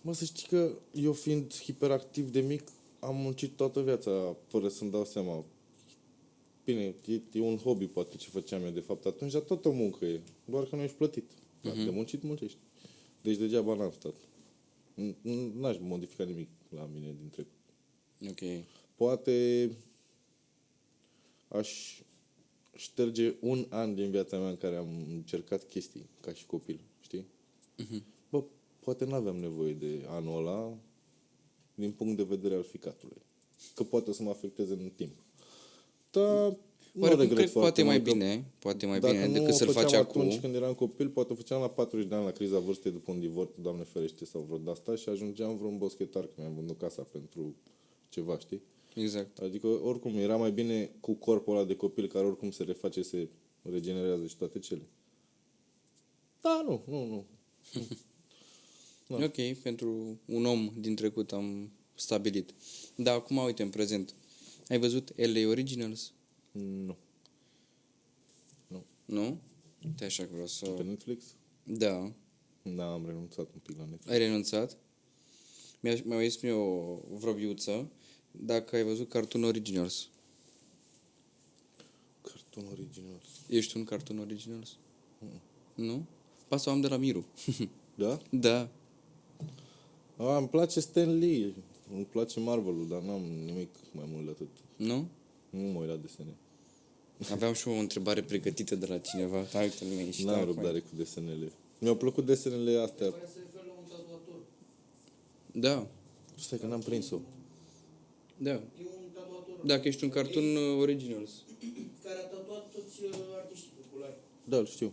mă, 0.00 0.12
să 0.12 0.24
știi 0.24 0.46
că 0.46 0.72
eu 0.92 1.12
fiind 1.12 1.54
hiperactiv 1.62 2.30
de 2.30 2.40
mic, 2.40 2.62
am 2.98 3.16
muncit 3.16 3.56
toată 3.56 3.80
viața 3.80 4.36
fără 4.46 4.68
să-mi 4.68 4.90
dau 4.90 5.04
seama. 5.04 5.44
Bine, 6.68 6.94
e, 7.06 7.20
e 7.32 7.40
un 7.40 7.56
hobby 7.56 7.86
poate 7.86 8.16
ce 8.16 8.28
făceam 8.28 8.64
eu 8.64 8.70
de 8.70 8.80
fapt 8.80 9.06
atunci, 9.06 9.32
dar 9.32 9.40
tot 9.42 9.64
o 9.64 9.70
muncă 9.72 10.04
e. 10.04 10.20
Doar 10.44 10.64
că 10.64 10.76
nu 10.76 10.82
ești 10.82 10.96
plătit. 10.96 11.30
Dar 11.60 11.72
de 11.84 11.90
muncit, 11.90 12.22
muncești. 12.22 12.58
Deci 13.22 13.36
degeaba 13.36 13.74
n-am 13.74 13.90
stat. 13.90 14.14
N- 14.96 15.14
n- 15.24 15.52
N-aș 15.54 15.76
modifica 15.80 16.24
nimic 16.24 16.48
la 16.68 16.88
mine 16.94 17.14
din 17.18 17.28
trecut. 17.30 17.52
Ok. 18.30 18.64
Poate 18.96 19.70
aș 21.48 22.00
șterge 22.74 23.34
un 23.40 23.66
an 23.68 23.94
din 23.94 24.10
viața 24.10 24.38
mea 24.38 24.48
în 24.48 24.56
care 24.56 24.76
am 24.76 25.06
încercat 25.10 25.64
chestii 25.68 26.06
ca 26.20 26.32
și 26.32 26.46
copil, 26.46 26.80
știi? 27.00 27.24
Bă, 28.30 28.44
poate 28.80 29.04
nu 29.04 29.14
aveam 29.14 29.36
nevoie 29.36 29.72
de 29.72 30.04
anul 30.08 30.38
ăla 30.46 30.76
din 31.74 31.92
punct 31.92 32.16
de 32.16 32.22
vedere 32.22 32.54
al 32.54 32.62
ficatului. 32.62 33.22
Că 33.74 33.82
poate 33.84 34.12
să 34.12 34.22
mă 34.22 34.30
afecteze 34.30 34.72
în 34.72 34.90
timp. 34.96 35.12
Dar 36.10 36.56
nu 36.92 37.04
Oarecum 37.04 37.20
regret 37.20 37.38
cred 37.38 37.52
că 37.52 37.58
foarte 37.58 37.82
poate 37.82 37.82
mai 37.82 37.96
mult 37.96 38.08
că 38.08 38.12
bine, 38.12 38.44
poate 38.58 38.86
mai 38.86 39.00
dacă 39.00 39.12
bine 39.12 39.26
nu 39.26 39.32
decât 39.32 39.48
o 39.48 39.52
să-l 39.52 39.68
faci 39.68 39.82
făceam 39.82 40.00
atunci 40.00 40.24
acum. 40.24 40.40
când 40.40 40.54
eram 40.54 40.74
copil, 40.74 41.08
poate 41.08 41.32
o 41.32 41.36
făceam 41.36 41.60
la 41.60 41.68
40 41.68 42.08
de 42.08 42.14
ani 42.14 42.24
la 42.24 42.30
criza 42.30 42.58
vârstei 42.58 42.92
după 42.92 43.10
un 43.10 43.20
divorț, 43.20 43.56
Doamne 43.62 43.82
ferește, 43.82 44.24
sau 44.24 44.40
vreo 44.40 44.58
de 44.58 44.70
asta 44.70 44.94
și 44.94 45.08
ajungeam 45.08 45.56
vreun 45.56 45.78
boschetar, 45.78 46.24
că 46.24 46.32
mi-am 46.36 46.54
vândut 46.54 46.78
casa 46.78 47.02
pentru 47.02 47.54
ceva, 48.08 48.38
știi? 48.38 48.62
exact. 48.94 49.38
Adică, 49.38 49.66
oricum, 49.66 50.16
era 50.16 50.36
mai 50.36 50.52
bine 50.52 50.90
cu 51.00 51.12
corpul 51.12 51.56
ăla 51.56 51.64
de 51.64 51.76
copil 51.76 52.06
care 52.06 52.26
oricum 52.26 52.50
se 52.50 52.62
reface, 52.62 53.02
se 53.02 53.28
regenerează 53.62 54.26
și 54.26 54.36
toate 54.36 54.58
cele. 54.58 54.82
Da, 56.40 56.64
nu, 56.66 56.82
nu, 56.86 57.04
nu. 57.06 57.24
Da. 59.06 59.16
Ok, 59.24 59.56
pentru 59.62 60.18
un 60.26 60.44
om 60.44 60.70
din 60.78 60.94
trecut 60.94 61.32
am 61.32 61.70
stabilit. 61.94 62.54
Dar 62.94 63.14
acum, 63.14 63.36
uite, 63.36 63.62
în 63.62 63.70
prezent, 63.70 64.14
ai 64.68 64.78
văzut 64.78 65.12
LA 65.16 65.48
Originals? 65.48 66.12
Nu. 66.52 66.96
Nu. 68.66 68.84
Nu? 69.04 69.40
Te 69.96 70.04
așa 70.04 70.22
că 70.22 70.28
vreau 70.32 70.46
să... 70.46 70.66
Pe 70.66 70.82
Netflix? 70.82 71.24
Da. 71.62 72.12
Da, 72.62 72.92
am 72.92 73.06
renunțat 73.06 73.46
un 73.54 73.60
pic 73.62 73.76
la 73.76 73.84
Netflix. 73.84 74.12
Ai 74.12 74.18
renunțat? 74.18 74.76
Mi-a, 75.80 75.96
mi-a 76.04 76.20
zis 76.20 76.40
mie 76.40 76.52
o 76.52 76.98
vrăbiuță 77.10 77.90
dacă 78.30 78.76
ai 78.76 78.82
văzut 78.82 79.08
Cartoon 79.08 79.44
Originals. 79.44 80.08
Cartoon 82.22 82.66
original. 82.72 83.20
Ești 83.48 83.76
un 83.76 83.84
Cartoon 83.84 84.18
Originals? 84.18 84.76
Nu? 85.74 86.06
Asta 86.48 86.70
o 86.70 86.72
am 86.72 86.80
de 86.80 86.88
la 86.88 86.96
Miru. 86.96 87.26
Da? 87.94 88.18
da. 88.30 88.68
A, 90.16 90.36
îmi 90.36 90.48
place 90.48 90.80
Stan 90.80 91.18
Lee. 91.18 91.54
Îmi 91.94 92.04
place 92.04 92.40
Marvel-ul, 92.40 92.88
dar 92.88 93.00
n-am 93.00 93.20
nimic 93.44 93.68
mai 93.92 94.04
mult 94.12 94.24
de 94.24 94.30
atât. 94.30 94.48
Nu? 94.76 95.06
Nu 95.50 95.60
mă 95.72 95.78
uit 95.78 95.88
la 95.88 95.96
desene. 95.96 96.34
Aveam 97.30 97.52
și 97.52 97.68
o 97.68 97.72
întrebare 97.72 98.22
pregătită 98.22 98.74
de 98.74 98.86
la 98.86 98.98
cineva. 98.98 99.44
Hai, 99.52 99.62
uite, 99.62 99.84
nu 99.84 99.90
mi-ai 99.94 100.04
ieșit 100.04 100.24
N-am 100.26 100.34
acum. 100.40 100.46
răbdare 100.54 100.78
cu 100.80 100.88
desenele. 100.96 101.52
Mi-au 101.78 101.96
plăcut 101.96 102.26
desenele 102.26 102.78
astea. 102.78 103.10
Pare 103.10 103.26
să 103.26 103.32
se 103.32 103.38
referă 103.44 103.64
la 103.66 103.72
un 103.80 103.84
tatuator. 103.88 104.40
Da. 105.52 105.86
Stai 106.34 106.58
că 106.58 106.66
n-am 106.66 106.80
prins-o. 106.80 107.18
Da. 108.36 108.50
E 108.50 108.60
un 109.02 109.08
tatuator 109.14 109.54
Dacă 109.64 109.88
ești 109.88 110.04
un 110.04 110.10
Cartoon 110.10 110.44
uh, 110.56 110.80
Originals. 110.80 111.30
care 112.04 112.18
a 112.18 112.26
tatuat 112.34 112.64
toți 112.74 112.96
uh, 113.04 113.14
artiștii 113.40 113.72
populari. 113.80 114.16
Da, 114.44 114.56
îl 114.56 114.66
știu. 114.66 114.92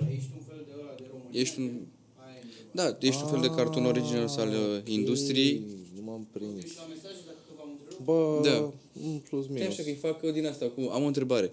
Ăla, 0.00 0.10
ești 0.10 0.30
un 0.38 0.42
fel 0.48 0.64
de 0.66 0.72
ăla 0.80 0.94
de 0.96 1.04
România. 1.10 1.40
Ești 1.40 1.58
un... 1.60 1.64
Aia 1.64 2.34
e 2.36 2.42
întrebarea. 2.42 2.98
Da, 3.00 3.06
ești 3.06 3.22
un 3.22 3.28
fel 3.28 3.40
de 3.40 3.50
Cartoon 3.50 3.84
Originals 3.84 4.36
al 4.36 4.48
uh, 4.48 4.78
Ok, 4.78 4.88
industriei. 4.88 5.82
Nu 6.04 6.10
m-am 6.10 6.26
prins. 6.32 6.64
Ești 6.64 6.76
la 6.76 6.86
mesaje 6.86 7.16
dacă 7.26 7.38
v-am 7.56 7.70
întrerupt. 7.70 8.04
Bă, 8.04 8.40
Da. 8.42 8.72
în 9.08 9.18
plus 9.18 9.44
Stai 9.44 9.54
minus. 9.56 9.72
așa 9.72 9.82
că-i 9.82 9.94
fac 9.94 10.32
din 10.32 10.46
asta 10.46 10.68
cu... 10.70 10.80
Am 10.80 11.02
o 11.02 11.06
întrebare. 11.06 11.52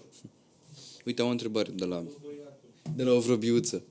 Uite, 1.06 1.22
am 1.22 1.28
o 1.28 1.30
întrebare 1.30 1.70
de 1.72 1.84
la, 1.84 1.96
Voi 2.00 2.34
iată. 2.38 2.92
de 2.96 3.02
la 3.02 3.12
o 3.12 3.20
vrăbiuță. 3.20 3.82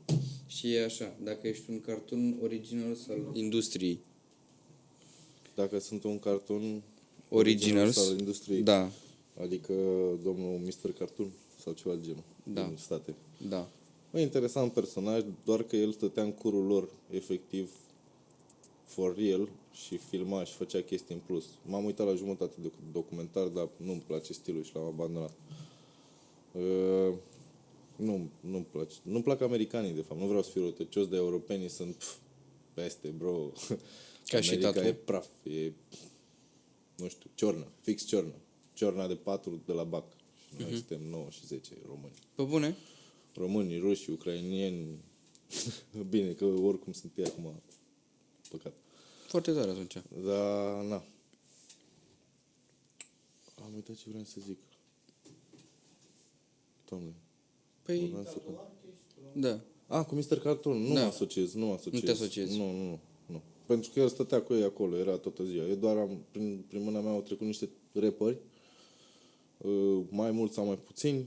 Și 0.48 0.74
e 0.74 0.84
așa, 0.84 1.14
dacă 1.24 1.48
ești 1.48 1.70
un 1.70 1.82
cartoon 1.82 2.38
original 2.42 2.98
al 3.10 3.20
industriei. 3.34 4.00
Dacă 5.56 5.80
sunt 5.80 6.04
un 6.04 6.20
carton 6.20 6.82
Originals. 7.30 7.98
al 7.98 8.18
industriei. 8.20 8.62
Da, 8.62 8.92
Adică 9.42 9.74
domnul 10.24 10.60
Mr. 10.66 10.92
Cartoon 10.92 11.32
sau 11.64 11.74
ceva 11.74 11.96
de 11.96 12.02
genul. 12.02 12.24
Da. 12.44 12.64
Din 12.68 12.78
state. 12.78 13.14
da. 13.50 13.68
Mă, 14.12 14.20
interesant 14.20 14.72
personaj, 14.74 15.24
doar 15.46 15.64
că 15.64 15.76
el 15.76 15.92
stătea 15.92 16.24
în 16.24 16.32
curul 16.32 16.66
lor, 16.66 16.90
efectiv, 17.10 17.70
for 18.92 19.16
real, 19.16 19.50
și 19.74 19.98
filma 19.98 20.44
și 20.44 20.54
făcea 20.54 20.82
chestii 20.82 21.16
în 21.16 21.22
plus. 21.26 21.46
M-am 21.66 21.86
uitat 21.86 22.08
la 22.08 22.16
jumătate 22.16 22.56
de 22.62 22.72
documentar, 22.92 23.48
dar 23.48 23.70
nu-mi 23.78 24.04
place 24.08 24.34
stilul 24.34 24.64
și 24.64 24.72
l-am 24.76 24.84
abandonat. 24.84 25.34
Uh, 26.52 27.14
nu, 27.96 28.30
nu-mi 28.40 28.66
place. 28.72 28.96
Nu-mi 29.04 29.24
plac 29.24 29.42
americanii, 29.42 29.92
de 29.92 30.02
fapt. 30.02 30.20
Nu 30.20 30.28
vreau 30.28 30.44
să 30.44 30.50
fiu 30.50 30.64
rătăcios, 30.64 31.08
de 31.08 31.16
europenii 31.16 31.70
sunt 31.70 31.96
pf, 31.96 32.16
peste, 32.74 33.08
bro. 33.08 33.52
Ca 34.32 34.42
și 34.42 34.50
America 34.50 34.72
tatu. 34.72 34.88
e 34.88 34.94
praf, 34.94 35.28
e, 35.44 35.72
nu 36.98 37.08
știu, 37.08 37.30
ciornă, 37.36 37.68
fix 37.82 38.06
ciornă. 38.06 38.34
Ciorna 38.74 39.08
de 39.08 39.16
patru 39.16 39.62
de 39.66 39.74
la 39.74 39.84
BAC. 39.84 40.06
Și 40.50 40.62
noi 40.62 40.72
suntem 40.72 41.02
9 41.10 41.28
și 41.30 41.46
10 41.46 41.74
români 41.88 42.14
Pe 42.36 42.44
bune? 42.44 42.76
români, 43.34 43.78
ruși, 43.78 44.10
ucrainieni, 44.10 44.88
bine, 46.10 46.32
că 46.32 46.46
oricum 46.46 46.94
sunt 46.94 47.12
ei 47.16 47.26
acum, 47.26 47.62
păcat. 48.52 48.74
Foarte 49.28 49.52
tare 49.52 49.70
atunci. 49.70 49.94
Dar, 50.26 50.84
na. 50.84 51.04
Am 53.64 53.74
uitat 53.76 53.96
ce 53.96 54.04
vreau 54.10 54.24
să 54.24 54.38
zic. 54.46 54.58
Doamne. 56.90 57.14
Păi, 57.84 58.00
vorbeam 58.00 58.24
să- 58.24 58.42
da. 59.34 59.60
A, 59.88 60.04
cu 60.04 60.16
Mr. 60.16 60.38
Cartoon, 60.40 60.78
nu 60.78 60.94
Da. 60.94 61.00
mă 61.02 61.06
asociez, 61.06 61.54
nu 61.54 61.66
mă 61.66 61.74
asociez. 61.74 62.02
Nu 62.02 62.08
te 62.08 62.12
asociezi. 62.14 62.58
Nu, 62.58 62.72
nu, 62.72 62.84
nu, 62.84 63.00
nu. 63.26 63.42
Pentru 63.66 63.92
că 63.94 64.00
el 64.00 64.08
stătea 64.10 64.42
cu 64.42 64.54
ei 64.54 64.64
acolo, 64.64 64.98
era 64.98 65.18
toată 65.18 65.44
ziua. 65.44 65.66
Eu 65.66 65.76
doar 65.76 65.98
am, 65.98 66.26
prin, 66.32 66.64
prin 66.68 66.84
mâna 66.84 67.00
mea 67.00 67.12
au 67.12 67.22
trecut 67.22 67.46
niște 67.46 67.70
rapperi, 67.94 68.38
uh, 69.58 70.04
mai 70.10 70.32
mulți 70.32 70.54
sau 70.54 70.66
mai 70.66 70.78
puțini, 70.78 71.26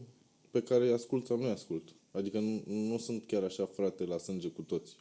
pe 0.50 0.62
care 0.62 0.86
îi 0.86 0.92
ascult 0.92 1.26
sau 1.26 1.36
nu 1.36 1.42
îi 1.44 1.50
ascult. 1.50 1.88
Adică 2.10 2.38
nu, 2.40 2.62
nu 2.66 2.98
sunt 2.98 3.24
chiar 3.26 3.42
așa 3.42 3.66
frate 3.66 4.04
la 4.04 4.18
sânge 4.18 4.48
cu 4.48 4.62
toți. 4.62 4.96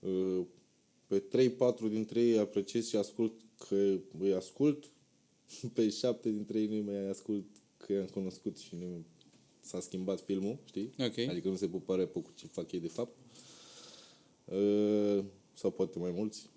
Uh, 0.00 0.44
pe 1.08 1.22
3-4 1.86 1.90
dintre 1.90 2.20
ei 2.20 2.38
apreciez 2.38 2.88
și 2.88 2.96
ascult 2.96 3.32
că 3.68 3.96
îi 4.18 4.34
ascult, 4.34 4.90
pe 5.74 5.88
7 5.88 6.30
dintre 6.30 6.60
ei 6.60 6.66
nu 6.66 6.82
mai 6.92 7.08
ascult 7.08 7.44
că 7.76 7.92
i-am 7.92 8.06
cunoscut 8.06 8.58
și 8.58 8.74
nu 8.80 9.04
s-a 9.60 9.80
schimbat 9.80 10.20
filmul, 10.20 10.58
știi? 10.64 10.92
Ok. 10.98 11.18
Adică 11.28 11.48
nu 11.48 11.56
se 11.56 11.68
pupă 11.68 11.96
repă 11.96 12.20
cu 12.20 12.30
ce 12.34 12.46
fac 12.46 12.72
ei 12.72 12.80
de 12.80 12.88
fapt. 12.88 13.16
Uh, 14.44 15.24
sau 15.54 15.70
poate 15.70 15.98
mai 15.98 16.10
mulți, 16.10 16.48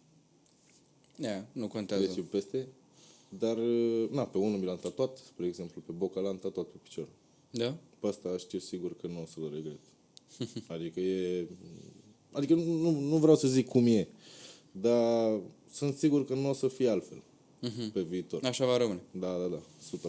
Da, 1.16 1.46
nu 1.52 1.68
trece 1.68 1.74
contează. 1.74 2.22
peste. 2.22 2.68
Dar, 3.40 3.58
uh, 3.58 4.10
na, 4.10 4.26
pe 4.26 4.38
unul 4.38 4.60
mi 4.60 4.66
l-am 4.66 4.78
tatuat, 4.78 5.18
spre 5.18 5.46
exemplu, 5.46 5.82
pe 5.82 5.92
boca 5.92 6.20
l-am 6.20 6.38
tatuat 6.40 6.68
pe 6.68 6.78
picior. 6.84 7.08
Da? 7.50 7.78
Pe 8.00 8.08
asta 8.08 8.38
știu 8.38 8.60
sigur 8.60 8.96
că 8.96 9.08
nu 9.08 9.22
o 9.22 9.26
să-l 9.26 9.52
regret. 9.54 9.80
Adică 10.76 11.00
e... 11.00 11.48
Adică 12.32 12.54
nu, 12.54 12.74
nu, 12.74 13.00
nu 13.00 13.18
vreau 13.18 13.36
să 13.36 13.48
zic 13.48 13.68
cum 13.68 13.86
e, 13.88 14.08
dar 14.72 15.40
sunt 15.74 15.98
sigur 15.98 16.26
că 16.26 16.34
nu 16.34 16.50
o 16.50 16.54
să 16.54 16.68
fie 16.68 16.90
altfel 16.90 17.22
pe 17.94 18.02
viitor. 18.02 18.40
Așa 18.44 18.66
va 18.66 18.78
rămâne. 18.78 19.00
Da, 19.12 19.28
da, 19.28 19.48
da, 19.56 19.62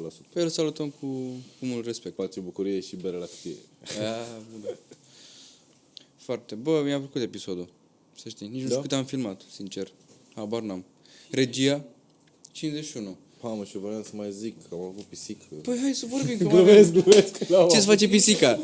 100%. 0.08 0.12
Păi 0.32 0.42
îl 0.42 0.48
salutăm 0.48 0.88
cu, 1.00 1.06
cu 1.58 1.66
mult 1.66 1.84
respect. 1.86 2.14
Pace, 2.14 2.40
bucurie 2.40 2.80
și 2.80 2.96
bere 2.96 3.16
la 3.16 3.24
cutie. 3.24 3.56
A, 4.00 4.24
bun. 4.52 4.74
Foarte. 6.16 6.54
Bă, 6.54 6.80
mi-a 6.84 6.98
plăcut 6.98 7.22
episodul. 7.22 7.68
Să 8.16 8.28
știi. 8.28 8.46
Nici 8.46 8.58
nu 8.60 8.64
știu 8.64 8.74
Da? 8.76 8.80
cât 8.82 8.92
am 8.92 9.04
filmat, 9.04 9.42
sincer. 9.54 9.92
Habar 10.34 10.60
n-am. 10.62 10.84
Regia? 11.30 11.84
51. 12.52 13.16
Mamă, 13.40 13.64
și 13.64 13.76
eu 13.76 13.80
vreau 13.82 14.02
să 14.02 14.10
mai 14.14 14.32
zic 14.32 14.54
că 14.68 14.74
am 14.74 14.80
avut 14.80 15.02
pisică. 15.02 15.44
Păi 15.62 15.78
hai 15.82 15.92
să 15.94 16.06
vorbim 16.06 16.38
că 16.38 16.44
mai 16.44 16.52
Glumesc, 16.54 16.88
avem- 16.90 17.02
glumesc. 17.02 17.48
la 17.48 17.66
Ce-ți 17.66 17.86
face 17.86 18.08
pisica? 18.08 18.58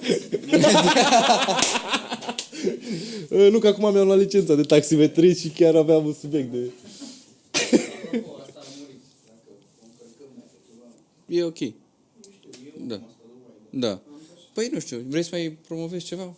Uh, 3.30 3.48
Nu, 3.50 3.58
că 3.58 3.66
acum 3.66 3.92
mi-am 3.92 4.06
luat 4.06 4.18
licența 4.18 4.54
de 4.54 4.62
taximetrist 4.62 5.40
și 5.40 5.48
chiar 5.48 5.76
aveam 5.76 6.06
un 6.06 6.12
subiect 6.12 6.50
de... 6.52 6.70
Apropo, 8.06 8.36
asta 8.40 8.60
a 8.60 8.64
murit. 8.80 9.00
Dacă 9.26 9.40
o 9.48 9.52
încărcăm, 9.90 10.30
dacă 10.36 10.56
ceva. 10.68 11.40
E 11.40 11.44
ok. 11.44 11.58
Nu 11.60 12.30
știu, 12.36 12.50
eu 12.80 12.86
Da. 12.86 12.94
am 12.94 13.02
asta 13.08 13.22
de 13.26 13.32
oaie. 13.80 13.80
Da. 13.80 14.00
Păi 14.52 14.68
nu 14.72 14.78
știu, 14.80 15.02
vrei 15.08 15.22
să 15.22 15.28
mai 15.32 15.58
promovezi 15.66 16.04
ceva? 16.04 16.34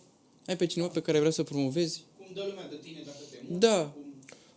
Ai 0.47 0.55
pe 0.57 0.65
cineva 0.65 0.89
pe 0.89 0.99
care 1.01 1.19
vrea 1.19 1.31
să 1.31 1.43
promovezi? 1.43 2.03
Cum 2.17 2.27
dă 2.33 2.41
lumea 2.49 2.67
de 2.69 2.79
tine 2.83 3.01
dacă 3.05 3.17
te 3.31 3.37
muți? 3.47 3.59
Da. 3.59 3.93
Cum... 3.93 4.01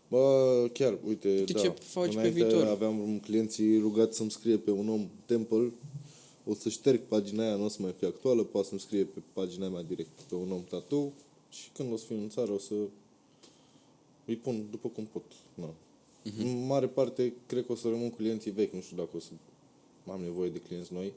Bă, 0.09 0.68
chiar, 0.72 0.99
uite, 1.07 1.28
Uite 1.28 1.53
da. 1.53 1.61
ce 1.61 1.72
faci 1.84 2.05
pe 2.14 2.18
Înainte 2.18 2.40
viitor. 2.45 2.66
aveam 2.66 2.99
un 2.99 3.20
clienții 3.20 3.78
rugat 3.78 4.14
să-mi 4.14 4.30
scrie 4.30 4.57
pe 4.57 4.70
un 4.70 4.88
om 4.88 5.09
Temple. 5.26 5.72
O 6.47 6.55
să 6.55 6.68
șterg 6.68 7.01
pagina 7.09 7.45
aia, 7.45 7.55
nu 7.55 7.64
o 7.64 7.68
să 7.68 7.76
mai 7.80 7.95
fie 7.99 8.07
actuală, 8.07 8.42
poate 8.42 8.68
să-mi 8.68 8.80
scrie 8.80 9.03
pe 9.05 9.18
pagina 9.32 9.68
mea 9.68 9.82
direct 9.88 10.20
pe 10.28 10.34
un 10.34 10.51
om 10.53 10.64
tatou 10.70 11.12
și 11.55 11.71
când 11.73 11.93
o 11.93 11.97
să 11.97 12.05
fiu 12.05 12.17
în 12.17 12.29
țară 12.29 12.53
o 12.53 12.59
să 12.59 12.75
îi 14.25 14.37
pun 14.37 14.67
după 14.71 14.89
cum 14.89 15.05
pot. 15.13 15.23
Na. 15.55 15.75
Mhm. 16.25 16.41
În 16.41 16.67
mare 16.67 16.87
parte, 16.89 17.33
cred 17.47 17.67
că 17.67 17.73
o 17.73 17.75
să 17.75 17.89
rămân 17.89 18.11
cu 18.11 18.17
clienții 18.17 18.51
vechi, 18.51 18.73
nu 18.73 18.81
știu 18.81 18.97
dacă 18.97 19.11
o 19.15 19.19
să 19.19 19.31
am 20.11 20.21
nevoie 20.23 20.51
de 20.51 20.59
clienți 20.59 20.93
noi. 20.93 21.13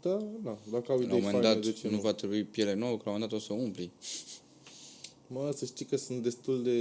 Da, 0.00 0.22
da, 0.42 0.58
dacă 0.70 0.92
au 0.92 0.98
La 0.98 1.04
un 1.04 1.08
idei 1.08 1.20
moment 1.20 1.42
faine, 1.42 1.54
dat 1.54 1.64
de 1.64 1.72
ce 1.72 1.88
nu 1.88 1.94
nu? 1.94 2.00
va 2.00 2.12
trebui 2.12 2.44
piele 2.44 2.74
nouă, 2.74 2.96
că 2.96 3.02
la 3.04 3.10
un 3.10 3.12
moment 3.12 3.30
dat 3.30 3.40
o 3.40 3.42
să 3.42 3.52
o 3.52 3.56
umpli. 3.56 3.90
Mă, 5.26 5.52
să 5.56 5.64
știi 5.64 5.84
că 5.84 5.96
sunt 5.96 6.22
destul 6.22 6.62
de 6.62 6.78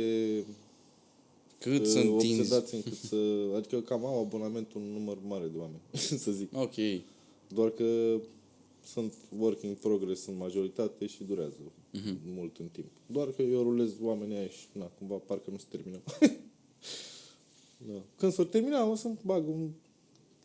Cât 1.58 1.80
uh, 1.82 1.88
sunt 1.88 2.18
tinzi. 2.20 2.40
obsedați 2.40 2.76
încât 2.76 2.94
să... 2.94 3.16
Adică 3.56 3.82
cam 3.82 4.06
au 4.06 4.20
abonament 4.22 4.74
un 4.74 4.82
număr 4.82 5.18
mare 5.28 5.46
de 5.48 5.58
oameni, 5.58 5.82
să 6.24 6.32
zic. 6.32 6.58
Ok. 6.58 6.74
Doar 7.48 7.70
că 7.70 8.20
sunt 8.86 9.14
work 9.38 9.62
in 9.62 9.78
progress 9.82 10.26
în 10.26 10.38
majoritate 10.38 11.06
și 11.06 11.24
durează 11.24 11.58
Mhm. 11.94 12.18
mult 12.26 12.58
în 12.58 12.68
timp. 12.68 12.88
Doar 13.06 13.32
că 13.32 13.42
eu 13.42 13.62
rulez 13.62 13.92
oamenii 14.02 14.38
aia 14.38 14.48
și, 14.48 14.66
na, 14.72 14.86
cumva 14.86 15.16
parcă 15.16 15.50
nu 15.52 15.58
se 15.58 15.66
termină. 15.70 16.02
da. 17.92 18.02
Când 18.18 18.34
s-o 18.34 18.44
termina, 18.44 18.86
o 18.86 18.96
să 18.96 19.10
bag 19.22 19.48
un 19.48 19.70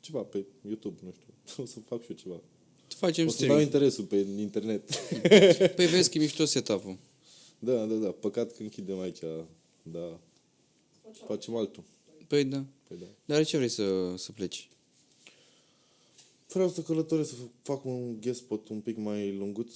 ceva 0.01 0.23
pe 0.23 0.45
YouTube, 0.69 1.01
nu 1.05 1.11
știu. 1.13 1.33
O 1.63 1.67
să 1.67 1.81
fac 1.81 2.03
și 2.03 2.11
eu 2.11 2.17
ceva. 2.17 2.41
Facem 2.89 3.27
o 3.27 3.31
să 3.31 3.37
dau 3.37 3.47
streaming. 3.47 3.61
interesul 3.61 4.05
pe 4.05 4.17
internet. 4.17 4.95
Păi 5.77 5.87
vezi 5.87 6.11
că 6.11 6.19
e 6.19 6.21
mișto 6.21 6.45
setup-ul. 6.45 6.97
da, 7.59 7.87
da, 7.87 7.95
da. 7.95 8.11
Păcat 8.11 8.53
că 8.53 8.63
închidem 8.63 8.99
aici. 8.99 9.19
Da. 9.83 10.21
Facem 11.27 11.57
altul. 11.57 11.83
Păi 12.27 12.45
da. 12.45 12.65
Păi 12.89 12.97
da. 13.01 13.07
Dar 13.25 13.39
de 13.39 13.45
ce 13.45 13.57
vrei 13.57 13.69
să, 13.69 14.15
să 14.17 14.33
pleci? 14.33 14.69
Vreau 16.49 16.69
să 16.69 16.83
călătoresc, 16.83 17.31
să 17.31 17.37
fac 17.63 17.85
un 17.85 18.21
guest 18.21 18.39
spot 18.39 18.69
un 18.69 18.81
pic 18.81 18.97
mai 18.97 19.37
lunguț 19.37 19.73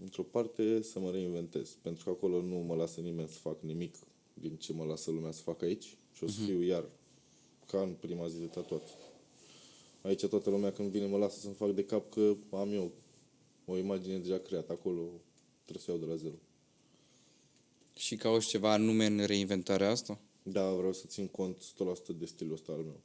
într-o 0.00 0.22
parte, 0.22 0.82
să 0.82 0.98
mă 0.98 1.10
reinventez. 1.10 1.76
Pentru 1.82 2.04
că 2.04 2.10
acolo 2.10 2.42
nu 2.42 2.56
mă 2.56 2.74
lasă 2.74 3.00
nimeni 3.00 3.28
să 3.28 3.38
fac 3.38 3.62
nimic 3.62 3.94
din 4.34 4.56
ce 4.56 4.72
mă 4.72 4.84
lasă 4.84 5.10
lumea 5.10 5.30
să 5.30 5.42
fac 5.42 5.62
aici 5.62 5.96
și 6.12 6.24
o 6.24 6.26
să 6.26 6.40
fiu 6.40 6.62
iar 6.62 6.84
ca 7.66 7.80
în 7.80 7.94
prima 8.00 8.28
zi 8.28 8.38
de 8.38 8.46
tatuat. 8.46 8.88
Aici 10.02 10.26
toată 10.26 10.50
lumea 10.50 10.72
când 10.72 10.90
vine 10.90 11.06
mă 11.06 11.16
lasă 11.16 11.38
să-mi 11.38 11.54
fac 11.54 11.70
de 11.70 11.84
cap 11.84 12.10
că 12.10 12.36
am 12.50 12.72
eu 12.72 12.92
o 13.66 13.76
imagine 13.76 14.18
deja 14.18 14.38
creată 14.38 14.72
acolo, 14.72 15.02
trebuie 15.64 15.84
să 15.84 15.90
iau 15.90 16.00
de 16.00 16.06
la 16.06 16.16
zero. 16.16 16.34
Și 17.94 18.16
cauți 18.16 18.48
ceva 18.48 18.72
anume 18.72 19.06
în 19.06 19.24
reinventarea 19.24 19.90
asta? 19.90 20.20
Da, 20.42 20.72
vreau 20.72 20.92
să 20.92 21.04
țin 21.06 21.26
cont 21.26 21.62
100% 22.12 22.18
de 22.18 22.24
stilul 22.24 22.52
ăsta 22.52 22.72
al 22.72 22.78
meu. 22.78 23.00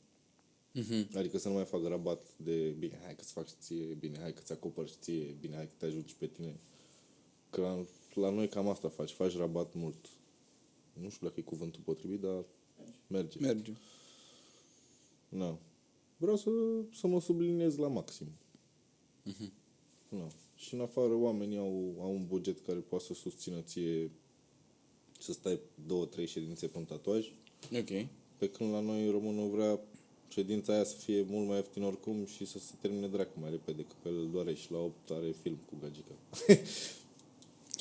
Mhm. 0.71 1.17
Adică 1.17 1.37
să 1.37 1.47
nu 1.47 1.53
mai 1.53 1.65
fac 1.65 1.83
rabat 1.83 2.25
de 2.37 2.75
bine, 2.79 2.99
hai 3.03 3.15
că-ți 3.15 3.31
fac 3.31 3.47
și 3.47 3.53
ție, 3.59 3.85
bine, 3.99 4.17
hai 4.19 4.33
că-ți 4.33 4.51
acopăr 4.51 4.87
și 4.87 4.95
ție, 4.99 5.35
bine, 5.39 5.55
hai 5.55 5.67
că 5.67 5.73
te 5.77 5.85
ajut 5.85 6.07
și 6.07 6.15
pe 6.15 6.27
tine. 6.27 6.59
Că 7.53 7.61
la, 7.61 7.85
la 8.13 8.29
noi 8.29 8.47
cam 8.47 8.67
asta 8.67 8.89
faci, 8.89 9.11
faci 9.11 9.37
rabat 9.37 9.73
mult. 9.73 10.09
Nu 11.01 11.09
știu 11.09 11.27
dacă 11.27 11.39
e 11.39 11.43
cuvântul 11.43 11.81
potrivit, 11.83 12.19
dar 12.19 12.43
merge. 13.07 13.39
Merge. 13.39 13.73
Na. 15.29 15.59
Vreau 16.17 16.35
să, 16.35 16.49
să 16.93 17.07
mă 17.07 17.21
subliniez 17.21 17.75
la 17.75 17.87
maxim. 17.87 18.27
Mhm. 19.23 19.51
Na. 20.09 20.27
Și 20.55 20.73
în 20.73 20.79
afară 20.79 21.13
oamenii 21.13 21.57
au, 21.57 21.95
au 21.99 22.11
un 22.11 22.25
buget 22.27 22.65
care 22.65 22.79
poate 22.79 23.03
să 23.03 23.13
susțină 23.13 23.61
ție 23.61 24.11
să 25.19 25.31
stai 25.31 25.59
două, 25.87 26.05
trei 26.05 26.25
ședințe 26.25 26.67
pe 26.67 26.77
un 26.77 26.85
tatuaj. 26.85 27.31
Ok. 27.71 28.07
Pe 28.37 28.49
când 28.49 28.71
la 28.71 28.79
noi 28.79 29.09
românul 29.09 29.49
vrea 29.49 29.79
ședința 30.27 30.73
aia 30.73 30.83
să 30.83 30.95
fie 30.95 31.25
mult 31.29 31.47
mai 31.47 31.55
ieftin 31.55 31.83
oricum 31.83 32.25
și 32.25 32.45
să 32.45 32.59
se 32.59 32.73
termine 32.81 33.07
dracu 33.07 33.39
mai 33.39 33.49
repede, 33.49 33.81
că 33.81 33.93
pe 34.01 34.09
el 34.09 34.29
doare 34.31 34.53
și 34.53 34.71
la 34.71 34.77
8 34.77 35.11
are 35.11 35.31
film 35.41 35.57
cu 35.69 35.75
gagica. 35.81 36.13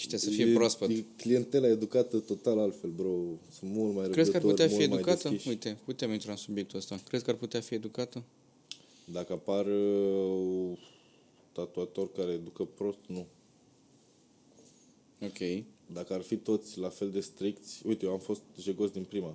Și 0.02 0.08
trebuie 0.08 0.30
să 0.30 0.36
fie 0.42 0.50
E- 0.50 0.54
proaspăt. 0.54 0.90
E 0.90 1.04
clientela 1.16 1.66
educată 1.66 2.18
total 2.18 2.58
altfel, 2.58 2.90
bro. 2.90 3.14
Sunt 3.50 3.70
mult 3.70 3.94
mai 3.94 4.08
Crezi 4.08 4.30
că 4.30 4.36
ar 4.36 4.42
răbdători, 4.42 4.68
putea 4.68 4.68
fi 4.68 4.88
mult 4.88 4.88
mai 4.88 4.98
educată? 4.98 5.28
deschiși. 5.28 5.48
Uite, 5.48 5.78
putem 5.84 6.12
intra 6.12 6.30
în 6.30 6.36
subiectul 6.36 6.78
ăsta. 6.78 7.00
Crezi 7.08 7.24
că 7.24 7.30
ar 7.30 7.36
putea 7.36 7.60
fi 7.60 7.74
educată? 7.74 8.22
Dacă 9.04 9.32
apar 9.32 9.66
uh, 9.66 10.78
tatuatori 11.52 12.12
care 12.12 12.32
educă 12.32 12.64
prost, 12.64 12.98
nu. 13.06 13.26
Ok. 15.20 15.64
Dacă 15.92 16.12
ar 16.12 16.20
fi 16.20 16.36
toți 16.36 16.78
la 16.78 16.88
fel 16.88 17.10
de 17.10 17.20
stricți, 17.20 17.82
uite, 17.86 18.04
eu 18.06 18.12
am 18.12 18.18
fost 18.18 18.42
jegos 18.60 18.90
din 18.90 19.04
prima. 19.04 19.34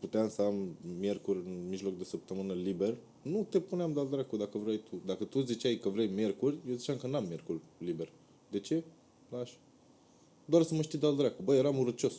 Puteam 0.00 0.28
să 0.28 0.42
am 0.42 0.76
miercuri 0.98 1.38
în 1.38 1.68
mijloc 1.68 1.98
de 1.98 2.04
săptămână 2.04 2.52
liber. 2.52 2.96
Nu 3.22 3.46
te 3.50 3.60
puneam 3.60 3.92
de 3.92 4.00
dracu 4.10 4.36
dacă 4.36 4.58
vrei 4.58 4.78
tu. 4.90 5.00
Dacă 5.06 5.24
tu 5.24 5.40
ziceai 5.40 5.76
că 5.76 5.88
vrei 5.88 6.06
miercuri, 6.06 6.56
eu 6.68 6.74
ziceam 6.74 6.96
că 6.96 7.06
n-am 7.06 7.24
miercuri 7.26 7.58
liber. 7.78 8.12
De 8.50 8.58
ce? 8.60 8.82
Lași. 9.30 9.58
Doar 10.50 10.62
să 10.62 10.74
mă 10.74 10.82
știi 10.82 10.98
de 10.98 11.14
dracu. 11.14 11.42
Băi, 11.42 11.58
eram 11.58 11.78
urăcios. 11.78 12.12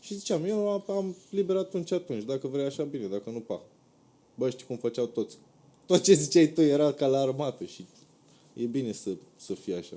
Și 0.00 0.14
ziceam, 0.14 0.44
eu 0.44 0.68
am, 0.70 0.84
am 0.88 1.16
liber 1.30 1.56
atunci 1.56 1.92
atunci. 1.92 2.24
Dacă 2.24 2.46
vrei 2.48 2.64
așa, 2.64 2.82
bine. 2.82 3.06
Dacă 3.06 3.30
nu, 3.30 3.40
pa. 3.40 3.62
Bă, 4.34 4.50
știi 4.50 4.66
cum 4.66 4.76
făceau 4.76 5.06
toți. 5.06 5.38
Tot 5.86 6.02
ce 6.02 6.12
ziceai 6.12 6.46
tu 6.46 6.60
era 6.60 6.92
ca 6.92 7.06
la 7.06 7.20
armată 7.20 7.64
și 7.64 7.84
e 8.54 8.64
bine 8.64 8.92
să, 8.92 9.10
să 9.36 9.54
fie 9.54 9.74
așa. 9.74 9.96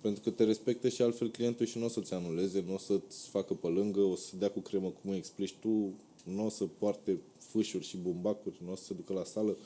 Pentru 0.00 0.22
că 0.22 0.30
te 0.30 0.44
respectă 0.44 0.88
și 0.88 1.02
altfel 1.02 1.30
clientul 1.30 1.66
și 1.66 1.78
nu 1.78 1.84
o 1.84 1.88
să-ți 1.88 2.14
anuleze, 2.14 2.64
nu 2.66 2.74
o 2.74 2.78
să-ți 2.78 3.28
facă 3.28 3.54
pe 3.54 3.66
lângă, 3.66 4.00
o 4.00 4.16
să 4.16 4.36
dea 4.38 4.50
cu 4.50 4.60
cremă 4.60 4.92
cum 5.02 5.10
îi 5.10 5.16
explici 5.16 5.54
tu, 5.60 5.92
nu 6.24 6.44
o 6.44 6.48
să 6.48 6.64
poarte 6.78 7.18
fâșuri 7.38 7.84
și 7.84 7.96
bumbacuri, 7.96 8.54
nu 8.64 8.72
o 8.72 8.74
să 8.74 8.84
se 8.84 8.94
ducă 8.94 9.12
la 9.12 9.24
sală. 9.24 9.56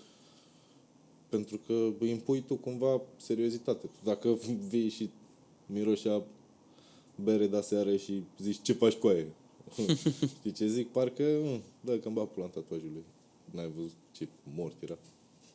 Pentru 1.29 1.61
că 1.67 1.93
îi 1.99 2.11
impui 2.11 2.43
tu 2.47 2.55
cumva 2.55 3.01
seriozitate. 3.17 3.87
Tu 3.87 3.99
dacă 4.05 4.39
vii 4.69 4.89
și 4.89 5.11
miroșea 5.67 6.23
bere 7.25 7.47
de 7.47 7.61
seară 7.61 7.97
și 7.97 8.23
zici 8.43 8.59
ce 8.63 8.73
faci 8.73 8.93
cu 8.95 9.07
aia? 9.07 9.25
Știi 10.39 10.53
ce 10.53 10.67
zic? 10.67 10.89
Parcă, 10.89 11.23
"Mm, 11.43 11.63
dă 11.81 11.99
că-mi 11.99 12.15
bag 12.15 12.29
pula 12.29 12.45
în 12.45 12.51
tatuajul 12.51 12.91
lui. 12.93 13.05
N-ai 13.51 13.71
văzut 13.77 13.93
ce 14.13 14.29
mort 14.55 14.83
era. 14.83 14.99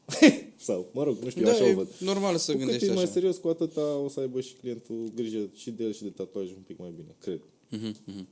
Sau, 0.55 0.89
mă 0.93 1.03
rog, 1.03 1.17
nu 1.17 1.29
știu, 1.29 1.43
da, 1.43 1.51
așa 1.51 1.63
o 1.63 1.67
e 1.67 1.73
văd. 1.73 1.87
normal 1.99 2.37
să 2.37 2.51
Cu 2.51 2.57
cât 2.57 2.65
gândești 2.67 2.89
e 2.89 2.93
mai 2.93 3.03
așa. 3.03 3.11
serios, 3.11 3.37
cu 3.37 3.47
atâta 3.47 3.95
o 3.95 4.09
să 4.09 4.19
aibă 4.19 4.41
și 4.41 4.53
clientul 4.53 5.11
grijă 5.15 5.49
și 5.55 5.71
de 5.71 5.83
el 5.83 5.93
și 5.93 6.03
de 6.03 6.09
tatuaj 6.09 6.49
un 6.49 6.61
pic 6.67 6.77
mai 6.77 6.93
bine, 6.95 7.15
cred. 7.19 7.39
Mhm, 7.69 7.95
mhm. 8.05 8.27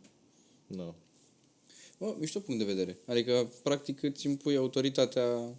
No. 0.68 0.94
Bă, 1.98 2.16
mișto 2.20 2.40
punct 2.40 2.60
de 2.66 2.74
vedere. 2.74 2.98
Adică, 3.06 3.52
practic, 3.64 4.04
îți 4.04 4.28
impui 4.28 4.56
autoritatea 4.56 5.56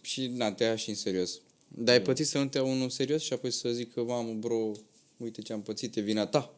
și, 0.00 0.26
na, 0.26 0.52
te 0.52 0.64
ia 0.64 0.76
și 0.76 0.88
în 0.88 0.94
serios. 0.94 1.40
Dar 1.68 1.94
ai 1.94 2.02
pățit 2.02 2.26
să 2.26 2.38
nu 2.38 2.46
te 2.48 2.58
ia 2.58 2.64
unul 2.64 2.88
serios 2.88 3.22
și 3.22 3.32
apoi 3.32 3.50
să 3.50 3.68
zic 3.70 3.92
că, 3.92 4.02
mamă, 4.02 4.32
bro, 4.32 4.70
uite 5.16 5.42
ce 5.42 5.52
am 5.52 5.62
pățit, 5.62 5.96
e 5.96 6.00
vina 6.00 6.26
ta. 6.26 6.57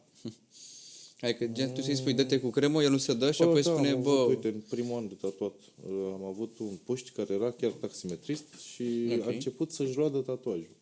Adică, 1.21 1.45
gen, 1.45 1.73
tu 1.73 1.81
să-i 1.81 1.95
spui, 1.95 2.13
dă-te 2.13 2.39
cu 2.39 2.49
cremă, 2.49 2.83
el 2.83 2.89
nu 2.91 2.97
se 2.97 3.13
dă 3.13 3.31
și 3.31 3.41
apoi 3.41 3.61
da, 3.61 3.71
spune, 3.71 3.89
am 3.89 4.01
bă, 4.01 4.09
avut, 4.09 4.29
uite, 4.29 4.47
în 4.47 4.61
primul 4.69 4.97
an 4.97 5.07
de 5.07 5.13
tatuat 5.13 5.53
uh, 5.89 5.93
am 6.13 6.23
avut 6.23 6.57
un 6.59 6.77
puști 6.83 7.09
care 7.11 7.33
era 7.33 7.51
chiar 7.51 7.71
taximetrist 7.71 8.43
și 8.73 9.09
Ok. 9.19 9.25
a 9.27 9.29
început 9.29 9.71
să-și 9.71 9.93
roadă 9.93 10.19
tatuajul. 10.19 10.75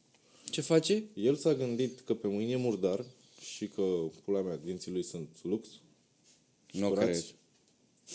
ce 0.50 0.62
face? 0.62 1.04
El 1.14 1.36
s-a 1.36 1.54
gândit 1.54 2.00
că 2.00 2.14
pe 2.14 2.28
mâini 2.28 2.52
e 2.52 2.56
murdar 2.56 3.06
și 3.56 3.68
că, 3.68 3.82
pula 4.26 4.42
mea, 4.42 4.60
dinții 4.66 4.92
lui 4.92 5.04
sunt 5.04 5.28
lux. 5.42 5.68
Nu 6.72 6.88
curați. 6.88 7.34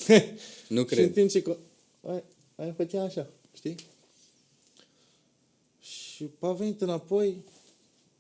cred. 0.04 0.22
Nu 0.68 0.74
Și 0.76 0.78
în 0.78 0.84
cred. 0.84 1.12
timp 1.12 1.30
ce 1.30 1.42
că... 1.42 1.56
Aia, 2.02 2.22
aia 2.56 2.72
făcea 2.72 3.02
așa, 3.02 3.30
știi? 3.56 3.74
Și 5.80 6.26
a 6.38 6.52
venit 6.52 6.80
înapoi, 6.80 7.36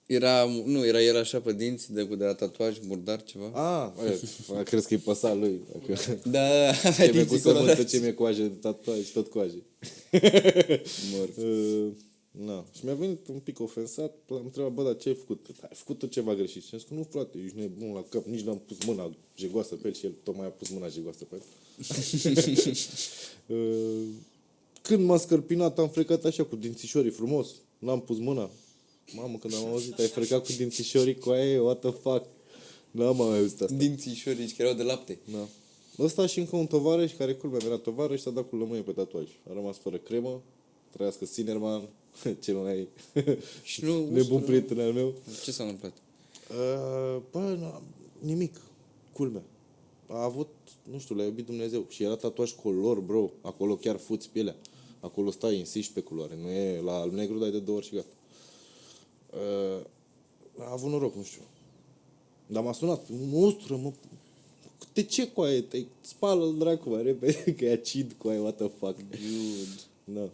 Era, 0.06 0.44
nu, 0.64 0.86
era 0.86 1.02
el 1.02 1.16
așa 1.16 1.40
pe 1.40 1.52
dinți, 1.52 1.92
de, 1.92 2.04
de 2.04 2.24
la 2.24 2.34
tatuaj, 2.34 2.78
murdar, 2.86 3.22
ceva. 3.22 3.50
A, 3.60 3.94
aia, 4.52 4.62
crezi 4.62 4.88
că 4.88 4.94
e 4.94 4.98
păsa 4.98 5.34
lui. 5.34 5.60
Dacă... 5.72 6.20
Da, 6.24 6.72
Ce 6.96 7.02
mi-e 7.02 7.06
cu 7.06 7.12
dinții 7.12 7.38
sămânță, 7.38 7.62
colorați. 7.62 7.86
ce 7.86 7.98
mi-e 7.98 8.12
coajă 8.12 8.42
de 8.42 8.48
tatuaj, 8.48 9.08
tot 9.08 9.28
coaje. 9.30 9.62
Mor. 11.12 11.28
Uh, 11.36 11.86
na. 12.30 12.64
Și 12.72 12.84
mi-a 12.84 12.94
venit 12.94 13.28
un 13.28 13.38
pic 13.38 13.60
ofensat, 13.60 14.14
l-am 14.26 14.42
întrebat, 14.44 14.72
bă, 14.72 14.82
dar 14.82 14.96
ce 14.96 15.08
ai 15.08 15.14
făcut? 15.14 15.46
Ai 15.62 15.68
făcut 15.72 15.98
tu 15.98 16.06
ceva 16.06 16.34
greșit? 16.34 16.62
Și 16.62 16.68
am 16.72 16.78
zis 16.78 16.88
că 16.88 16.94
nu, 16.94 17.06
frate, 17.10 17.38
ești 17.44 17.58
nebun 17.58 17.92
la 17.94 18.04
cap, 18.08 18.24
nici 18.24 18.40
n-am 18.40 18.62
pus 18.66 18.84
mâna 18.86 19.16
jegoasă 19.36 19.74
pe 19.74 19.86
el 19.86 19.94
și 19.94 20.06
el 20.06 20.12
tocmai 20.22 20.46
a 20.46 20.50
pus 20.50 20.68
mâna 20.68 20.88
jegoasă 20.88 21.24
pe 21.24 21.34
el. 21.34 21.42
Uh, 23.46 24.02
Când 24.82 25.04
m-a 25.04 25.16
scărpinat, 25.16 25.78
am 25.78 25.88
frecat 25.88 26.24
așa 26.24 26.44
cu 26.44 26.56
dințișorii 26.56 27.10
frumos, 27.10 27.48
n-am 27.78 28.00
pus 28.00 28.18
mâna. 28.18 28.50
Mamă, 29.12 29.36
când 29.38 29.54
am 29.54 29.64
auzit, 29.66 29.98
ai 29.98 30.06
frecat 30.06 30.46
cu 30.46 30.52
dințișorii 30.56 31.18
cu 31.18 31.30
aia, 31.30 31.62
what 31.62 31.80
the 31.80 31.90
fuck? 31.90 32.26
N-am 32.90 33.16
mai 33.16 33.38
auzit 33.38 33.60
asta. 33.60 33.74
Dințișorici, 33.74 34.56
care 34.56 34.68
erau 34.68 34.74
de 34.80 34.82
lapte. 34.82 35.18
Da. 35.32 35.46
Ăsta 35.98 36.26
și 36.26 36.38
încă 36.38 36.56
un 36.56 36.66
tovarăș 36.66 37.12
care 37.16 37.34
culmea 37.34 37.60
era 37.64 37.76
tovarăș 37.76 38.20
și 38.20 38.28
a 38.28 38.30
dat 38.30 38.48
cu 38.48 38.56
lămâie 38.56 38.80
pe 38.80 38.92
tatuaj. 38.92 39.28
A 39.48 39.52
rămas 39.54 39.76
fără 39.76 39.96
cremă, 39.96 40.42
trăiască 40.90 41.24
Sinerman, 41.24 41.82
cel 42.44 42.54
mai 42.56 42.88
Și 43.62 43.84
nu 43.84 43.92
nebun 43.98 44.12
ustură. 44.20 44.40
prieten 44.40 44.80
al 44.80 44.92
meu. 44.92 45.14
Ce 45.44 45.50
s-a 45.52 45.62
întâmplat? 45.62 45.92
Uh, 46.50 47.22
bă, 47.30 47.58
n- 47.58 47.82
nimic. 48.18 48.60
Culmea. 49.12 49.42
A 50.06 50.22
avut, 50.24 50.48
nu 50.92 50.98
știu, 50.98 51.14
l-a 51.14 51.24
iubit 51.24 51.46
Dumnezeu. 51.46 51.86
Și 51.88 52.02
era 52.02 52.16
tatuaj 52.16 52.52
color, 52.52 52.98
bro. 53.00 53.30
Acolo 53.40 53.76
chiar 53.76 53.96
fuți 53.98 54.28
pielea. 54.30 54.56
Acolo 55.00 55.30
stai, 55.30 55.58
insisti 55.58 55.92
pe 55.92 56.00
culoare. 56.00 56.38
Nu 56.42 56.48
e 56.48 56.80
la 56.80 56.92
alb-negru, 57.00 57.38
dai 57.38 57.50
de 57.50 57.58
două 57.58 57.76
ori 57.78 57.86
și 57.86 57.94
gata. 57.94 58.06
Uh, 59.34 59.84
a 60.58 60.72
avut 60.72 60.90
noroc, 60.90 61.14
nu 61.14 61.22
știu. 61.22 61.42
Dar 62.46 62.62
m-a 62.62 62.72
sunat. 62.72 63.04
Monstră, 63.08 63.76
mă. 63.76 63.92
De 64.92 65.02
ce 65.02 65.28
cu 65.28 65.40
aia? 65.40 65.62
Te 65.62 65.84
spală-l 66.00 66.58
dracu 66.58 66.90
mai 66.90 67.02
repede, 67.02 67.54
că 67.54 67.64
e 67.64 67.72
acid 67.72 68.14
cu 68.18 68.28
aia, 68.28 68.40
what 68.40 68.56
the 68.56 68.70
fuck. 68.78 68.96
Dude. 68.96 69.80
Da. 70.04 70.30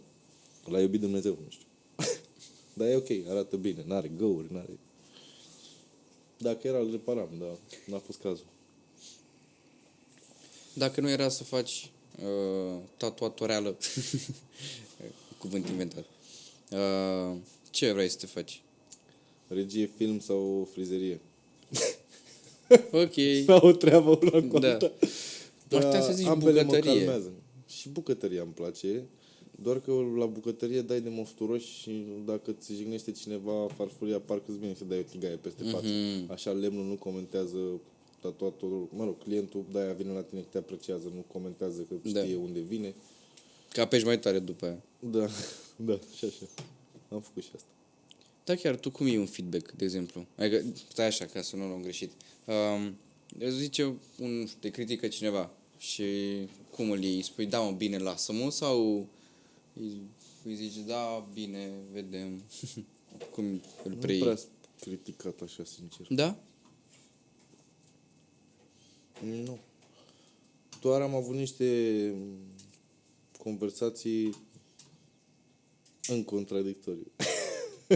L-a 0.65 0.81
iubit 0.81 0.99
Dumnezeu, 0.99 1.37
nu 1.43 1.49
știu. 1.49 1.65
dar 2.77 2.87
e 2.87 2.95
ok, 2.95 3.09
arată 3.29 3.57
bine, 3.57 3.83
n-are 3.87 4.11
găuri, 4.17 4.53
n-are... 4.53 4.79
Dacă 6.37 6.67
era, 6.67 6.79
îl 6.79 6.91
reparam, 6.91 7.29
dar 7.39 7.57
n-a 7.85 7.97
fost 7.97 8.19
cazul. 8.19 8.45
Dacă 10.73 11.01
nu 11.01 11.09
era 11.09 11.29
să 11.29 11.43
faci 11.43 11.91
uh, 12.23 12.79
tatuatoreală, 12.97 13.77
cuvânt 15.39 15.67
inventat, 15.67 16.05
uh, 16.69 17.37
ce 17.69 17.91
vrei 17.91 18.09
să 18.09 18.17
te 18.17 18.25
faci? 18.25 18.61
Regie, 19.53 19.89
film 19.97 20.19
sau 20.19 20.67
frizerie. 20.71 21.19
Ok. 22.91 23.13
Sau 23.45 23.67
o 23.67 23.71
treabă 23.71 24.19
una 24.21 24.47
cu 24.47 24.59
Da. 24.59 24.69
alta. 24.71 24.91
Ar 25.71 25.83
putea 25.83 26.01
să 26.01 26.11
zici 26.13 26.25
ambele 26.27 26.63
bucătărie. 26.63 26.91
mă 26.91 26.97
calmează. 26.97 27.31
Și 27.67 27.89
bucătăria 27.89 28.41
îmi 28.41 28.51
place. 28.51 29.03
Doar 29.61 29.79
că 29.79 29.91
la 30.17 30.25
bucătărie 30.25 30.81
dai 30.81 31.01
de 31.01 31.09
mofturoși 31.09 31.79
și 31.79 32.03
dacă 32.25 32.51
ți 32.51 32.73
jignește 32.73 33.11
cineva 33.11 33.67
farfuria, 33.75 34.19
parcă 34.19 34.43
îți 34.47 34.57
vine 34.59 34.73
să 34.73 34.83
dai 34.83 34.97
o 34.99 35.01
tigaie 35.01 35.35
peste 35.35 35.63
față. 35.63 35.85
Mhm. 35.87 36.31
Așa 36.31 36.51
lemnul 36.51 36.85
nu 36.85 36.95
comentează 36.95 37.57
tatuatorul, 38.21 38.87
mă 38.95 39.03
rog, 39.03 39.23
clientul 39.23 39.65
de-aia 39.71 39.93
vine 39.93 40.11
la 40.11 40.21
tine 40.21 40.41
că 40.41 40.47
te 40.51 40.57
apreciază, 40.57 41.11
nu 41.15 41.23
comentează 41.31 41.81
că 41.81 42.09
Da. 42.11 42.21
știe 42.23 42.35
unde 42.35 42.59
vine. 42.59 42.93
Ca 43.71 43.85
pești 43.87 44.05
mai 44.05 44.19
tare 44.19 44.39
după 44.39 44.65
aia. 44.65 44.81
Da, 44.99 45.27
da, 45.89 45.99
și 46.15 46.25
așa. 46.25 46.45
Am 47.09 47.21
făcut 47.21 47.43
și 47.43 47.49
asta. 47.55 47.67
Da, 48.43 48.55
chiar 48.55 48.75
tu 48.75 48.91
cum 48.91 49.07
iei 49.07 49.17
un 49.17 49.25
feedback, 49.25 49.71
de 49.71 49.83
exemplu? 49.83 50.25
Adică, 50.37 50.63
stai 50.91 51.05
așa, 51.05 51.25
ca 51.25 51.41
să 51.41 51.55
nu 51.55 51.67
luăm 51.67 51.81
greșit. 51.81 52.11
Um, 52.45 52.95
îți 53.39 53.57
zice, 53.57 53.83
un, 54.17 54.39
nu 54.39 54.45
știu, 54.45 54.59
te 54.59 54.69
critică 54.69 55.07
cineva 55.07 55.51
și 55.77 56.05
cum 56.71 56.91
îl 56.91 57.03
iei? 57.03 57.15
Îi 57.15 57.21
Spui, 57.21 57.45
da, 57.45 57.59
mă, 57.59 57.71
bine, 57.71 57.97
lasă-mă 57.97 58.51
sau 58.51 59.07
îi, 59.73 60.01
îi 60.43 60.55
zici, 60.55 60.77
da, 60.85 61.27
bine, 61.33 61.69
vedem. 61.91 62.41
cum 63.33 63.45
îl 63.83 63.89
Nu 63.89 63.95
preiei? 63.95 64.21
prea 64.21 64.35
sunt 64.35 64.49
criticat 64.79 65.41
așa, 65.41 65.63
sincer. 65.63 66.05
Da? 66.09 66.37
Nu. 69.23 69.59
Doar 70.81 71.01
am 71.01 71.15
avut 71.15 71.35
niște 71.35 72.13
conversații 73.37 74.35
în 76.07 76.23
contradictoriu. 76.23 77.11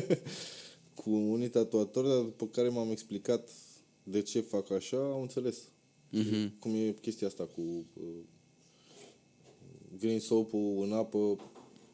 cu 1.04 1.10
unii 1.10 1.50
tatuatori, 1.50 2.08
dar 2.08 2.22
după 2.22 2.48
care 2.48 2.70
m-am 2.70 2.91
explicat 2.91 3.50
de 4.04 4.22
ce 4.22 4.41
fac 4.41 4.72
așa, 4.72 4.98
au 4.98 5.22
înțeles. 5.22 5.58
Mhm. 6.10 6.60
Cum 6.60 6.76
e 6.76 6.96
chestia 7.02 7.28
asta 7.28 7.43
cu 7.43 7.62
uh, 7.62 8.04
green 10.00 10.20
soap-ul 10.20 10.84
în 10.84 10.93
apă, 10.93 11.38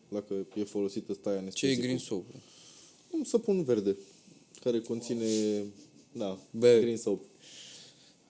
dacă 0.09 0.47
e 0.55 0.63
folosită 0.63 1.13
stai 1.13 1.33
Ce 1.33 1.37
e 1.37 1.41
anestezicul. 1.41 1.83
green 1.83 1.97
soap? 1.97 2.25
Un 3.11 3.23
săpun 3.23 3.63
verde 3.63 3.97
care 4.61 4.79
conține, 4.79 5.25
da, 6.11 6.39
Bă. 6.51 6.77
green 6.81 6.97
soap. 6.97 7.23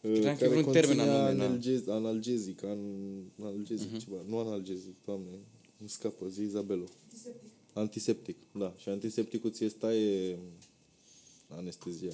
Credeam 0.01 0.36
că 0.36 0.43
e 0.43 0.47
vreun 0.47 0.72
termen 0.72 0.99
anume, 0.99 1.17
da. 1.17 1.32
Mhm. 1.32 1.41
analgez, 1.41 1.88
analgezic, 1.88 2.63
an, 2.63 2.80
analgezic 3.41 3.95
uh-huh. 3.95 4.03
ceva, 4.03 4.17
nu 4.28 4.38
analgezic, 4.38 4.95
doamne, 5.05 5.30
îmi 5.80 5.89
scapă, 5.89 6.28
zi 6.28 6.41
Izabelo. 6.41 6.84
Antiseptic. 7.03 7.49
Antiseptic, 7.74 8.38
da. 8.51 8.74
Și 8.78 8.89
antisepticul 8.89 9.51
ție 9.51 9.69
staie 9.69 10.39
anestezia. 11.49 12.11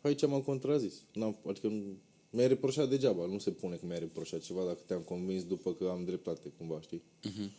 Aici 0.00 0.26
m-am 0.26 0.42
contrazis. 0.42 0.94
N-am, 1.12 1.36
adică 1.46 1.66
nu, 1.68 1.82
mi-ai 2.30 2.48
reproșat 2.48 2.88
degeaba, 2.88 3.26
nu 3.26 3.38
se 3.38 3.50
pune 3.50 3.76
că 3.76 3.86
mi-ai 3.86 3.98
reproșat 3.98 4.40
ceva 4.40 4.64
dacă 4.64 4.80
te-am 4.86 5.00
convins 5.00 5.44
după 5.44 5.72
că 5.74 5.88
am 5.88 6.04
dreptate, 6.04 6.52
cumva, 6.58 6.80
știi? 6.80 7.02
Mhm. 7.24 7.50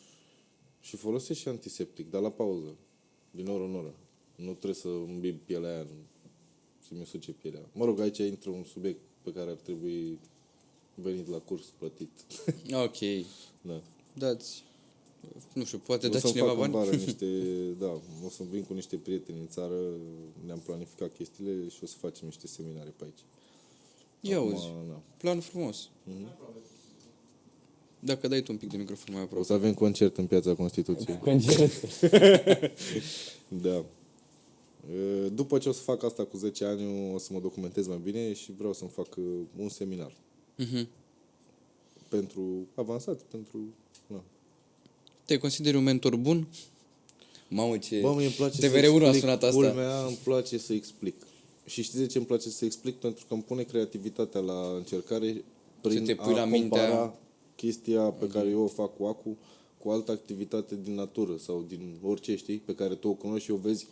Și 0.82 0.95
folosesc 0.95 1.39
și 1.39 1.47
antiseptic, 1.47 2.09
dar 2.09 2.22
la 2.22 2.30
pauză, 2.32 2.76
din 3.32 3.47
oră 3.47 3.64
în 3.64 3.76
oră. 3.76 3.93
Nu 4.36 4.51
trebuie 4.51 4.74
să 4.74 4.88
îmbib 4.88 5.39
pielea 5.39 5.70
aia, 5.74 5.84
nu- 5.84 6.07
să-mi 6.88 7.01
usuce 7.01 7.32
pielea. 7.32 7.70
Mă 7.74 7.86
rog, 7.86 7.99
aici 7.99 8.18
intră 8.18 8.49
un 8.49 8.64
subiect 8.64 8.99
pe 9.22 9.32
care 9.34 9.49
ar 9.49 9.55
trebui 9.55 10.20
venit 10.95 11.28
la 11.28 11.38
curs 11.38 11.66
plătit. 11.78 12.09
Ok. 12.72 13.26
da. 13.70 13.82
Dați, 14.14 14.64
nu 15.53 15.63
știu, 15.63 15.78
poate 15.78 16.07
o 16.07 16.09
da 16.09 16.19
să-mi 16.19 16.34
cineva 16.34 16.51
fac 16.53 16.63
în 16.65 16.71
bani? 16.71 16.86
vară 16.86 16.95
niște, 17.05 17.26
da, 17.80 18.01
o 18.26 18.30
să 18.30 18.43
vin 18.51 18.63
cu 18.63 18.74
niște 18.74 18.95
prieteni 18.97 19.39
în 19.39 19.47
țară, 19.47 19.80
ne-am 20.45 20.59
planificat 20.59 21.13
chestiile 21.13 21.67
și 21.67 21.80
o 21.84 21.86
să 21.86 21.95
facem 21.99 22.26
niște 22.28 22.47
seminare 22.47 22.93
pe 22.95 23.03
aici. 23.03 23.24
Ia 24.19 24.38
Acum, 24.38 24.53
uzi, 24.53 24.65
da. 24.89 25.01
plan 25.17 25.39
frumos. 25.39 25.89
Dacă 27.99 28.28
dai 28.28 28.41
tu 28.41 28.51
un 28.51 28.57
pic 28.57 28.69
de 28.69 28.78
microfon 28.78 29.13
mai 29.13 29.21
O 29.21 29.26
aproape. 29.26 29.45
să 29.45 29.53
avem 29.53 29.74
concert 29.74 30.17
în 30.17 30.26
Piața 30.28 30.53
Constituției. 30.55 31.17
Concert. 31.30 31.71
Da. 33.61 33.86
E, 34.95 35.28
După 35.30 35.57
ce 35.57 35.69
o 35.69 35.71
să 35.71 35.82
fac 35.82 36.03
asta 36.03 36.26
cu 36.26 36.38
10 36.38 36.65
ani, 36.65 37.11
o 37.13 37.17
să 37.17 37.34
mă 37.34 37.39
documentez 37.39 37.88
mai 37.88 37.99
bine 38.03 38.34
și 38.34 38.51
vreau 38.51 38.74
să-mi 38.74 38.89
fac 38.89 39.15
uh, 39.15 39.24
un 39.57 39.69
seminar. 39.69 40.15
Mhm. 40.57 40.88
Pentru 42.09 42.67
avansați, 42.76 43.26
pentru... 43.26 43.59
Na. 45.24 45.30
Te 45.30 45.38
consideri 45.38 45.78
un 45.78 45.84
mentor 45.84 46.15
bun? 46.15 46.47
Mamă, 47.47 47.78
ce... 47.78 47.99
Bă, 47.99 48.13
mie 48.15 48.26
îmi 48.26 48.34
place 48.34 48.61
să 48.61 48.67
TVR1 48.67 48.84
a 48.84 48.95
explic, 48.95 49.19
sunat 49.19 49.43
asta. 49.43 49.55
Culmea, 49.55 50.05
îmi 50.05 50.17
place 50.24 50.57
să 50.57 50.74
explic. 50.74 51.15
Și 51.65 51.82
știți 51.82 51.97
de 51.99 52.05
ce 52.05 52.17
îmi 52.17 52.28
place 52.28 52.49
să 52.49 52.65
explic? 52.65 52.95
Pentru 52.95 53.26
că 53.28 53.34
îmi 53.34 53.43
pune 53.43 53.63
creativitatea 53.63 54.39
la 54.41 54.74
încercare 54.78 55.43
prin 55.82 56.05
te 56.05 56.15
pui 56.15 56.34
a 56.34 56.36
la 56.36 56.45
mintea- 56.45 56.88
compara 56.88 57.15
chestia 57.55 58.01
pe 58.01 58.28
care 58.28 58.49
eu 58.49 58.61
o 58.61 58.67
fac 58.67 58.97
cu 58.97 59.03
acu 59.05 59.38
cu 59.78 59.89
altă 59.89 60.11
activitate 60.11 60.76
din 60.84 60.93
natură 60.93 61.38
sau 61.38 61.65
din 61.67 61.95
orice, 62.03 62.36
știi, 62.36 62.57
pe 62.57 62.76
care 62.76 62.95
tu 62.95 63.07
o 63.07 63.13
cunoști 63.13 63.43
și 63.45 63.51
o 63.51 63.55
vezi 63.55 63.88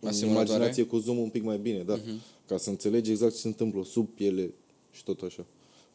în 0.00 0.08
Asemănătoare? 0.08 0.48
imaginație 0.50 0.84
cu 0.84 0.98
zoom 0.98 1.18
un 1.18 1.28
pic 1.28 1.42
mai 1.42 1.58
bine, 1.58 1.82
da. 1.82 1.94
Mhm. 1.94 2.20
Ca 2.46 2.56
să 2.56 2.70
înțelegi 2.70 3.10
exact 3.10 3.32
ce 3.34 3.40
se 3.40 3.46
întâmplă 3.46 3.84
sub 3.84 4.08
piele 4.14 4.54
și 4.92 5.04
tot 5.04 5.20
așa. 5.20 5.44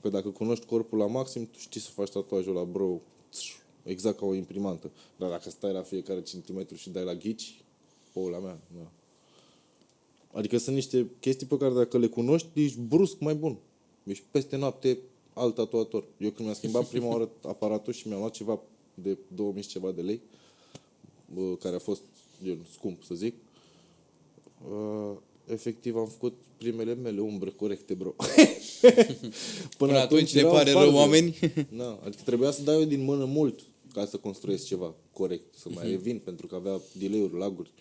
Că 0.01 0.09
dacă 0.09 0.29
cunoști 0.29 0.65
corpul 0.65 0.97
la 0.97 1.07
maxim, 1.07 1.45
tu 1.51 1.57
știi 1.59 1.81
să 1.81 1.89
faci 1.93 2.09
tatuajul 2.09 2.53
la 2.53 2.63
bro, 2.63 2.99
exact 3.87 4.19
ca 4.19 4.25
o 4.25 4.33
imprimantă. 4.33 4.91
Dar 5.17 5.29
dacă 5.29 5.49
stai 5.49 5.71
la 5.71 5.81
fiecare 5.81 6.21
centimetru 6.21 6.75
și 6.75 6.89
dai 6.89 7.03
la 7.03 7.13
ghici, 7.13 7.61
pula 8.13 8.37
mea, 8.39 8.59
da. 8.77 8.91
Adică 10.31 10.57
sunt 10.57 10.75
niște 10.75 11.07
chestii 11.19 11.47
pe 11.47 11.57
care 11.57 11.73
dacă 11.73 11.97
le 11.97 12.07
cunoști, 12.07 12.47
ești 12.53 12.79
brusc 12.79 13.19
mai 13.19 13.35
bun. 13.35 13.57
Ești 14.03 14.23
peste 14.31 14.55
noapte 14.55 14.97
alt 15.33 15.55
tatuator. 15.55 16.03
Eu 16.17 16.29
când 16.29 16.39
mi-am 16.39 16.53
schimbat 16.53 16.85
prima 16.93 17.07
oară 17.07 17.29
aparatul 17.43 17.93
și 17.93 18.07
mi-am 18.07 18.19
luat 18.19 18.31
ceva 18.31 18.59
de 18.93 19.17
2000 19.35 19.61
și 19.61 19.69
ceva 19.69 19.91
de 19.91 20.01
lei, 20.01 20.21
bă, 21.33 21.55
care 21.55 21.75
a 21.75 21.79
fost 21.79 22.01
gen, 22.43 22.65
scump, 22.71 23.03
să 23.03 23.15
zic, 23.15 23.33
uh, 24.69 25.17
efectiv 25.45 25.95
am 25.95 26.07
făcut 26.07 26.33
primele 26.57 26.93
mele 26.93 27.21
umbre 27.21 27.49
corecte, 27.49 27.93
bro. 27.93 28.15
Până 29.77 29.97
atunci 29.97 30.33
ne 30.33 30.39
erau 30.39 30.51
pare 30.51 30.71
rău, 30.71 30.81
farde. 30.81 30.95
oameni. 30.95 31.37
Da, 31.77 31.99
adică 32.03 32.21
trebuia 32.25 32.51
să 32.51 32.61
dau 32.61 32.79
eu 32.79 32.85
din 32.85 33.03
mână 33.03 33.25
mult 33.25 33.59
ca 33.97 34.05
să 34.05 34.17
construiesc 34.17 34.65
ceva 34.65 34.95
corect, 35.13 35.55
să 35.55 35.69
Mhm. 35.69 35.77
mai 35.77 35.89
revin, 35.89 36.19
pentru 36.19 36.47
că 36.47 36.55
avea 36.55 36.81
delay-uri, 36.97 37.37
laguri. 37.37 37.71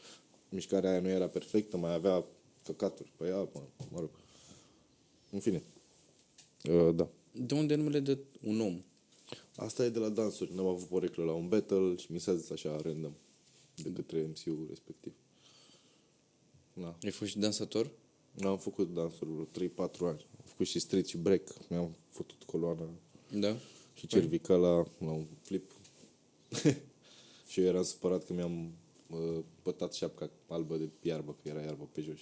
Mișcarea 0.49 0.91
aia 0.91 1.01
nu 1.01 1.09
era 1.09 1.27
perfectă, 1.27 1.77
mai 1.77 1.95
avea 1.95 2.25
căcaturi 2.65 3.13
pe 3.17 3.27
ea, 3.27 3.37
mă, 3.53 3.63
mă 3.91 4.01
rog. 4.01 4.11
În 5.31 5.41
fine. 5.41 5.63
Uh, 6.71 6.95
da. 6.95 7.09
De 7.33 7.55
unde 7.55 7.75
numele 7.75 8.01
de 8.01 8.19
un 8.43 8.61
om? 8.61 8.83
Asta 9.57 9.85
e 9.85 9.89
de 9.89 9.99
la 9.99 10.09
dansuri. 10.09 10.55
N-am 10.55 10.67
avut 10.67 10.89
poreclă 10.89 11.25
la 11.25 11.33
un 11.33 11.49
battle 11.49 11.97
și 11.97 12.13
mi 12.13 12.21
s-a 12.21 12.35
zis 12.35 12.51
așa 12.51 12.77
random 12.83 13.13
de 13.75 13.91
către 13.93 14.21
MC-ul 14.23 14.67
respectiv. 14.69 15.13
Da. 16.73 16.97
Ai 17.03 17.11
fost 17.11 17.31
și 17.31 17.39
dansator? 17.39 17.91
Am 18.45 18.59
făcut 18.59 18.95
dansuri 18.95 19.31
vreo 19.31 19.45
3-4 19.45 20.07
ani. 20.07 20.27
Am 20.39 20.45
făcut 20.45 20.67
și 20.67 20.79
street 20.79 21.07
și 21.07 21.17
break. 21.17 21.69
Mi-am 21.69 21.97
făcut 22.11 22.43
coloana 22.47 22.89
Da. 23.33 23.57
și 23.95 24.07
cervicala 24.07 24.77
la 24.99 25.11
un 25.11 25.27
flip. 25.43 25.71
și 27.51 27.61
eu 27.61 27.67
eram 27.67 27.83
supărat 27.83 28.25
că 28.25 28.33
mi-am 28.33 28.73
uh, 29.11 29.39
pătat 29.63 29.95
șapca 29.95 30.31
albă 30.47 30.77
de 30.77 30.89
iarbă, 31.03 31.37
că 31.43 31.49
era 31.49 31.61
iarbă 31.61 31.89
pe 31.93 32.01
jos. 32.01 32.19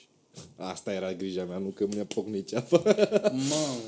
Asta 0.57 0.93
era 0.93 1.14
grija 1.14 1.45
mea, 1.45 1.59
nu 1.59 1.68
că 1.68 1.87
mi-a 1.87 2.05
pocnit 2.05 2.47
ceapa. 2.47 2.82
Mamă. 3.22 3.80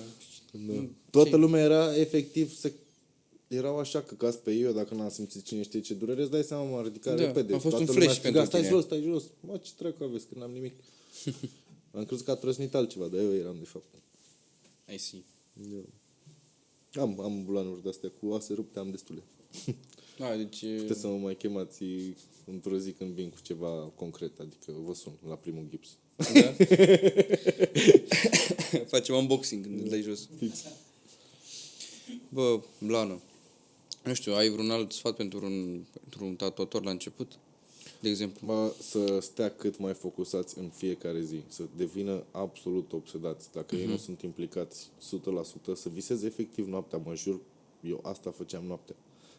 Da. 0.50 0.88
Toată 1.10 1.36
lumea 1.36 1.62
era 1.62 1.96
efectiv 1.96 2.54
să 2.54 2.72
erau 3.48 3.78
așa 3.78 4.02
căcați 4.02 4.38
pe 4.38 4.52
eu 4.52 4.72
dacă 4.72 4.94
n-am 4.94 5.08
simțit 5.08 5.42
cine 5.44 5.62
știe 5.62 5.80
ce 5.80 5.94
durere, 5.94 6.22
îți 6.22 6.30
dai 6.30 6.42
seama, 6.42 6.70
m-am 6.70 6.84
ridicat 6.84 7.16
Da, 7.16 7.24
repede. 7.24 7.54
a 7.54 7.58
fost 7.58 7.76
Toată 7.76 7.90
un 7.90 7.94
lumea 7.94 8.02
flash 8.02 8.18
striga, 8.18 8.38
pentru 8.38 8.50
stai 8.50 8.60
tine." 8.60 8.72
jos, 8.72 8.84
stai 8.84 9.02
jos. 9.02 9.24
Mă, 9.40 9.56
ce 9.56 9.70
dracu 9.78 10.04
aveți, 10.04 10.26
că 10.26 10.34
n-am 10.38 10.50
nimic. 10.50 10.74
am 11.96 12.04
crezut 12.04 12.24
că 12.24 12.30
a 12.30 12.34
trăsnit 12.34 12.74
altceva, 12.74 13.06
dar 13.06 13.20
eu 13.20 13.34
eram 13.34 13.56
de 13.58 13.64
fapt. 13.64 13.94
I 14.94 14.98
see. 14.98 15.22
Eu. 15.72 15.84
Am, 17.02 17.20
am 17.20 17.44
bulanuri 17.44 17.82
de-astea 17.82 18.10
cu 18.20 18.26
oase 18.26 18.54
rupte, 18.54 18.78
am 18.78 18.90
destule. 18.90 19.22
Da, 20.18 20.36
deci... 20.36 20.62
e- 20.62 20.76
Puteți 20.76 21.00
să 21.00 21.06
mă 21.06 21.16
mai 21.16 21.36
chemați 21.36 21.84
într-o 22.44 22.78
zi 22.78 22.92
când 22.92 23.10
vin 23.10 23.28
cu 23.30 23.36
ceva 23.42 23.92
concret, 23.94 24.38
adică 24.38 24.72
vă 24.84 24.94
sun 24.94 25.12
la 25.28 25.34
primul 25.34 25.66
gips. 25.70 25.88
Da? 26.16 26.54
Facem 28.96 29.14
unboxing 29.16 29.62
când 29.66 29.80
îl 29.80 29.88
dai 29.88 30.00
jos. 30.00 30.28
Fix. 30.38 30.64
Bă, 32.28 32.60
Blană, 32.78 33.20
nu 34.04 34.14
știu, 34.14 34.34
ai 34.34 34.48
vreun 34.48 34.70
alt 34.70 34.92
sfat 34.92 35.16
pentru 35.16 35.44
un, 35.44 35.84
pentru 36.00 36.24
un 36.24 36.34
tatuator 36.36 36.84
la 36.84 36.90
început? 36.90 37.32
De 38.00 38.08
exemplu? 38.08 38.46
Bă, 38.46 38.72
să 38.80 39.18
stea 39.20 39.50
cât 39.50 39.78
mai 39.78 39.94
focusați 39.94 40.58
în 40.58 40.68
fiecare 40.68 41.22
zi, 41.22 41.40
să 41.48 41.62
devină 41.76 42.24
absolut 42.30 42.92
obsedați. 42.92 43.48
Dacă 43.52 43.76
ei 43.76 43.86
nu 43.86 43.96
sunt 43.96 44.22
implicați 44.22 44.88
100%, 45.72 45.72
să 45.74 45.88
viseze 45.88 46.26
efectiv 46.26 46.66
noaptea, 46.66 46.98
mă 46.98 47.14
jur, 47.14 47.40
eu 47.80 48.00
asta 48.02 48.30
făceam 48.30 48.64
noaptea. 48.64 48.94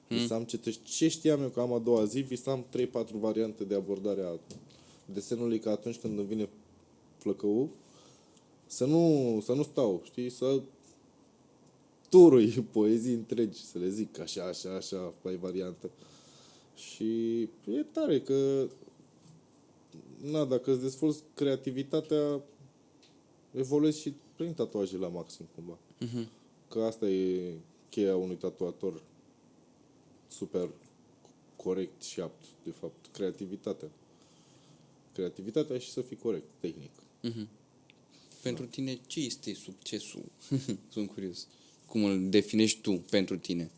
Visam 0.08 0.43
ce, 0.43 0.60
ce 0.84 1.08
știam 1.08 1.41
eu 1.41 1.49
că 1.49 1.60
am 1.60 1.74
a 1.74 1.80
doua 1.80 2.05
zi, 2.05 2.20
visam 2.20 2.66
3-4 2.78 2.88
variante 3.12 3.64
de 3.64 3.76
abordare 3.76 4.22
a 4.22 4.39
desenului, 5.05 5.60
că 5.60 5.70
atunci 5.70 5.97
când 5.97 6.18
îmi 6.18 6.28
vine 6.28 6.49
flăcăul, 7.18 7.70
să 8.66 8.86
nu, 8.86 9.39
să 9.43 9.53
nu 9.53 9.64
stau, 9.64 10.01
știi, 10.03 10.30
să 10.30 10.62
turui 12.10 12.49
poezii 12.72 13.14
întregi, 13.14 13.66
să 13.66 13.78
le 13.78 13.89
zic 13.89 14.20
așa, 14.20 14.43
așa, 14.43 14.76
așa, 14.76 15.14
mai 15.22 15.36
variantă. 15.36 15.89
Și 16.76 17.41
e 17.66 17.86
tare 17.91 18.22
că 18.22 18.68
na, 20.22 20.45
dacă 20.45 20.72
îți 20.72 20.82
dezvolți 20.82 21.24
creativitatea, 21.34 22.41
evoluezi 23.51 23.99
și 23.99 24.14
prin 24.36 24.53
tatuaje 24.53 24.97
la 24.97 25.08
maxim 25.08 25.45
cumva. 25.55 25.78
Mhm. 25.99 26.30
Că 26.70 26.80
asta 26.80 27.10
e 27.10 27.53
cheia 27.89 28.16
unui 28.16 28.36
tatuator 28.36 29.01
super 30.28 30.69
corect 31.55 32.03
și 32.03 32.19
apt, 32.19 32.43
de 32.63 32.71
fapt, 32.71 33.05
creativitatea. 33.11 33.88
Creativitatea 35.13 35.78
și 35.78 35.89
să 35.91 36.01
fii 36.01 36.17
corect, 36.17 36.45
tehnic. 36.59 36.91
Mhm. 37.21 37.47
Pentru 38.41 38.65
tine, 38.65 38.99
ce 39.07 39.19
este 39.19 39.53
succesul? 39.53 40.23
Sunt 40.93 41.09
curios. 41.09 41.47
Cum 41.86 42.03
îl 42.03 42.30
definești 42.30 42.82
tu 42.82 42.91
pentru 43.09 43.38
tine? 43.38 43.71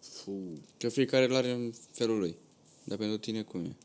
Fu, 0.00 0.32
Că 0.78 0.88
fiecare 0.88 1.24
îl 1.24 1.34
are 1.34 1.50
în 1.50 1.72
felul 1.90 2.18
lui. 2.18 2.36
Dar 2.84 2.98
pentru 2.98 3.18
tine 3.18 3.42
cum 3.42 3.64
e? 3.64 3.76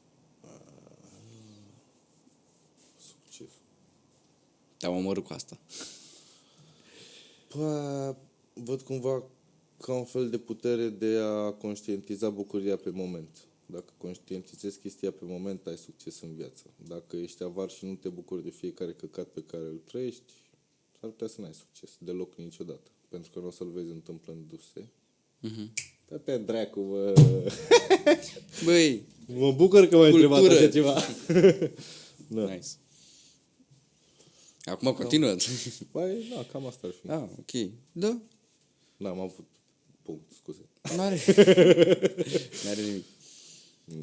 succes. 2.99 3.53
Te-am 4.77 4.95
omorât 4.95 5.23
cu 5.23 5.34
asta. 5.34 5.57
Pă, 7.47 8.15
văd 8.53 8.81
cumva 8.81 9.23
ca 9.86 9.93
un 9.93 10.03
fel 10.05 10.29
de 10.29 10.38
putere 10.38 10.89
de 10.89 11.17
a 11.21 11.51
conștientiza 11.51 12.29
bucuria 12.29 12.75
pe 12.75 12.89
moment. 12.89 13.47
Dacă 13.65 13.93
conștientizezi 13.97 14.79
chestia 14.79 15.11
pe 15.11 15.25
moment, 15.25 15.65
ai 15.67 15.77
succes 15.77 16.21
în 16.21 16.34
viață. 16.36 16.63
Dacă 16.88 17.15
ești 17.15 17.43
avar 17.43 17.69
și 17.69 17.86
nu 17.86 17.95
te 17.95 18.09
bucuri 18.09 18.43
de 18.43 18.49
fiecare 18.49 18.91
căcat 18.91 19.27
pe 19.27 19.43
care 19.47 19.63
îl 19.63 19.81
trăiești, 19.86 20.34
s-ar 20.99 21.09
putea 21.09 21.27
să 21.27 21.41
n-ai 21.41 21.53
succes 21.53 21.89
deloc 21.99 22.36
niciodată. 22.38 22.91
Pentru 23.09 23.31
că 23.31 23.39
nu 23.39 23.47
o 23.47 23.51
să-l 23.51 23.69
vezi 23.69 23.89
întâmplându-se. 23.89 24.88
Mhm. 25.39 25.73
Da 26.07 26.17
pe 26.17 26.38
dracu, 26.38 26.81
bă. 26.81 27.13
Băi, 28.65 29.03
Mă 29.27 29.51
bucur 29.51 29.86
că 29.86 29.97
m-ai 29.97 30.11
întrebat 30.11 30.39
Cultură. 30.39 30.59
așa 30.59 30.69
ceva. 30.69 30.93
da. 32.38 32.53
nice. 32.53 32.67
Acum 34.63 34.93
continuă. 34.93 35.36
Păi, 35.91 36.27
da, 36.36 36.43
cam 36.51 36.65
asta 36.65 36.88
ar 36.88 36.93
fi. 36.93 37.09
ah, 37.09 37.23
ok. 37.39 37.69
Da, 37.91 38.21
N-am 38.97 39.19
avut 39.19 39.45
punct, 40.04 40.32
scuze. 40.32 40.70
n-are. 40.95 41.16
n-are 42.64 42.82
nimic. 42.82 43.04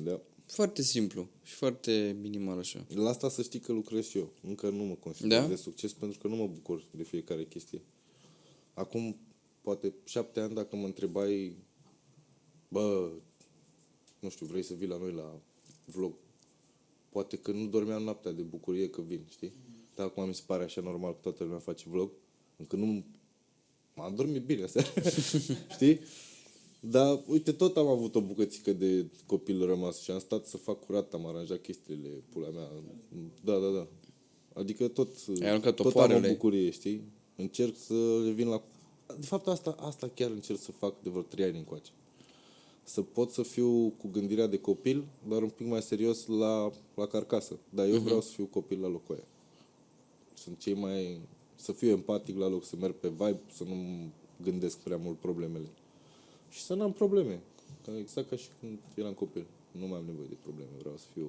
Da. 0.05 0.21
Foarte 0.47 0.83
simplu 0.83 1.29
și 1.43 1.55
foarte 1.55 2.17
minimal 2.21 2.59
așa. 2.59 2.87
La 2.95 3.09
asta 3.09 3.29
să 3.29 3.43
știi 3.43 3.61
că 3.61 3.73
lucrez 3.73 4.07
și 4.07 4.19
eu. 4.19 4.33
Încă 4.43 4.69
nu 4.71 4.85
mă 4.85 4.95
consider 4.95 5.41
Da? 5.41 5.47
de 5.47 5.57
succes 5.57 5.93
pentru 5.93 6.19
că 6.19 6.29
nu 6.29 6.37
mă 6.37 6.47
bucur 6.47 6.85
de 6.91 7.03
fiecare 7.03 7.45
chestie. 7.45 7.81
Acum, 8.75 9.17
poate 9.61 9.95
șapte 10.05 10.41
ani, 10.41 10.55
dacă 10.55 10.77
mă 10.77 10.85
întrebai, 10.85 11.57
bă, 12.69 13.11
nu 14.21 14.29
știu, 14.29 14.47
vrei 14.47 14.63
să 14.63 14.75
vii 14.75 14.87
la 14.89 14.97
noi 14.97 15.13
la 15.13 15.41
vlog? 15.85 16.15
Poate 17.09 17.37
că 17.37 17.51
nu 17.51 17.67
dormeam 17.67 18.03
noaptea 18.03 18.33
de 18.33 18.43
bucurie 18.43 18.91
că 18.91 19.01
vin, 19.01 19.27
știi? 19.31 19.53
Dar 19.95 20.07
acum 20.07 20.27
mi 20.27 20.35
se 20.35 20.43
pare 20.47 20.65
așa 20.65 20.81
normal 20.81 21.13
că 21.13 21.19
toată 21.23 21.43
lumea 21.45 21.59
face 21.59 21.85
vlog. 21.89 22.11
Încă 22.57 22.77
nu 22.77 23.05
m-am 24.01 24.15
dormit 24.15 24.43
bine 24.43 24.67
seara. 24.67 24.89
știi? 25.75 26.01
Dar, 26.81 27.21
uite, 27.27 27.53
tot 27.53 27.77
am 27.77 27.87
avut 27.87 28.15
o 28.15 28.21
bucățică 28.21 28.73
de 28.73 29.07
copil 29.27 29.67
rămas 29.67 30.01
și 30.01 30.11
am 30.11 30.19
stat 30.19 30.47
să 30.47 30.57
fac 30.57 30.85
curat, 30.85 31.15
am 31.15 31.27
aranjat 31.27 31.61
chestiile, 31.61 32.09
pula 32.33 32.49
mea. 32.49 32.69
Da, 33.45 33.59
da, 33.59 33.69
da. 33.69 33.87
Adică 34.53 34.89
tot, 34.89 35.09
Ai 35.41 35.49
aruncat 35.49 35.75
tot 35.75 35.85
am 35.85 35.87
o 35.87 35.91
topoarele. 35.91 36.29
bucurie, 36.29 36.71
știi? 36.71 37.03
Încerc 37.37 37.77
să 37.77 38.23
revin 38.25 38.49
la... 38.49 38.63
De 39.19 39.27
fapt, 39.27 39.47
asta, 39.47 39.77
asta 39.79 40.11
chiar 40.15 40.31
încerc 40.31 40.59
să 40.59 40.73
fac 40.73 41.03
de 41.03 41.11
vreo 41.11 41.23
trei 41.23 41.45
ani 41.45 41.59
încoace. 41.59 41.91
Să 42.83 43.03
pot 43.03 43.31
să 43.31 43.43
fiu 43.43 43.89
cu 43.89 44.09
gândirea 44.09 44.47
de 44.47 44.59
copil, 44.59 45.05
dar 45.29 45.43
un 45.43 45.49
pic 45.49 45.67
mai 45.67 45.83
serios 45.83 46.27
la, 46.27 46.73
la 46.95 47.07
carcasă. 47.07 47.59
Dar 47.71 47.89
eu 47.89 47.99
vreau 47.99 48.21
să 48.21 48.31
fiu 48.33 48.45
copil 48.45 48.81
la 48.81 48.89
locul 48.89 49.15
ăia. 49.15 49.27
Sunt 50.35 50.59
cei 50.59 50.75
mai... 50.75 51.21
Să 51.61 51.73
fiu 51.73 51.89
empatic 51.89 52.39
la 52.39 52.49
loc, 52.49 52.65
să 52.65 52.77
merg 52.81 52.95
pe 52.95 53.09
vibe, 53.09 53.41
să 53.53 53.65
nu 53.65 53.75
gândesc 54.43 54.79
prea 54.79 54.97
mult 54.97 55.19
problemele. 55.19 55.67
Și 56.51 56.61
să 56.63 56.75
n-am 56.75 56.93
probleme. 56.93 57.41
Că 57.85 57.91
exact 57.99 58.29
ca 58.31 58.37
și 58.37 58.47
când 58.61 58.79
eram 58.95 59.13
copil. 59.13 59.45
Nu 59.81 59.87
mai 59.87 59.99
am 59.99 60.05
nevoie 60.07 60.27
de 60.29 60.37
probleme. 60.43 60.71
Vreau 60.79 60.95
să 60.97 61.05
fiu 61.15 61.29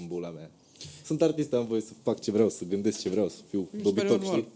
în 0.00 0.06
bula 0.06 0.30
mea. 0.30 0.50
Sunt 1.04 1.22
artist, 1.22 1.52
am 1.52 1.66
voie 1.66 1.80
să 1.80 1.92
fac 2.02 2.20
ce 2.20 2.30
vreau, 2.30 2.48
să 2.48 2.64
gândesc 2.64 3.00
ce 3.00 3.08
vreau, 3.08 3.28
să 3.28 3.40
fiu 3.48 3.60
Mi 3.60 3.68
se 3.72 3.82
dobitoc, 3.82 4.06
pare 4.08 4.18
normal. 4.18 4.38
știi? 4.40 4.52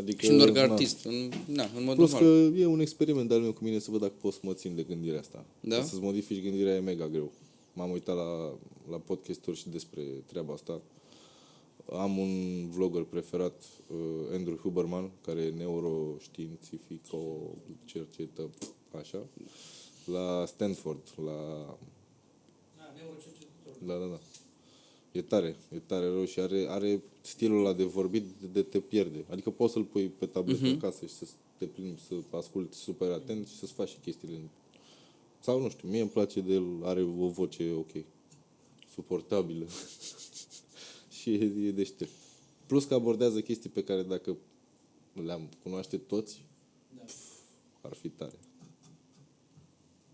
Adică, 0.00 0.24
Și 0.24 0.30
nu 0.30 0.36
doar 0.36 0.50
ca 0.50 0.66
na. 0.66 0.72
artist. 0.72 1.04
În, 1.04 1.30
na, 1.46 1.68
în 1.76 1.84
mod 1.84 1.94
Plus 1.96 2.12
normal. 2.12 2.50
că 2.50 2.56
e 2.58 2.66
un 2.66 2.80
experiment 2.80 3.30
al 3.30 3.40
meu 3.40 3.52
cu 3.52 3.64
mine 3.64 3.78
să 3.78 3.90
văd 3.90 4.00
dacă 4.00 4.12
pot 4.20 4.32
să 4.32 4.38
mă 4.42 4.52
țin 4.54 4.74
de 4.74 4.82
gândirea 4.82 5.18
asta. 5.20 5.44
Da? 5.60 5.76
Că 5.76 5.82
Să-ți 5.82 6.00
modifici 6.02 6.42
gândirea 6.42 6.74
e 6.74 6.80
mega 6.80 7.08
greu. 7.08 7.32
M-am 7.72 7.90
uitat 7.90 8.16
la, 8.16 8.52
la 8.90 8.96
podcasturi 8.96 9.56
și 9.56 9.68
despre 9.68 10.02
treaba 10.26 10.52
asta. 10.52 10.80
Am 11.92 12.18
un 12.18 12.66
vlogger 12.70 13.02
preferat, 13.02 13.62
uh, 13.90 13.96
Andrew 14.32 14.56
Huberman, 14.56 15.10
care 15.20 15.40
e 15.40 15.50
neuroștiințifico, 15.50 17.18
cercetă, 17.84 18.50
așa, 18.98 19.26
la 20.04 20.44
Stanford, 20.46 21.12
la 21.16 21.32
Da, 22.76 22.92
neurocercetător. 22.96 23.74
da, 23.86 23.94
da, 23.94 24.06
da. 24.06 24.20
E 25.12 25.22
tare, 25.22 25.56
e 25.74 25.78
tare 25.78 26.06
rău 26.06 26.24
și 26.24 26.40
are, 26.40 26.66
are 26.68 27.02
stilul 27.20 27.58
ăla 27.58 27.72
de 27.72 27.84
vorbit 27.84 28.24
de, 28.40 28.46
de 28.52 28.62
te 28.62 28.80
pierde. 28.80 29.24
Adică 29.30 29.50
poți 29.50 29.72
să-l 29.72 29.84
pui 29.84 30.08
pe 30.08 30.26
tabletă 30.26 30.66
uh-huh. 30.66 30.76
acasă 30.76 31.06
și 31.06 31.14
să 31.14 31.26
te 31.58 31.64
plimbi, 31.66 32.00
să 32.00 32.14
asculti 32.30 32.76
super 32.76 33.10
atent 33.10 33.46
și 33.46 33.56
să-ți 33.56 33.72
faci 33.72 33.88
și 33.88 33.98
chestiile. 33.98 34.40
Sau 35.40 35.60
nu 35.60 35.68
știu, 35.68 35.88
mie 35.88 36.00
îmi 36.00 36.10
place 36.10 36.40
de 36.40 36.52
el, 36.52 36.84
are 36.84 37.02
o 37.02 37.28
voce 37.28 37.72
ok, 37.72 38.04
suportabilă 38.92 39.66
și 41.26 41.34
e, 41.34 41.66
e 41.66 41.70
deștept. 41.70 42.10
Plus 42.66 42.84
că 42.84 42.94
abordează 42.94 43.40
chestii 43.40 43.70
pe 43.70 43.84
care 43.84 44.02
dacă 44.02 44.36
le-am 45.24 45.48
cunoaște 45.62 45.96
toți, 45.96 46.44
Da. 46.96 47.02
ar 47.80 47.92
fi 47.94 48.08
tare. 48.08 48.38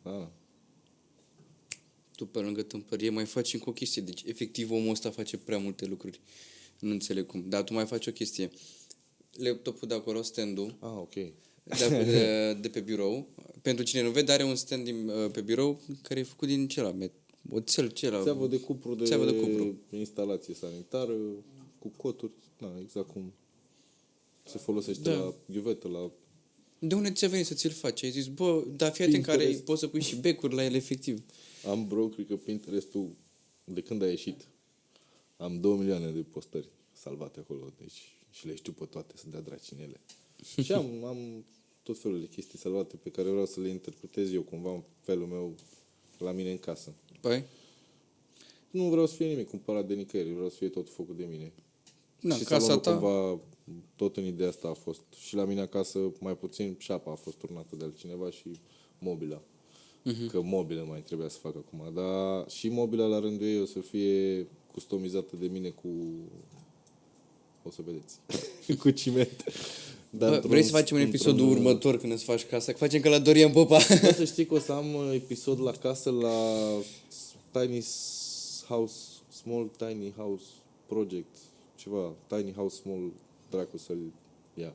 Da, 0.02 0.10
da. 0.10 0.30
Tu 2.16 2.26
pe 2.26 2.38
lângă 2.38 2.62
tâmpărie 2.62 3.10
mai 3.10 3.24
faci 3.26 3.54
încă 3.54 3.68
o 3.68 3.72
chestie. 3.72 4.02
Deci, 4.02 4.22
efectiv, 4.22 4.70
omul 4.70 4.90
ăsta 4.90 5.10
face 5.10 5.36
prea 5.38 5.58
multe 5.58 5.86
lucruri. 5.86 6.20
Nu 6.78 6.90
înțeleg 6.90 7.26
cum. 7.26 7.48
Dar 7.48 7.62
tu 7.62 7.72
mai 7.72 7.86
faci 7.86 8.06
o 8.06 8.12
chestie. 8.12 8.50
Laptopul 9.32 9.88
de 9.88 9.94
acolo, 9.94 10.22
stand-ul, 10.22 10.76
Ah, 10.80 10.90
ok. 10.96 11.12
de, 11.14 11.34
de, 12.04 12.52
de 12.60 12.68
pe 12.68 12.80
birou. 12.80 13.28
Pentru 13.62 13.84
cine 13.84 14.02
nu 14.02 14.10
vede, 14.10 14.32
are 14.32 14.42
un 14.44 14.54
stand 14.54 14.84
din, 14.84 15.08
uh, 15.08 15.30
pe 15.30 15.40
birou 15.40 15.80
care 16.02 16.20
e 16.20 16.22
făcut 16.22 16.48
din 16.48 16.68
cela, 16.68 16.92
met- 16.92 17.20
oțel, 17.50 17.90
cela. 17.90 18.22
Țeavă 18.22 18.46
de 18.46 18.60
cupru 18.60 18.94
de, 18.94 19.04
Țeavă 19.04 19.24
de 19.24 19.40
cupru. 19.40 19.74
instalație 19.90 20.54
sanitară, 20.54 21.14
cu 21.78 21.88
coturi, 21.96 22.32
da, 22.58 22.72
exact 22.80 23.08
cum 23.12 23.32
se 24.44 24.58
folosește 24.58 25.02
Da. 25.02 25.14
la 25.14 25.34
ghiuvetă, 25.50 25.88
la... 25.88 26.10
De 26.78 26.94
unde 26.94 27.10
ți-a 27.12 27.28
venit 27.28 27.46
să 27.46 27.54
ți-l 27.54 27.70
faci? 27.70 28.02
Ai 28.02 28.10
zis, 28.10 28.26
bă, 28.26 28.64
dar 28.76 28.92
fii 28.92 29.04
atent 29.04 29.24
care 29.24 29.36
Pinterest. 29.38 29.64
poți 29.64 29.80
să 29.80 29.86
pui 29.88 30.00
și 30.02 30.16
becuri 30.16 30.54
la 30.54 30.64
el 30.64 30.74
efectiv. 30.74 31.22
Am 31.68 31.86
bro, 31.86 32.06
cred 32.08 32.26
că 32.26 32.36
Pinterest-ul, 32.36 33.08
de 33.64 33.80
când 33.80 34.02
a 34.02 34.08
ieșit, 34.08 34.46
am 35.36 35.60
2 35.60 35.76
milioane 35.76 36.10
de 36.10 36.20
postări 36.20 36.68
salvate 36.92 37.40
acolo, 37.40 37.72
deci 37.80 38.12
și 38.30 38.46
le 38.46 38.54
știu 38.54 38.72
pe 38.72 38.84
toate 38.84 39.14
să 39.16 39.24
dea 39.30 39.40
draci 39.40 39.70
în 39.70 39.78
ele. 39.82 40.00
și 40.64 40.72
am, 40.72 41.04
am 41.04 41.44
tot 41.82 41.98
felul 41.98 42.20
de 42.20 42.26
chestii 42.26 42.58
salvate 42.58 42.96
pe 42.96 43.10
care 43.10 43.30
vreau 43.30 43.46
să 43.46 43.60
le 43.60 43.68
interpretez 43.68 44.32
eu 44.32 44.42
cumva 44.42 44.72
în 44.72 44.82
felul 45.00 45.26
meu 45.26 45.54
la 46.18 46.32
mine 46.32 46.50
în 46.50 46.58
casă. 46.58 46.94
Păi? 47.22 47.44
Nu 48.70 48.84
vreau 48.88 49.06
să 49.06 49.14
fie 49.14 49.26
nimic 49.26 49.48
cumpărat 49.48 49.86
de 49.86 49.94
nicăieri, 49.94 50.32
vreau 50.32 50.48
să 50.48 50.56
fie 50.56 50.68
tot 50.68 50.90
făcut 50.90 51.16
de 51.16 51.24
mine. 51.30 51.52
Da, 52.20 52.34
și 52.34 52.44
casa 52.44 52.60
salonul 52.64 52.82
ta... 52.82 52.90
cumva, 52.90 53.40
tot 53.96 54.16
în 54.16 54.24
ideea 54.24 54.48
asta 54.48 54.68
a 54.68 54.72
fost. 54.72 55.02
Și 55.16 55.34
la 55.34 55.44
mine 55.44 55.60
acasă, 55.60 55.98
mai 56.20 56.36
puțin, 56.36 56.74
șapa 56.78 57.12
a 57.12 57.14
fost 57.14 57.36
turnată 57.36 57.76
de 57.76 57.84
altcineva 57.84 58.30
și 58.30 58.60
mobila. 58.98 59.42
Mhm. 60.02 60.28
Că 60.28 60.40
mobilă 60.40 60.86
mai 60.88 61.02
trebuia 61.02 61.28
să 61.28 61.38
fac 61.38 61.56
acum. 61.56 61.94
Dar 61.94 62.50
și 62.50 62.68
mobila 62.68 63.06
la 63.06 63.18
rândul 63.18 63.46
ei 63.46 63.60
o 63.60 63.64
să 63.64 63.78
fie 63.78 64.46
customizată 64.72 65.36
de 65.36 65.46
mine 65.46 65.68
cu... 65.68 65.88
O 67.62 67.70
să 67.70 67.82
vedeți. 67.84 68.18
cu 68.82 68.90
ciment. 68.90 69.44
Dar 70.14 70.28
Bă, 70.28 70.34
într-un- 70.34 70.50
vrei 70.50 70.62
să 70.62 70.70
facem 70.70 70.96
un 70.96 71.02
episod 71.02 71.32
într-un- 71.38 71.50
următor 71.50 71.96
când 71.98 72.12
îți 72.12 72.24
faci 72.24 72.44
casa? 72.44 72.72
Că 72.72 72.78
facem 72.78 73.00
ca 73.00 73.08
la 73.08 73.18
Dorian 73.18 73.52
Popa. 73.52 73.78
Bă, 74.02 74.12
să 74.16 74.24
știi 74.24 74.46
că 74.46 74.54
o 74.54 74.58
să 74.58 74.72
am 74.72 74.94
uh, 74.94 75.10
episod 75.14 75.60
la 75.60 75.70
casă 75.70 76.10
la 76.10 76.34
Tiny 77.50 77.80
S- 77.80 78.64
House, 78.68 78.94
Small 79.42 79.70
Tiny 79.76 80.12
House 80.16 80.44
Project, 80.86 81.36
ceva, 81.76 82.12
Tiny 82.28 82.52
House 82.56 82.76
Small, 82.80 83.12
dracu 83.50 83.78
să-l 83.78 83.98
ia. 84.54 84.74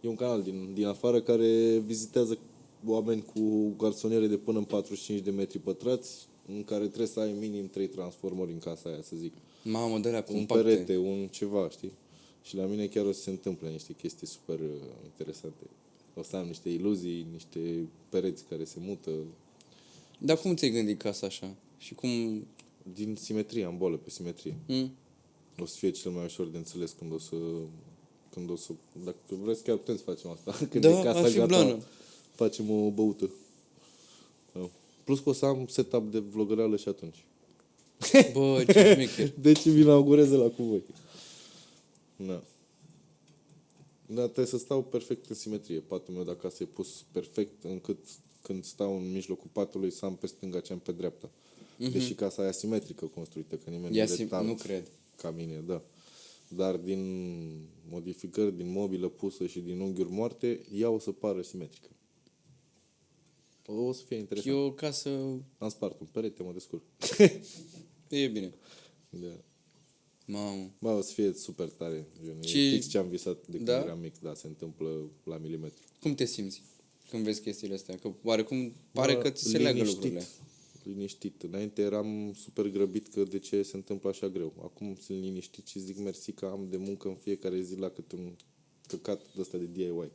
E 0.00 0.08
un 0.08 0.14
canal 0.16 0.42
din, 0.42 0.68
din 0.74 0.86
afară 0.86 1.20
care 1.20 1.78
vizitează 1.86 2.38
oameni 2.86 3.24
cu 3.34 3.72
garsoniere 3.78 4.26
de 4.26 4.36
până 4.36 4.58
în 4.58 4.64
45 4.64 5.20
de 5.20 5.30
metri 5.30 5.58
pătrați, 5.58 6.10
în 6.56 6.64
care 6.64 6.84
trebuie 6.86 7.06
să 7.06 7.20
ai 7.20 7.34
minim 7.40 7.68
3 7.68 7.86
transformări 7.86 8.52
în 8.52 8.58
casa 8.58 8.88
aia, 8.88 8.98
să 9.02 9.12
zic. 9.20 9.32
Mamă, 9.62 9.98
dă-le 9.98 10.16
Un 10.28 10.34
compacte. 10.34 10.62
perete, 10.62 10.96
un 10.96 11.28
ceva, 11.30 11.68
știi? 11.70 11.92
Și 12.46 12.56
la 12.56 12.64
mine 12.64 12.86
chiar 12.86 13.04
o 13.04 13.12
să 13.12 13.20
se 13.20 13.30
întâmple 13.30 13.70
niște 13.70 13.92
chestii 13.92 14.26
super 14.26 14.58
uh, 14.58 14.68
interesante. 15.04 15.64
O 16.14 16.22
să 16.22 16.36
am 16.36 16.46
niște 16.46 16.68
iluzii, 16.68 17.26
niște 17.32 17.88
pereți 18.08 18.44
care 18.48 18.64
se 18.64 18.76
mută, 18.80 19.10
Dar 20.18 20.38
cum 20.38 20.54
ți-ai 20.54 20.70
gândit 20.70 20.98
casa 20.98 21.26
așa? 21.26 21.54
Și 21.78 21.94
cum... 21.94 22.46
Din 22.94 23.16
simetrie, 23.16 23.64
am 23.64 23.76
bolă 23.78 23.96
pe 23.96 24.10
simetrie. 24.10 24.54
Hmm? 24.66 24.92
o 25.60 25.66
să 25.66 25.76
fie 25.78 25.90
cel 25.90 26.10
mai 26.10 26.24
ușor 26.24 26.46
de 26.46 26.56
înțeles 26.56 26.94
când 26.98 27.12
o 27.12 27.18
să... 27.18 27.36
Când 28.32 28.50
o 28.50 28.56
să... 28.56 28.72
Dacă 29.04 29.16
vreți, 29.28 29.62
chiar 29.62 29.76
putem 29.76 29.96
să 29.96 30.02
facem 30.02 30.30
asta. 30.30 30.52
Când 30.70 30.84
Da, 30.84 31.00
e 31.00 31.02
casa 31.02 31.18
ar 31.18 31.28
fi 31.28 31.36
gata, 31.36 31.46
blană. 31.46 31.78
facem 32.34 32.70
o 32.70 32.90
băută. 32.90 33.30
Da. 34.52 34.70
Plus 35.04 35.20
că 35.20 35.28
o 35.28 35.32
să 35.32 35.46
am 35.46 35.66
setup 35.66 36.12
de 36.12 36.18
vlogăreală 36.18 36.76
și 36.76 36.88
atunci. 36.88 37.24
Bă, 38.32 38.64
ce 38.72 38.92
șmecher. 38.92 39.32
Deci 39.48 39.64
îmi 39.64 39.80
inaugurez 39.80 40.30
la 40.30 40.48
cu 40.48 40.62
voi. 40.62 40.82
Da. 42.16 42.42
Da, 44.06 44.22
trebuie 44.24 44.46
să 44.46 44.58
stau 44.58 44.82
perfect 44.82 45.26
în 45.28 45.34
simetrie. 45.34 45.80
Patul 45.80 46.14
meu 46.14 46.24
de 46.24 46.30
acasă 46.30 46.62
e 46.62 46.66
pus 46.66 47.04
perfect 47.12 47.64
încât 47.64 47.98
când 48.42 48.64
stau 48.64 48.96
în 48.96 49.12
mijlocul 49.12 49.50
patului 49.52 49.90
să 49.90 50.04
am 50.04 50.16
pe 50.16 50.26
stânga 50.26 50.60
ce 50.60 50.72
am 50.72 50.78
pe 50.78 50.92
dreapta. 50.92 51.30
Deși 51.92 52.14
casa 52.14 52.44
e 52.44 52.48
asimetrică 52.48 53.06
construită, 53.06 53.56
că 53.56 53.70
nimeni 53.70 53.96
E 53.98 54.04
nu, 54.04 54.12
asim- 54.12 54.16
rectangt 54.18 54.48
nu 54.48 54.54
cred. 54.54 54.90
ca 55.16 55.30
mine, 55.30 55.56
da. 55.66 55.82
Dar 56.48 56.76
din 56.76 57.00
modificări, 57.88 58.56
din 58.56 58.70
mobilă 58.70 59.08
pusă 59.08 59.46
și 59.46 59.60
din 59.60 59.80
unghiuri 59.80 60.10
moarte, 60.10 60.60
ea 60.74 60.90
o 60.90 60.98
să 60.98 61.12
pară 61.12 61.42
simetrică. 61.42 61.88
O 63.66 63.92
să 63.92 64.02
fie 64.06 64.16
interesant. 64.16 64.54
E 64.56 64.58
o 64.58 64.72
casă... 64.72 65.10
Am 65.58 65.68
spart 65.68 66.00
un 66.00 66.06
perete, 66.10 66.42
mă 66.42 66.52
descurc. 66.52 66.82
E 68.08 68.26
bine. 68.26 68.52
da. 69.08 69.28
Mamă. 70.26 70.70
Bă, 70.78 70.88
o 70.88 71.00
să 71.00 71.12
fie 71.12 71.32
super 71.32 71.68
tare. 71.68 72.06
Gen, 72.24 72.40
Ce- 72.40 72.58
E 72.58 72.70
fix 72.70 72.86
ce 72.88 72.98
am 72.98 73.08
visat 73.08 73.46
de 73.46 73.56
când 73.56 73.64
Da? 73.68 73.78
eram 73.80 73.98
mic, 74.00 74.18
da, 74.18 74.34
se 74.34 74.46
întâmplă 74.46 75.10
la 75.24 75.36
milimetru. 75.36 75.82
Cum 76.00 76.14
te 76.14 76.24
simți 76.24 76.62
când 77.10 77.24
vezi 77.24 77.40
chestiile 77.42 77.74
astea? 77.74 77.96
Că 77.96 78.12
oarecum 78.22 78.72
pare 78.92 79.14
Bă, 79.14 79.20
că 79.20 79.30
ți 79.30 79.48
se 79.48 79.58
leagă 79.58 79.76
liniștit, 79.76 79.94
lucrurile. 80.02 80.26
Liniștit. 80.82 81.42
Înainte 81.42 81.82
eram 81.82 82.32
super 82.38 82.68
grăbit 82.68 83.08
că 83.08 83.22
de 83.22 83.38
ce 83.38 83.62
se 83.62 83.76
întâmplă 83.76 84.08
așa 84.08 84.28
greu. 84.28 84.52
Acum 84.62 84.96
sunt 85.00 85.18
liniștit 85.20 85.66
și 85.66 85.78
zic 85.80 85.98
mersi 85.98 86.32
că 86.32 86.44
am 86.46 86.66
de 86.70 86.76
muncă 86.76 87.08
în 87.08 87.14
fiecare 87.14 87.60
zi 87.60 87.76
la 87.76 87.88
cât 87.88 88.12
un 88.12 88.32
căcat 88.86 89.20
de 89.34 89.40
ăsta 89.40 89.58
de 89.58 89.68
DIY. 89.72 90.10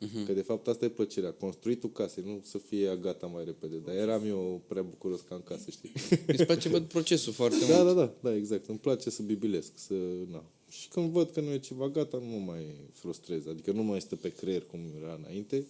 Mhm. 0.00 0.24
Că 0.26 0.32
de 0.32 0.40
fapt 0.42 0.66
asta 0.66 0.84
e 0.84 0.88
plăcerea. 0.88 1.32
Construitul 1.32 1.90
casei, 1.92 2.22
nu 2.26 2.40
să 2.44 2.58
fie 2.58 2.82
ea 2.84 2.96
gata 2.96 3.26
mai 3.26 3.44
repede. 3.44 3.76
Dar 3.76 3.94
eram 3.94 4.24
eu 4.26 4.60
prea 4.66 4.82
bucuros 4.82 5.20
ca 5.20 5.34
în 5.34 5.42
casă, 5.42 5.70
știi? 5.70 5.92
Îți 6.26 6.44
place, 6.44 6.68
văd, 6.68 6.84
procesul 6.84 7.32
foarte 7.32 7.56
Da, 7.68 7.82
mult. 7.82 7.94
da, 7.96 8.04
da, 8.04 8.12
da, 8.20 8.36
exact. 8.36 8.66
Îmi 8.68 8.78
place 8.78 9.10
să 9.10 9.22
bibilesc, 9.22 9.72
să, 9.78 9.94
na. 10.30 10.44
Și 10.70 10.88
când 10.88 11.10
văd 11.10 11.30
că 11.30 11.40
nu 11.40 11.50
e 11.50 11.58
ceva 11.58 11.88
gata, 11.88 12.18
nu 12.18 12.24
mă 12.26 12.44
mai 12.52 12.64
frustrez. 12.92 13.46
Adică 13.46 13.72
nu 13.72 13.82
mai 13.82 14.00
stă 14.00 14.16
pe 14.16 14.28
creier 14.32 14.62
cum 14.62 14.80
era 15.02 15.14
înainte. 15.14 15.66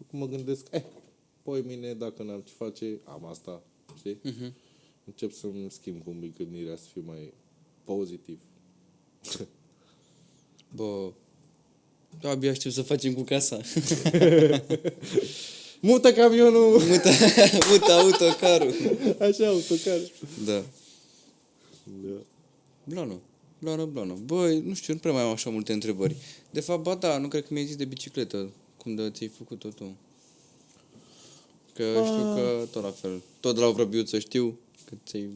Acum 0.00 0.18
mă 0.18 0.26
gândesc, 0.28 0.66
eh, 0.70 0.82
poi 1.42 1.62
mine, 1.66 1.94
dacă 1.94 2.22
n-am 2.22 2.40
ce 2.40 2.52
face, 2.56 3.00
am 3.04 3.24
asta, 3.24 3.62
știi? 3.96 4.18
Mhm. 4.22 4.54
Încep 5.04 5.32
să-mi 5.32 5.70
schimb 5.70 6.06
un 6.06 6.16
pic 6.20 6.36
gândirea, 6.36 6.76
să 6.76 6.86
fiu 6.92 7.02
mai 7.06 7.32
pozitiv. 7.84 8.38
Bă, 10.74 11.12
da, 11.12 11.12
abia 12.22 12.52
știu 12.52 12.70
să 12.70 12.82
facem 12.82 13.12
cu 13.14 13.22
casa. 13.22 13.60
Mută 15.80 16.12
camionul! 16.12 16.80
mută, 16.90 17.10
mută 17.70 17.92
autocarul. 17.92 18.74
Așa, 19.20 19.46
autocar. 19.48 19.98
Da. 20.44 20.62
Da. 22.04 22.16
Blană. 22.84 23.14
Blană, 23.58 23.84
blană. 23.84 24.14
Băi, 24.24 24.60
nu 24.60 24.74
știu, 24.74 24.92
nu 24.92 24.98
prea 24.98 25.12
mai 25.12 25.22
am 25.22 25.30
așa 25.30 25.50
multe 25.50 25.72
întrebări. 25.72 26.16
De 26.50 26.60
fapt, 26.60 26.82
ba 26.82 26.94
da, 26.94 27.18
nu 27.18 27.28
cred 27.28 27.42
că 27.42 27.48
mi-ai 27.52 27.66
zis 27.66 27.76
de 27.76 27.84
bicicletă. 27.84 28.50
Cum 28.76 28.94
de 28.94 29.10
ți-ai 29.10 29.28
făcut-o 29.38 29.68
tu? 29.68 29.96
Că 31.74 31.82
știu 32.04 32.34
că 32.34 32.66
tot 32.72 32.82
la 32.82 32.90
fel. 32.90 33.22
Tot 33.40 33.54
de 33.54 33.60
la 33.60 33.66
o 33.66 33.72
vrăbiuță 33.72 34.18
știu 34.18 34.58
că 34.84 34.94
ți-ai... 35.06 35.30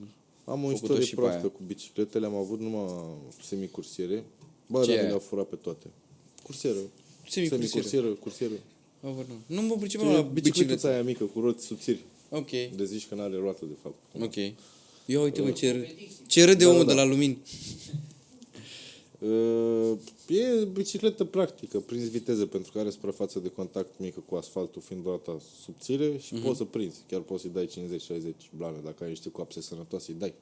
Am 0.44 0.64
o 0.64 0.68
Făcut-o 0.68 0.74
istorie 0.84 1.04
și 1.04 1.14
pe 1.14 1.20
proastă 1.20 1.40
aia. 1.40 1.48
cu 1.48 1.60
bicicletele, 1.66 2.26
am 2.26 2.34
avut 2.34 2.60
numai 2.60 2.86
semicursiere. 3.42 4.24
Bă, 4.66 4.84
Ce 4.84 4.90
dar 4.90 4.98
e? 4.98 5.02
mi 5.02 5.06
le-au 5.06 5.18
furat 5.18 5.46
pe 5.46 5.56
toate. 5.56 5.86
Cursieră. 6.48 6.76
Semicursiere. 7.28 7.66
Semicursieră, 7.66 8.06
cursieră. 8.06 8.52
Oh, 9.02 9.10
nu. 9.28 9.54
Nu 9.56 9.62
mă 9.62 9.76
pricepeam 9.76 10.08
Ce 10.10 10.14
la 10.16 10.20
bicicleta 10.22 10.58
bicicletă. 10.58 10.88
aia 10.88 11.02
mică 11.02 11.24
cu 11.24 11.40
roți 11.40 11.64
subțiri. 11.66 12.00
Ok, 12.30 12.50
De 12.50 12.84
zici 12.84 13.06
că 13.08 13.14
n-are 13.14 13.36
roată, 13.36 13.64
de 13.64 13.76
fapt. 13.82 14.22
ok. 14.22 14.34
Ia 15.06 15.20
uite, 15.20 15.40
mă, 15.40 15.50
ce, 15.50 15.72
râ- 15.72 16.26
ce 16.26 16.44
râde 16.44 16.64
Da, 16.64 16.70
omul 16.70 16.84
da, 16.84 16.88
de 16.88 16.94
da. 16.94 17.02
la 17.02 17.08
lumini. 17.08 17.38
Uh, 19.18 19.98
e 20.28 20.64
bicicletă 20.64 21.24
practică, 21.24 21.80
prinzi 21.80 22.08
viteză 22.10 22.46
pentru 22.46 22.72
că 22.72 22.78
are 22.78 22.90
suprafață 22.90 23.38
de 23.38 23.48
contact 23.48 23.98
mică 23.98 24.20
cu 24.28 24.34
asfaltul, 24.34 24.82
fiind 24.82 25.04
roata 25.04 25.40
subțire 25.64 26.18
și 26.18 26.34
poți 26.34 26.56
să 26.56 26.64
prinzi. 26.64 26.98
Chiar 27.08 27.20
poți 27.20 27.42
să-i 27.42 27.50
dai 27.50 27.66
50-60 27.66 28.56
blană, 28.56 28.76
dacă 28.84 29.04
ai 29.04 29.08
niște 29.08 29.30
coapse 29.30 29.60
sănătoase, 29.60 30.10
îi 30.12 30.18
dai. 30.18 30.34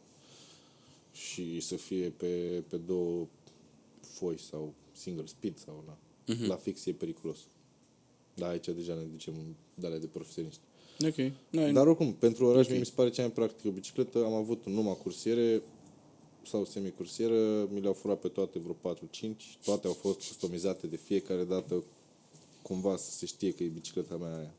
Și 1.12 1.61
să 1.61 1.74
fie 1.76 2.12
pe, 2.16 2.26
pe 2.68 2.76
două 2.86 3.26
foi 4.00 4.38
sau 4.50 4.72
single 4.97 5.26
speed 5.26 5.59
sau 5.59 5.84
na. 5.86 5.99
La 6.47 6.57
fix 6.57 6.86
e 6.86 6.92
periculos. 6.92 7.38
Da, 8.34 8.49
aici 8.49 8.68
deja 8.68 8.94
ne 8.94 9.03
ducem 9.03 9.34
de 9.74 9.86
alea 9.86 9.99
de 9.99 10.07
profesioniști. 10.07 10.61
Ok. 11.05 11.32
Noi, 11.51 11.72
Dar 11.72 11.86
oricum, 11.86 12.12
pentru 12.12 12.47
oraș 12.47 12.68
mie 12.68 12.78
mi 12.78 12.84
se 12.84 12.92
pare 12.94 13.11
cea 13.11 13.22
mai 13.22 13.32
practică 13.32 13.68
bicicletă. 13.68 14.24
Am 14.24 14.32
avut 14.32 14.66
numai 14.66 14.97
cursiere 15.03 15.62
sau 16.47 16.64
semicursieră, 16.64 17.68
mi 17.72 17.80
le-au 17.80 17.92
furat 17.92 18.20
pe 18.20 18.28
toate 18.28 18.59
vreo 18.59 18.94
4-5. 18.94 18.99
Toate 19.64 19.86
au 19.86 19.92
fost 19.92 20.16
customizate 20.16 20.86
de 20.86 20.97
fiecare 20.97 21.44
dată 21.44 21.84
cumva 22.62 22.97
să 22.97 23.11
se 23.11 23.26
știe 23.26 23.53
că 23.53 23.62
e 23.62 23.66
bicicleta 23.66 24.16
mea 24.16 24.36
aia. 24.36 24.55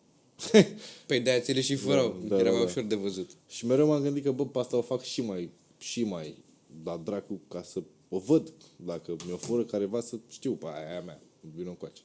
Păi 1.08 1.20
de-aia 1.20 1.40
ți 1.40 1.52
le 1.52 1.62
și 1.62 1.76
furau. 1.76 2.18
Da, 2.22 2.28
da, 2.28 2.36
Era 2.36 2.44
da, 2.44 2.52
mai 2.52 2.60
da. 2.60 2.66
ușor 2.66 2.84
de 2.84 2.96
văzut. 2.96 3.30
Și 3.48 3.66
mereu 3.66 3.88
m-am 3.88 4.02
gândit 4.02 4.24
că, 4.24 4.32
bă, 4.32 4.46
pe 4.46 4.60
asta 4.60 4.78
o 4.78 4.82
fac 4.82 5.02
și 5.02 5.22
mai, 5.22 5.50
și 5.78 6.04
mai, 6.04 6.44
da 6.84 7.02
dracu, 7.04 7.42
ca 7.48 7.64
să 7.64 7.84
o 8.10 8.20
văd. 8.20 8.54
Dacă 8.76 9.16
mi-o 9.26 9.38
fură 9.38 9.64
careva 9.64 10.02
să 10.02 10.18
știu, 10.30 10.52
pe 10.54 10.66
aia 10.68 10.94
e 10.94 10.98
a 10.98 11.02
mea, 11.02 11.22
vină 11.56 11.70
încoace. 11.70 12.02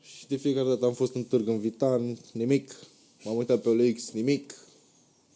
Și 0.00 0.26
de 0.28 0.36
fiecare 0.36 0.68
dată 0.68 0.84
am 0.84 0.92
fost 0.92 1.14
în 1.14 1.24
târg 1.24 1.48
în 1.48 1.58
Vitan, 1.60 2.18
nimic. 2.32 2.76
M-am 3.24 3.36
uitat 3.36 3.60
pe 3.60 3.68
OLX, 3.68 4.10
nimic. 4.10 4.54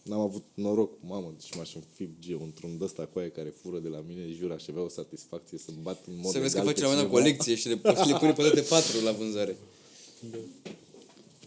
N-am 0.02 0.20
avut 0.20 0.44
noroc, 0.54 0.90
mamă, 1.00 1.34
deci 1.38 1.56
m-aș 1.56 1.74
înfige 1.74 2.36
într-un 2.42 2.78
ăsta 2.80 3.06
cu 3.12 3.18
aia 3.18 3.30
care 3.30 3.54
fură 3.62 3.78
de 3.78 3.88
la 3.88 4.04
mine, 4.08 4.32
jur, 4.38 4.50
aș 4.52 4.68
avea 4.68 4.82
o 4.82 4.88
satisfacție 4.88 5.58
să-mi 5.58 5.78
bat 5.82 6.04
în 6.06 6.14
mod 6.22 6.32
Să 6.32 6.38
vezi 6.38 6.54
că 6.54 6.60
egal 6.60 6.72
face 6.74 6.80
pe 6.80 6.86
la 6.86 7.02
un 7.02 7.08
moment 7.08 7.24
dat 7.24 7.44
cineva. 7.44 7.44
colecție 7.44 7.54
și 7.54 7.68
le, 7.68 8.02
și 8.02 8.08
le 8.12 8.18
pune 8.18 8.32
pe 8.32 8.42
toate 8.42 8.60
patru 8.60 9.04
la 9.04 9.12
vânzare. 9.12 9.56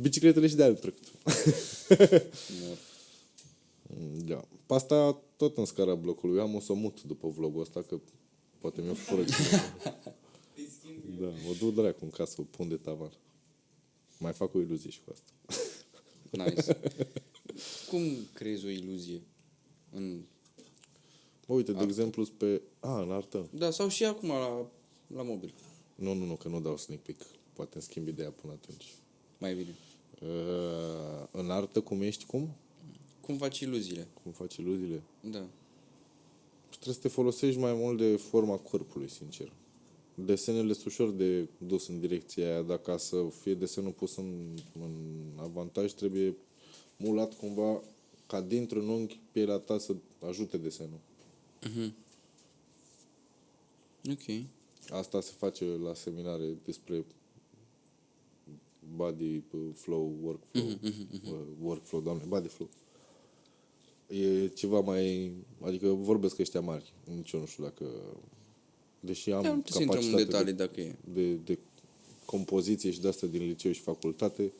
Bicicletele 0.01 0.47
și 0.47 0.55
de 0.55 0.63
anul 0.63 0.75
trecut. 0.75 1.07
Da. 4.25 4.47
Pe 4.65 4.73
asta 4.73 5.21
tot 5.35 5.57
în 5.57 5.65
scara 5.65 5.95
blocului. 5.95 6.39
Am 6.39 6.55
o 6.55 6.59
să 6.59 6.71
o 6.71 6.75
mut 6.75 7.03
după 7.03 7.27
vlogul 7.27 7.61
ăsta, 7.61 7.81
că 7.81 7.99
poate 8.57 8.81
mi-o 8.81 8.93
fură 8.93 9.23
cineva. 9.23 9.63
Da, 11.19 11.25
mă 11.25 11.53
duc 11.59 11.73
dracu 11.73 11.99
în 12.01 12.09
casă, 12.09 12.41
o 12.41 12.43
pun 12.43 12.67
de 12.67 12.75
tavan. 12.75 13.11
Mai 14.17 14.33
fac 14.33 14.53
o 14.53 14.59
iluzie 14.59 14.89
și 14.89 14.99
cu 15.05 15.11
asta. 15.11 15.31
Nice. 16.43 16.79
Cum 17.89 18.01
creezi 18.33 18.65
o 18.65 18.69
iluzie? 18.69 19.21
În... 19.91 20.21
Bă, 21.47 21.53
uite, 21.53 21.71
de 21.71 21.83
exemplu, 21.83 22.25
pe... 22.37 22.61
A, 22.79 23.01
în 23.01 23.11
artă. 23.11 23.49
Da, 23.51 23.71
sau 23.71 23.87
și 23.87 24.05
acum 24.05 24.29
la, 24.29 24.69
la 25.07 25.23
mobil. 25.23 25.53
Nu, 25.95 26.13
nu, 26.13 26.25
nu, 26.25 26.35
că 26.35 26.47
nu 26.47 26.61
dau 26.61 26.77
sneak 26.77 26.99
peek. 26.99 27.17
Poate 27.53 27.71
îmi 27.73 27.83
schimb 27.83 28.07
ideea 28.07 28.31
până 28.31 28.53
atunci. 28.53 28.93
Mai 29.37 29.53
bine. 29.53 29.75
Uh, 30.21 31.27
în 31.31 31.51
artă, 31.51 31.81
cum 31.81 32.01
ești, 32.01 32.25
cum? 32.25 32.55
Cum 33.29 33.37
faci 33.37 33.59
iluziile? 33.59 34.07
Cum 34.23 34.31
faci 34.31 34.55
iluziile? 34.55 35.03
Da. 35.21 35.45
Trebuie 36.69 36.93
să 36.93 36.99
te 36.99 37.07
folosești 37.07 37.59
mai 37.59 37.73
mult 37.73 37.97
de 37.97 38.15
forma 38.15 38.57
corpului, 38.57 39.09
sincer. 39.09 39.51
Desenele 40.15 40.73
sunt 40.73 40.85
ușor 40.85 41.11
de 41.11 41.47
dus 41.57 41.87
în 41.87 41.99
direcția 41.99 42.45
aia, 42.45 42.61
dar 42.61 42.77
ca 42.77 42.97
să 42.97 43.27
fie 43.41 43.53
desenul 43.53 43.91
pus 43.91 44.15
în, 44.15 44.57
în 44.81 44.91
avantaj, 45.35 45.91
trebuie 45.91 46.35
mulat 46.97 47.33
cumva 47.33 47.81
ca 48.27 48.41
dintr-un 48.41 48.87
unghi 48.87 49.19
pielea 49.31 49.57
ta 49.57 49.77
să 49.77 49.95
ajute 50.27 50.57
desenul. 50.57 50.99
Ok. 54.11 54.45
Asta 54.89 55.21
se 55.21 55.31
face 55.37 55.65
la 55.65 55.93
seminare 55.93 56.57
despre 56.65 57.05
body 58.95 59.35
uh, 59.35 59.61
flow, 59.73 60.13
workflow, 60.21 60.65
uh, 61.23 61.47
workflow, 61.61 62.01
doamne, 62.01 62.23
body 62.27 62.47
flow. 62.47 62.69
E 64.09 64.47
ceva 64.47 64.79
mai, 64.79 65.31
adică 65.61 65.87
vorbesc 65.87 66.39
ăștia 66.39 66.61
mari, 66.61 66.93
nici 67.15 67.31
eu 67.31 67.39
nu 67.39 67.45
știu 67.45 67.63
dacă, 67.63 67.85
deși 68.99 69.31
am 69.31 69.41
Da, 69.41 69.53
nu 69.53 69.61
trebuie 69.61 69.71
să 69.71 69.81
intrăm 69.81 70.03
în 70.03 70.11
capacitate 70.11 70.31
detalii 70.31 70.53
de, 70.53 70.63
dacă 70.63 70.81
e. 70.81 70.95
de, 71.13 71.33
de 71.33 71.59
compoziție 72.25 72.91
și 72.91 73.01
de 73.01 73.07
asta 73.07 73.27
din 73.27 73.41
liceu 73.47 73.71
și 73.71 73.81
facultate, 73.81 74.53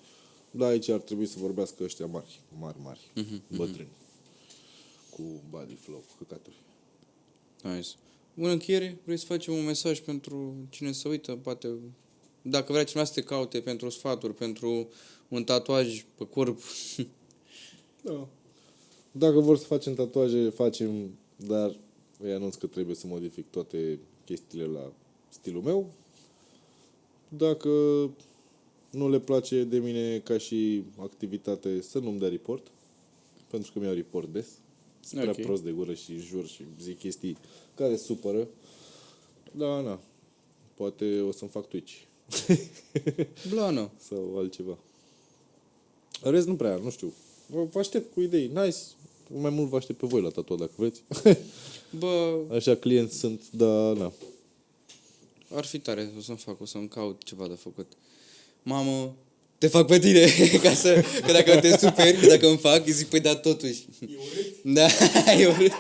da, 0.52 0.66
aici 0.66 0.90
ar 0.90 1.00
trebui 1.00 1.26
să 1.26 1.36
vorbească 1.40 1.84
ăștia 1.84 2.06
mari, 2.06 2.40
mari, 2.60 2.78
mari, 2.84 3.12
bătrâni, 3.56 3.90
cu 5.10 5.22
body 5.50 5.76
flow, 5.76 6.04
cu 6.08 6.24
căcaturi. 6.24 6.56
Nice. 7.64 7.90
În 8.36 8.50
încheiere, 8.50 8.98
vrei 9.04 9.18
să 9.18 9.26
facem 9.26 9.54
un 9.54 9.66
mesaj 9.66 10.00
pentru 10.00 10.56
cine 10.70 10.92
se 10.92 11.08
uită, 11.08 11.36
poate 11.36 11.68
dacă 12.42 12.72
vrea 12.72 12.84
cineva 12.84 13.06
să 13.08 13.14
te 13.14 13.24
caute 13.24 13.62
pentru 13.62 13.90
sfaturi, 13.90 14.34
pentru 14.34 14.90
un 15.28 15.44
tatuaj 15.44 16.06
pe 16.18 16.28
corp. 16.28 16.62
Da. 18.02 18.28
Dacă 19.12 19.40
vor 19.40 19.58
să 19.58 19.66
facem 19.66 19.94
tatuaje, 19.94 20.50
facem, 20.50 21.12
dar 21.36 21.76
îi 22.20 22.34
anunț 22.34 22.56
că 22.56 22.68
trebuie 22.68 22.96
să 22.96 23.08
modific 23.08 23.46
toate 23.50 24.00
chestiile 24.26 24.66
la 24.66 24.92
stilul 25.30 25.62
meu. 25.62 25.90
Dacă 27.30 27.70
nu 28.92 29.10
le 29.10 29.20
place 29.20 29.64
de 29.64 29.78
mine 29.80 30.20
ca 30.20 30.38
și 30.38 30.84
activitate, 30.98 31.82
să 31.82 32.00
nu-mi 32.00 32.20
dea 32.20 32.30
report. 32.30 32.68
Pentru 33.48 33.72
că 33.72 33.80
mi-au 33.80 33.94
report 33.94 34.28
des. 34.34 34.48
Sunt 35.00 35.22
prea 35.22 35.34
Ok. 35.38 35.42
prost 35.42 35.64
de 35.64 35.72
gură 35.72 35.94
și 35.94 36.18
jur 36.18 36.48
și 36.48 36.64
zic 36.82 36.98
chestii 36.98 37.38
care 37.76 37.96
supără. 37.96 38.48
Da, 39.52 39.82
na. 39.82 40.00
Poate 40.74 41.20
o 41.22 41.32
să-mi 41.32 41.50
fac 41.52 41.68
Twitch. 41.68 41.94
Blană. 43.52 43.92
sau 43.98 44.38
altceva. 44.38 44.78
În 46.22 46.32
rest, 46.32 46.48
nu 46.48 46.56
prea, 46.56 46.76
nu 46.76 46.90
știu. 46.90 47.14
Vă 47.48 47.64
vă 47.64 47.80
aștept 47.80 48.14
cu 48.14 48.22
idei. 48.22 48.48
Nice. 48.48 48.78
Mai 49.34 49.50
mult 49.50 49.70
vă 49.70 49.78
aștept 49.78 50.00
pe 50.00 50.08
voi 50.08 50.22
la 50.22 50.30
tatuat, 50.30 50.60
dacă 50.60 50.72
vreți. 50.76 51.02
Bă, 51.90 52.40
Așa 52.56 52.76
clienți 52.76 53.18
sunt, 53.18 53.42
dar 53.52 53.96
na. 53.96 54.12
ar 55.54 55.66
fi 55.66 55.80
tare, 55.80 56.12
o 56.18 56.22
să-mi 56.22 56.38
fac, 56.38 56.62
o 56.62 56.66
să-mi 56.66 56.88
caut 56.88 57.24
ceva 57.24 57.48
de 57.48 57.54
făcut. 57.54 57.92
Mamă, 58.64 59.16
te 59.58 59.68
fac 59.68 59.88
pe 59.88 60.00
tine, 60.00 60.26
ca 60.64 60.74
să, 60.74 61.04
că 61.26 61.32
dacă 61.32 61.60
te 61.60 61.78
superi, 61.78 62.20
că 62.20 62.28
dacă 62.28 62.48
îmi 62.48 62.58
fac, 62.58 62.86
îi 62.86 62.92
zic, 62.92 63.08
păi 63.08 63.20
da, 63.20 63.36
totuși. 63.36 63.86
E 64.00 64.06
urât? 64.16 64.64
Da, 64.76 64.88
e 65.34 65.48
urât. 65.48 65.72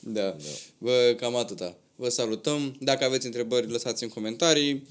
Da. 0.00 0.36
Bă, 0.78 1.14
cam 1.16 1.36
atâta. 1.36 1.76
Vă 1.96 2.08
salutăm. 2.08 2.76
Dacă 2.80 3.04
aveți 3.04 3.26
întrebări, 3.26 3.70
lăsați 3.70 4.02
în 4.02 4.08
comentarii. 4.08 4.86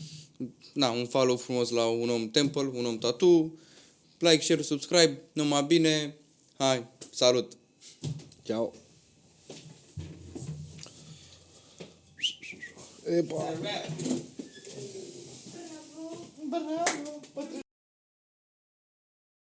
Na, 0.74 0.90
un 0.90 1.06
follow 1.06 1.38
frumos 1.38 1.70
la 1.70 1.86
un 1.86 2.10
om 2.10 2.30
temple, 2.30 2.70
un 2.74 2.86
om 2.86 2.98
tattoo. 2.98 3.52
Like, 4.18 4.44
share, 4.44 4.62
subscribe. 4.62 5.22
Numai 5.34 5.64
bine. 5.64 6.16
Hai, 6.60 6.84
salut! 7.14 7.56
Ciao. 8.44 8.74
Epa. 13.06 13.36
Rap. 13.62 13.88